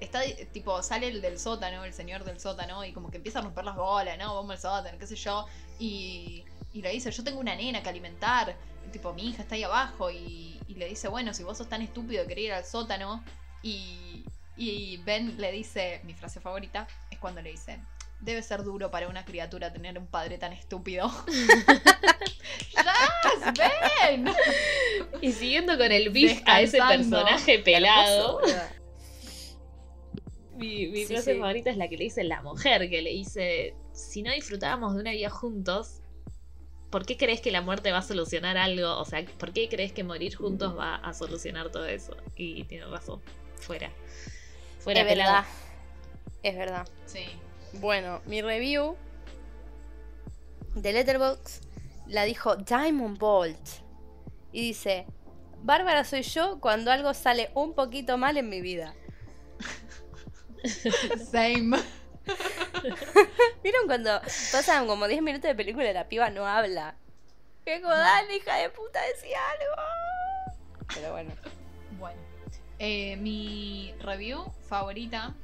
está 0.00 0.20
tipo, 0.52 0.82
sale 0.82 1.08
el 1.08 1.20
del 1.20 1.38
sótano, 1.38 1.84
el 1.84 1.92
señor 1.92 2.24
del 2.24 2.38
sótano, 2.40 2.84
y 2.84 2.92
como 2.92 3.10
que 3.10 3.16
empieza 3.18 3.38
a 3.38 3.42
romper 3.42 3.64
las 3.64 3.76
bolas, 3.76 4.18
¿no? 4.18 4.34
Vamos 4.34 4.52
al 4.52 4.58
sótano, 4.58 4.98
qué 4.98 5.06
sé 5.06 5.16
yo, 5.16 5.46
y, 5.78 6.44
y 6.72 6.82
le 6.82 6.90
dice, 6.90 7.10
yo 7.10 7.24
tengo 7.24 7.40
una 7.40 7.54
nena 7.56 7.82
que 7.82 7.88
alimentar, 7.88 8.56
y, 8.86 8.90
tipo, 8.90 9.12
mi 9.14 9.28
hija 9.28 9.42
está 9.42 9.54
ahí 9.54 9.62
abajo, 9.64 10.10
y, 10.10 10.58
y 10.68 10.74
le 10.74 10.86
dice, 10.88 11.08
bueno, 11.08 11.32
si 11.34 11.42
vos 11.42 11.58
sos 11.58 11.68
tan 11.68 11.82
estúpido 11.82 12.22
de 12.22 12.28
querer 12.28 12.44
ir 12.44 12.52
al 12.52 12.64
sótano, 12.64 13.24
y, 13.62 14.24
y 14.56 14.98
Ben 14.98 15.40
le 15.40 15.50
dice, 15.52 16.00
mi 16.04 16.14
frase 16.14 16.40
favorita, 16.40 16.86
es 17.10 17.18
cuando 17.18 17.40
le 17.42 17.50
dice, 17.50 17.78
debe 18.20 18.42
ser 18.42 18.62
duro 18.64 18.90
para 18.90 19.08
una 19.08 19.24
criatura 19.24 19.72
tener 19.72 19.98
un 19.98 20.06
padre 20.06 20.38
tan 20.38 20.52
estúpido. 20.52 21.10
¡Yes, 22.72 23.52
Ben! 23.56 24.28
Y 25.20 25.32
siguiendo 25.32 25.76
con 25.76 25.90
el 25.92 26.10
beef 26.10 26.42
a 26.46 26.60
ese 26.60 26.78
personaje 26.78 27.58
pelado. 27.60 28.40
Mi, 30.56 30.88
mi 30.88 31.02
Sí, 31.02 31.06
frase 31.14 31.34
sí. 31.34 31.38
favorita 31.40 31.70
es 31.70 31.76
la 31.76 31.88
que 31.88 31.96
le 31.96 32.04
dice 32.04 32.24
la 32.24 32.42
mujer, 32.42 32.88
que 32.90 33.00
le 33.02 33.10
dice, 33.10 33.74
si 33.92 34.22
no 34.22 34.32
disfrutábamos 34.32 34.94
de 34.94 35.00
una 35.00 35.12
vida 35.12 35.30
juntos, 35.30 36.00
¿por 36.90 37.06
qué 37.06 37.16
crees 37.16 37.40
que 37.40 37.50
la 37.50 37.60
muerte 37.60 37.92
va 37.92 37.98
a 37.98 38.02
solucionar 38.02 38.56
algo? 38.56 38.98
O 38.98 39.04
sea, 39.04 39.24
¿por 39.38 39.52
qué 39.52 39.68
crees 39.68 39.92
que 39.92 40.04
morir 40.04 40.34
juntos 40.34 40.76
va 40.76 40.96
a 40.96 41.14
solucionar 41.14 41.70
todo 41.70 41.86
eso? 41.86 42.16
Y 42.36 42.64
tiene 42.64 42.86
razón, 42.86 43.20
fuera. 43.56 43.90
Fuera 44.80 45.00
es 45.02 45.06
pelado. 45.06 45.32
verdad. 45.32 45.48
Es 46.42 46.56
verdad. 46.56 46.88
Sí. 47.06 47.26
Bueno, 47.74 48.22
mi 48.26 48.42
review 48.42 48.96
de 50.74 50.92
Letterboxd 50.92 51.64
la 52.06 52.24
dijo 52.24 52.56
Diamond 52.56 53.18
Bolt. 53.18 53.68
Y 54.52 54.62
dice, 54.62 55.06
Bárbara 55.62 56.04
soy 56.04 56.22
yo 56.22 56.58
cuando 56.60 56.90
algo 56.90 57.12
sale 57.12 57.50
un 57.54 57.74
poquito 57.74 58.16
mal 58.16 58.36
en 58.36 58.48
mi 58.48 58.60
vida. 58.60 58.94
Same. 61.30 61.78
¿Vieron 63.62 63.86
cuando 63.86 64.20
pasan 64.52 64.86
como 64.86 65.08
10 65.08 65.22
minutos 65.22 65.48
de 65.48 65.54
película 65.54 65.90
y 65.90 65.94
la 65.94 66.08
piba 66.08 66.30
no 66.30 66.46
habla? 66.46 66.96
¡Qué 67.64 67.80
dale, 67.80 68.36
hija 68.36 68.56
de 68.56 68.70
puta, 68.70 69.00
decía 69.14 69.38
algo! 69.50 70.56
Pero 70.94 71.12
bueno. 71.12 71.30
Bueno. 71.98 72.20
eh, 72.78 73.16
mi 73.16 73.94
review 74.00 74.44
favorita 74.68 75.34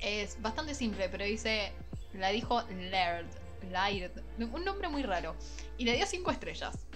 es 0.00 0.40
bastante 0.42 0.74
simple, 0.74 1.08
pero 1.08 1.24
dice. 1.24 1.72
La 2.14 2.28
dijo 2.30 2.62
Laird. 2.90 3.26
Laird. 3.70 4.22
Un 4.38 4.64
nombre 4.64 4.88
muy 4.88 5.02
raro. 5.02 5.34
Y 5.78 5.84
le 5.84 5.96
dio 5.96 6.06
5 6.06 6.30
estrellas. 6.30 6.86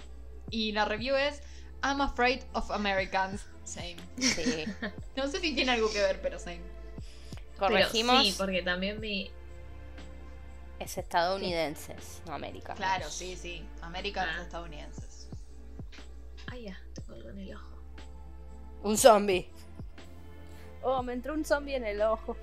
Y 0.49 0.71
la 0.71 0.85
review 0.85 1.15
es. 1.15 1.41
I'm 1.83 2.01
afraid 2.01 2.41
of 2.53 2.69
Americans. 2.71 3.45
Same. 3.63 3.97
Sí. 4.17 4.65
No 5.15 5.27
sé 5.27 5.39
si 5.39 5.53
tiene 5.53 5.71
algo 5.71 5.91
que 5.91 5.99
ver, 5.99 6.21
pero 6.21 6.39
same. 6.39 6.61
Pero 7.59 7.71
Corregimos, 7.73 8.23
sí, 8.25 8.35
porque 8.37 8.61
también 8.61 8.99
mi... 8.99 9.29
es 10.79 10.97
estadounidenses, 10.97 12.21
no 12.25 12.33
americanos. 12.35 12.77
Claro, 12.77 13.09
sí, 13.09 13.35
sí. 13.35 13.65
Americanos 13.81 14.35
Ah. 14.39 14.41
estadounidenses. 14.43 15.29
Ay, 16.47 16.63
ya, 16.63 16.79
tengo 16.93 17.13
algo 17.13 17.29
en 17.29 17.39
el 17.39 17.55
ojo. 17.55 17.77
Un 18.83 18.97
zombie. 18.97 19.49
Oh, 20.81 21.03
me 21.03 21.13
entró 21.13 21.33
un 21.33 21.43
zombie 21.43 21.75
en 21.75 21.85
el 21.85 22.01
ojo. 22.01 22.37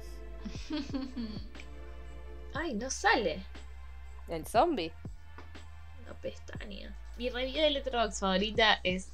Ay, 2.55 2.75
no 2.75 2.91
sale. 2.91 3.43
¿El 4.29 4.47
zombie? 4.47 4.93
La 6.07 6.15
pestaña. 6.15 6.95
Mi 7.19 7.31
review 7.31 7.63
de 7.63 7.71
Letterboxd 7.71 8.21
favorita 8.21 8.81
es 8.85 9.09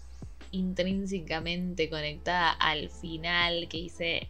intrínsecamente 0.51 1.89
conectada 1.89 2.53
al 2.53 2.91
final 2.91 3.69
que 3.69 3.79
dice 3.79 4.29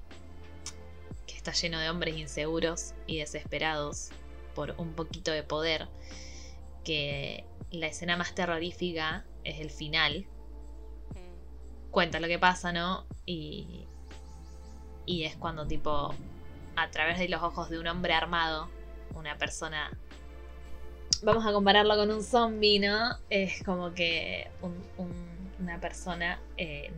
que 1.27 1.35
está 1.37 1.53
lleno 1.53 1.79
de 1.79 1.89
hombres 1.91 2.17
inseguros 2.17 2.95
y 3.07 3.19
desesperados 3.19 4.11
por 4.55 4.75
un 4.79 4.93
poquito 4.95 5.31
de 5.31 5.43
poder. 5.43 5.89
Que 6.85 7.45
la 7.71 7.87
escena 7.87 8.17
más 8.17 8.35
terrorífica 8.35 9.25
es 9.45 9.61
el 9.61 9.71
final. 9.71 10.27
Cuenta 11.91 12.21
lo 12.21 12.27
que 12.29 12.39
pasa, 12.39 12.73
¿no? 12.73 13.05
Y, 13.27 13.85
y 15.07 15.25
es 15.25 15.37
cuando 15.37 15.67
tipo, 15.67 16.15
a 16.77 16.91
través 16.91 17.19
de 17.19 17.29
los 17.29 17.43
ojos 17.43 17.69
de 17.69 17.79
un 17.79 17.87
hombre 17.87 18.15
armado, 18.15 18.69
una 19.15 19.37
persona 19.37 19.91
vamos 21.23 21.47
a 21.47 21.53
compararlo 21.53 21.95
con 21.97 22.11
un 22.11 22.23
zombie, 22.23 22.79
¿no? 22.81 23.17
Es 23.31 23.63
como 23.63 23.93
que 23.95 24.51
un- 24.63 24.85
un- 24.97 25.53
una 25.61 25.79
persona 25.81 26.41
eh, 26.57 26.91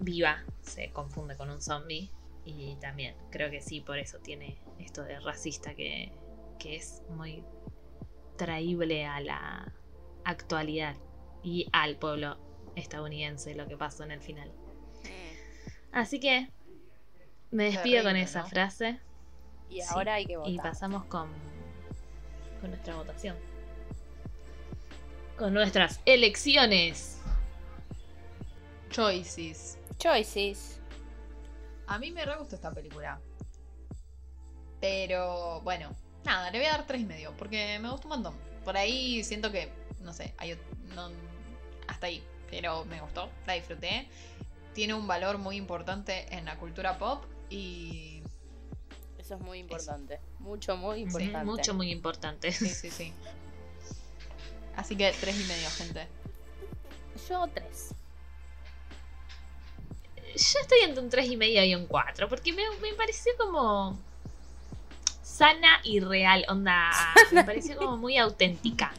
viva 0.00 0.42
se 0.62 0.90
confunde 0.90 1.36
con 1.36 1.50
un 1.50 1.60
zombie 1.62 2.10
Y 2.50 2.76
también 2.76 3.14
creo 3.30 3.50
que 3.50 3.60
sí, 3.60 3.82
por 3.82 3.98
eso 3.98 4.20
tiene 4.20 4.58
esto 4.78 5.02
de 5.02 5.20
racista 5.20 5.74
que, 5.74 6.10
que 6.58 6.76
es 6.76 7.02
muy 7.10 7.44
traíble 8.38 9.04
a 9.04 9.20
la 9.20 9.74
actualidad 10.24 10.96
y 11.42 11.68
al 11.72 11.96
pueblo 11.96 12.38
estadounidense 12.74 13.54
lo 13.54 13.68
que 13.68 13.76
pasó 13.76 14.02
en 14.04 14.12
el 14.12 14.22
final. 14.22 14.50
Así 15.92 16.20
que 16.20 16.48
me 17.50 17.64
despido 17.64 18.02
con 18.02 18.16
esa 18.16 18.40
¿no? 18.42 18.48
frase 18.48 18.98
Y 19.68 19.82
Sí, 19.82 19.88
ahora 19.90 20.14
hay 20.14 20.24
que 20.24 20.38
votar. 20.38 20.50
y 20.52 20.56
pasamos 20.56 21.04
con, 21.04 21.28
con 22.62 22.70
nuestra 22.70 22.96
votación. 22.96 23.36
Con 25.36 25.52
nuestras 25.52 26.00
elecciones. 26.06 27.20
Choices. 28.88 29.78
Choices. 29.98 30.77
A 31.88 31.98
mí 31.98 32.10
me 32.10 32.24
re 32.24 32.36
gustó 32.36 32.54
esta 32.56 32.70
película. 32.70 33.20
Pero 34.80 35.60
bueno, 35.62 35.90
nada, 36.24 36.50
le 36.50 36.58
voy 36.58 36.66
a 36.68 36.72
dar 36.72 36.86
tres 36.86 37.00
y 37.00 37.04
medio 37.04 37.34
porque 37.36 37.78
me 37.80 37.90
gustó 37.90 38.08
un 38.08 38.14
montón. 38.14 38.34
Por 38.64 38.76
ahí 38.76 39.24
siento 39.24 39.50
que, 39.50 39.72
no 40.02 40.12
sé, 40.12 40.34
hay, 40.36 40.58
no, 40.94 41.10
hasta 41.88 42.06
ahí, 42.06 42.22
pero 42.50 42.84
me 42.84 43.00
gustó, 43.00 43.30
la 43.46 43.54
disfruté. 43.54 44.06
Tiene 44.74 44.94
un 44.94 45.06
valor 45.06 45.38
muy 45.38 45.56
importante 45.56 46.32
en 46.34 46.44
la 46.44 46.58
cultura 46.58 46.98
pop 46.98 47.24
y 47.48 48.22
Eso 49.18 49.34
es 49.36 49.40
muy 49.40 49.58
importante. 49.58 50.20
Mucho, 50.38 50.76
muy 50.76 51.00
importante. 51.00 51.44
Mucho, 51.44 51.74
muy 51.74 51.90
importante. 51.90 52.52
sí, 52.52 52.68
sí, 52.68 52.90
sí. 52.90 53.12
Así 54.76 54.94
que 54.94 55.12
tres 55.18 55.40
y 55.40 55.44
medio, 55.44 55.68
gente. 55.70 56.06
Yo 57.28 57.46
tres. 57.48 57.94
Yo 60.34 60.60
estoy 60.60 60.80
entre 60.82 61.02
un 61.02 61.10
3 61.10 61.26
y 61.26 61.36
medio 61.36 61.64
y 61.64 61.74
un 61.74 61.86
4, 61.86 62.28
porque 62.28 62.52
me, 62.52 62.62
me 62.80 62.94
pareció 62.94 63.32
como 63.38 63.98
sana 65.22 65.80
y 65.84 66.00
real, 66.00 66.44
onda, 66.48 66.90
me 67.30 67.44
pareció 67.44 67.76
como 67.76 67.96
muy 67.96 68.18
auténtica. 68.18 68.92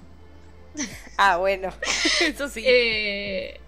Ah, 1.18 1.38
bueno. 1.38 1.70
Eso 2.22 2.48
sí. 2.48 2.64
Eh, 2.66 3.60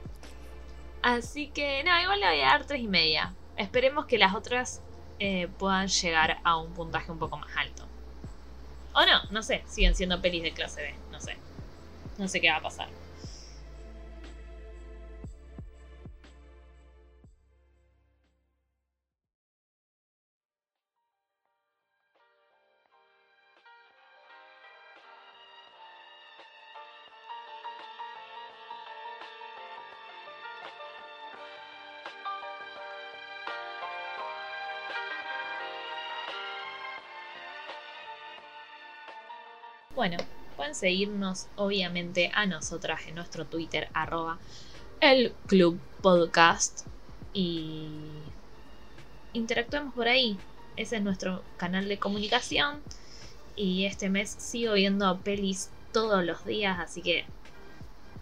así 1.02 1.48
que, 1.48 1.84
no, 1.84 2.02
igual 2.02 2.20
le 2.20 2.28
voy 2.28 2.42
a 2.42 2.46
dar 2.46 2.66
3 2.66 2.82
y 2.82 2.88
media. 2.88 3.34
Esperemos 3.58 4.06
que 4.06 4.18
las 4.18 4.34
otras 4.34 4.82
eh, 5.20 5.48
puedan 5.58 5.88
llegar 5.88 6.40
a 6.44 6.58
un 6.58 6.74
puntaje 6.74 7.12
un 7.12 7.20
poco 7.20 7.38
más 7.38 7.56
alto. 7.58 7.86
O 8.94 9.06
no, 9.06 9.24
no 9.32 9.44
sé, 9.44 9.64
siguen 9.68 9.96
siendo 9.96 10.22
pelis 10.22 10.44
de 10.44 10.52
clase 10.52 10.82
B, 10.82 10.96
no 11.12 11.20
sé. 11.20 11.38
No 12.18 12.28
sé 12.28 12.42
qué 12.42 12.50
va 12.50 12.58
a 12.58 12.62
pasar. 12.62 12.90
Bueno, 40.02 40.18
pueden 40.58 40.74
seguirnos 40.74 41.46
obviamente 41.56 42.32
a 42.34 42.48
nosotras 42.48 43.02
en 43.06 43.14
nuestro 43.14 43.46
Twitter, 43.46 43.88
arroba 43.94 44.40
el 45.00 45.32
Club 45.46 45.80
Podcast. 46.02 46.88
Y 47.36 47.88
interactuemos 49.34 49.94
por 49.94 50.08
ahí. 50.08 50.40
Ese 50.76 50.96
es 50.96 51.04
nuestro 51.04 51.44
canal 51.58 51.88
de 51.88 52.00
comunicación. 52.00 52.82
Y 53.56 53.86
este 53.86 54.10
mes 54.10 54.32
sigo 54.40 54.74
viendo 54.74 55.20
pelis 55.20 55.70
todos 55.94 56.26
los 56.26 56.46
días, 56.46 56.80
así 56.80 57.04
que 57.04 57.26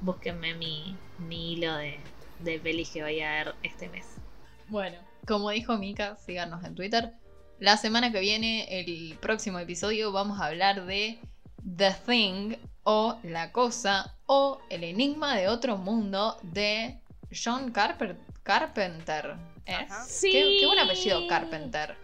búsquenme 0.02 0.56
mi, 0.56 0.98
mi 1.18 1.54
hilo 1.54 1.74
de, 1.76 1.98
de 2.40 2.60
pelis 2.60 2.90
que 2.90 3.04
voy 3.04 3.22
a 3.22 3.32
ver 3.32 3.56
este 3.64 3.88
mes. 3.88 4.06
Bueno, 4.68 4.98
como 5.26 5.50
dijo 5.52 5.78
Mika, 5.78 6.18
síganos 6.18 6.62
en 6.66 6.76
Twitter. 6.76 7.14
La 7.58 7.78
semana 7.78 8.12
que 8.12 8.20
viene, 8.20 8.82
el 8.82 9.18
próximo 9.22 9.60
episodio, 9.60 10.12
vamos 10.12 10.42
a 10.42 10.48
hablar 10.48 10.86
de 10.86 11.22
The 11.78 11.92
Thing 12.06 12.56
o 12.84 13.18
La 13.24 13.52
Cosa 13.52 14.16
o 14.26 14.60
El 14.70 14.84
Enigma 14.84 15.36
de 15.36 15.48
Otro 15.48 15.78
Mundo 15.78 16.38
de 16.44 17.00
John 17.32 17.72
Carper- 17.74 18.18
Carpenter. 18.44 19.36
¿Es? 19.66 19.92
Ajá. 19.92 20.04
Sí. 20.06 20.32
Qué, 20.32 20.58
qué 20.60 20.66
buen 20.66 20.80
apellido 20.80 21.28
Carpenter. 21.28 21.96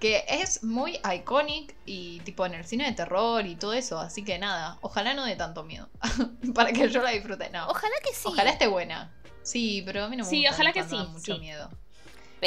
Que 0.00 0.24
es 0.28 0.62
muy 0.62 0.98
iconic 1.14 1.74
y 1.86 2.20
tipo 2.20 2.44
en 2.44 2.54
el 2.54 2.64
cine 2.64 2.84
de 2.84 2.92
terror 2.92 3.46
y 3.46 3.56
todo 3.56 3.72
eso. 3.72 3.98
Así 3.98 4.22
que 4.24 4.38
nada, 4.38 4.76
ojalá 4.82 5.14
no 5.14 5.24
dé 5.24 5.34
tanto 5.36 5.62
miedo. 5.64 5.88
Para 6.54 6.72
que 6.72 6.88
yo 6.90 7.00
la 7.02 7.10
disfrute. 7.10 7.48
No. 7.50 7.68
Ojalá 7.68 7.94
que 8.02 8.12
sí. 8.12 8.22
Ojalá 8.28 8.50
esté 8.50 8.66
buena. 8.66 9.12
Sí, 9.42 9.82
pero 9.86 10.04
a 10.04 10.08
mí 10.08 10.16
no 10.16 10.24
me 10.24 10.30
Sí, 10.30 10.38
gusta 10.40 10.54
ojalá 10.54 10.72
que 10.72 10.80
cuando 10.80 10.96
da 10.98 11.04
sí, 11.04 11.10
mucho 11.10 11.34
sí. 11.34 11.40
miedo. 11.40 11.70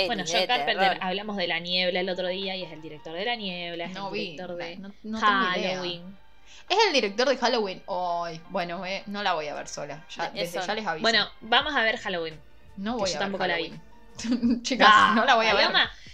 Bueno, 0.05 0.24
John 0.28 0.45
Carpenter, 0.45 0.78
terror. 0.78 0.97
hablamos 1.01 1.38
de 1.38 1.47
La 1.47 1.57
Niebla 1.59 2.01
el 2.01 2.09
otro 2.09 2.28
día 2.28 2.55
y 2.55 2.61
es 2.63 2.72
el 2.72 2.84
director 2.84 3.13
de 3.13 3.26
La 3.26 3.36
Niebla, 3.36 3.86
es 3.86 3.93
No 3.95 4.07
el 4.09 4.13
vi, 4.13 4.20
director 4.34 4.55
de 4.55 4.78
no, 4.78 4.91
no 5.01 5.20
tengo 5.20 5.57
idea. 5.57 5.82
Halloween. 6.47 6.79
Es 6.79 6.87
el 6.87 6.93
director 6.93 7.29
de 7.29 7.37
Halloween. 7.37 7.83
Ay, 7.87 8.41
bueno, 8.49 8.85
eh, 8.85 9.03
no 9.07 9.23
la 9.23 9.33
voy 9.33 9.47
a 9.47 9.53
ver 9.55 9.67
sola. 9.67 10.05
Ya, 10.15 10.29
De- 10.29 10.39
desde 10.41 10.65
ya 10.65 10.73
les 10.75 10.85
aviso. 10.85 11.01
Bueno, 11.01 11.27
vamos 11.41 11.75
a 11.75 11.81
ver 11.83 11.97
Halloween. 11.97 12.39
no 12.77 12.95
que 12.95 12.99
voy 13.01 13.09
yo 13.11 13.15
a 13.15 13.19
ver 13.19 13.25
tampoco 13.25 13.47
la 13.47 13.55
vi. 13.57 13.73
Halloween. 14.23 14.63
Chicas, 14.63 14.87
Ah, 14.91 15.13
no 15.15 15.25
la 15.25 15.35
voy 15.35 15.45
a 15.47 15.53
ver. 15.53 15.69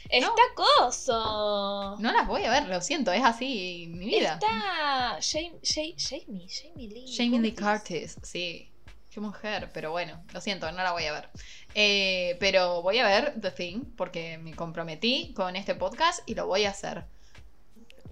Está 0.10 0.30
coso. 0.54 1.96
No 2.00 2.12
las 2.12 2.28
voy 2.28 2.44
a 2.44 2.52
ver, 2.52 2.68
lo 2.68 2.82
siento, 2.82 3.12
es 3.12 3.24
así 3.24 3.88
mi 3.90 4.06
vida. 4.08 4.34
Está 4.34 5.18
Jamie, 5.22 5.60
Jamie, 5.64 5.96
Jamie, 5.98 6.48
Jamie 6.50 6.88
Lee. 6.90 7.06
Jamie 7.16 7.40
Lee 7.40 7.56
Curtis. 7.56 8.14
Curtis, 8.16 8.18
sí. 8.22 8.70
Qué 9.10 9.20
mujer, 9.20 9.70
pero 9.74 9.92
bueno, 9.92 10.22
lo 10.34 10.42
siento, 10.42 10.72
no 10.72 10.84
la 10.84 10.92
voy 10.92 11.06
a 11.06 11.14
ver. 11.14 11.30
Eh, 11.76 12.36
pero 12.40 12.82
voy 12.82 12.98
a 13.00 13.06
ver 13.06 13.34
The 13.40 13.52
Thing 13.52 13.82
porque 13.96 14.38
me 14.40 14.56
comprometí 14.56 15.34
con 15.36 15.56
este 15.56 15.76
podcast 15.76 16.22
y 16.28 16.36
lo 16.36 16.48
voy 16.48 16.66
a 16.66 16.72
hacer. 16.72 17.06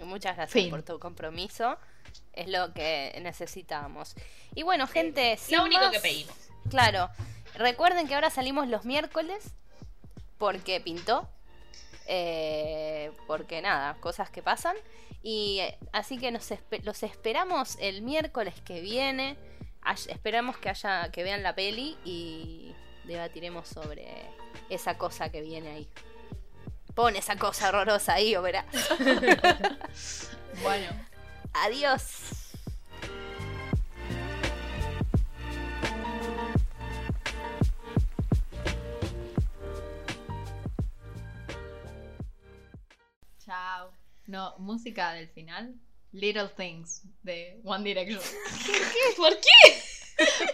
Muchas 0.04 0.36
gracias 0.36 0.52
Fin. 0.54 0.70
por 0.72 0.84
tu 0.84 1.00
compromiso. 1.00 1.78
Es 2.34 2.48
lo 2.48 2.74
que 2.74 3.18
necesitábamos. 3.22 4.16
Y 4.56 4.64
bueno, 4.64 4.88
gente, 4.88 5.38
sin 5.38 5.58
Lo 5.58 5.66
único 5.66 5.82
más- 5.82 5.92
que 5.92 6.00
pedimos. 6.00 6.36
Claro. 6.70 7.10
Recuerden 7.56 8.08
que 8.08 8.16
ahora 8.16 8.30
salimos 8.30 8.68
los 8.68 8.86
miércoles. 8.86 9.54
Porque 10.38 10.80
pintó. 10.82 11.30
Eh, 12.08 13.12
porque 13.28 13.62
nada, 13.62 13.96
cosas 14.00 14.30
que 14.30 14.42
pasan. 14.42 14.76
Y 15.24 15.60
eh, 15.60 15.78
así 15.94 16.18
que 16.18 16.32
nos 16.32 16.50
espe- 16.52 16.82
los 16.84 17.04
esperamos 17.04 17.78
el 17.80 18.02
miércoles 18.02 18.56
que 18.66 18.82
viene. 18.82 19.38
Ay- 19.82 19.98
esperamos 20.08 20.58
que 20.58 20.70
haya 20.70 21.12
que 21.12 21.24
vean 21.24 21.44
la 21.44 21.54
peli 21.56 21.98
y 22.06 22.74
debatiremos 23.04 23.68
sobre 23.68 24.08
esa 24.70 24.98
cosa 24.98 25.30
que 25.32 25.42
viene 25.42 25.70
ahí. 25.70 25.88
Pon 26.96 27.16
esa 27.16 27.36
cosa 27.38 27.70
horrorosa 27.70 28.14
ahí, 28.16 28.36
o 28.36 28.42
verás. 28.42 28.66
Bueno, 30.64 30.88
Adiós. 31.54 32.42
chao. 43.52 43.92
No, 44.28 44.56
música 44.60 45.12
del 45.14 45.28
final. 45.30 45.76
Little 46.14 46.50
Things 46.50 47.04
de 47.24 47.60
One 47.64 47.84
Direction. 47.84 48.22
¿Por 49.18 49.34
qué? 49.40 49.82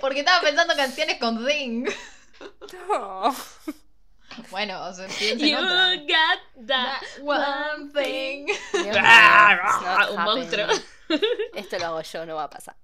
Porque 0.01 0.19
estaba 0.19 0.41
pensando 0.41 0.75
canciones 0.75 1.19
con 1.19 1.45
Thing. 1.45 1.85
No. 2.89 3.35
Bueno, 4.51 4.83
o 4.85 4.93
sea, 4.93 5.07
piensa 5.07 5.45
en 5.45 5.51
You 5.51 5.57
otra. 5.57 5.95
got 5.95 6.67
that. 6.67 7.01
That 7.01 7.21
one 7.23 7.91
thing. 7.93 8.47
Mío, 8.73 8.93
Ah, 8.97 9.53
it's 9.55 9.81
not 9.85 10.09
un 10.11 10.23
monstruo. 10.25 10.65
happening. 10.65 10.83
Esto 11.55 11.79
lo 11.79 11.85
hago 11.85 12.01
yo, 12.01 12.25
no 12.25 12.35
va 12.35 12.43
a 12.43 12.49
pasar. 12.49 12.75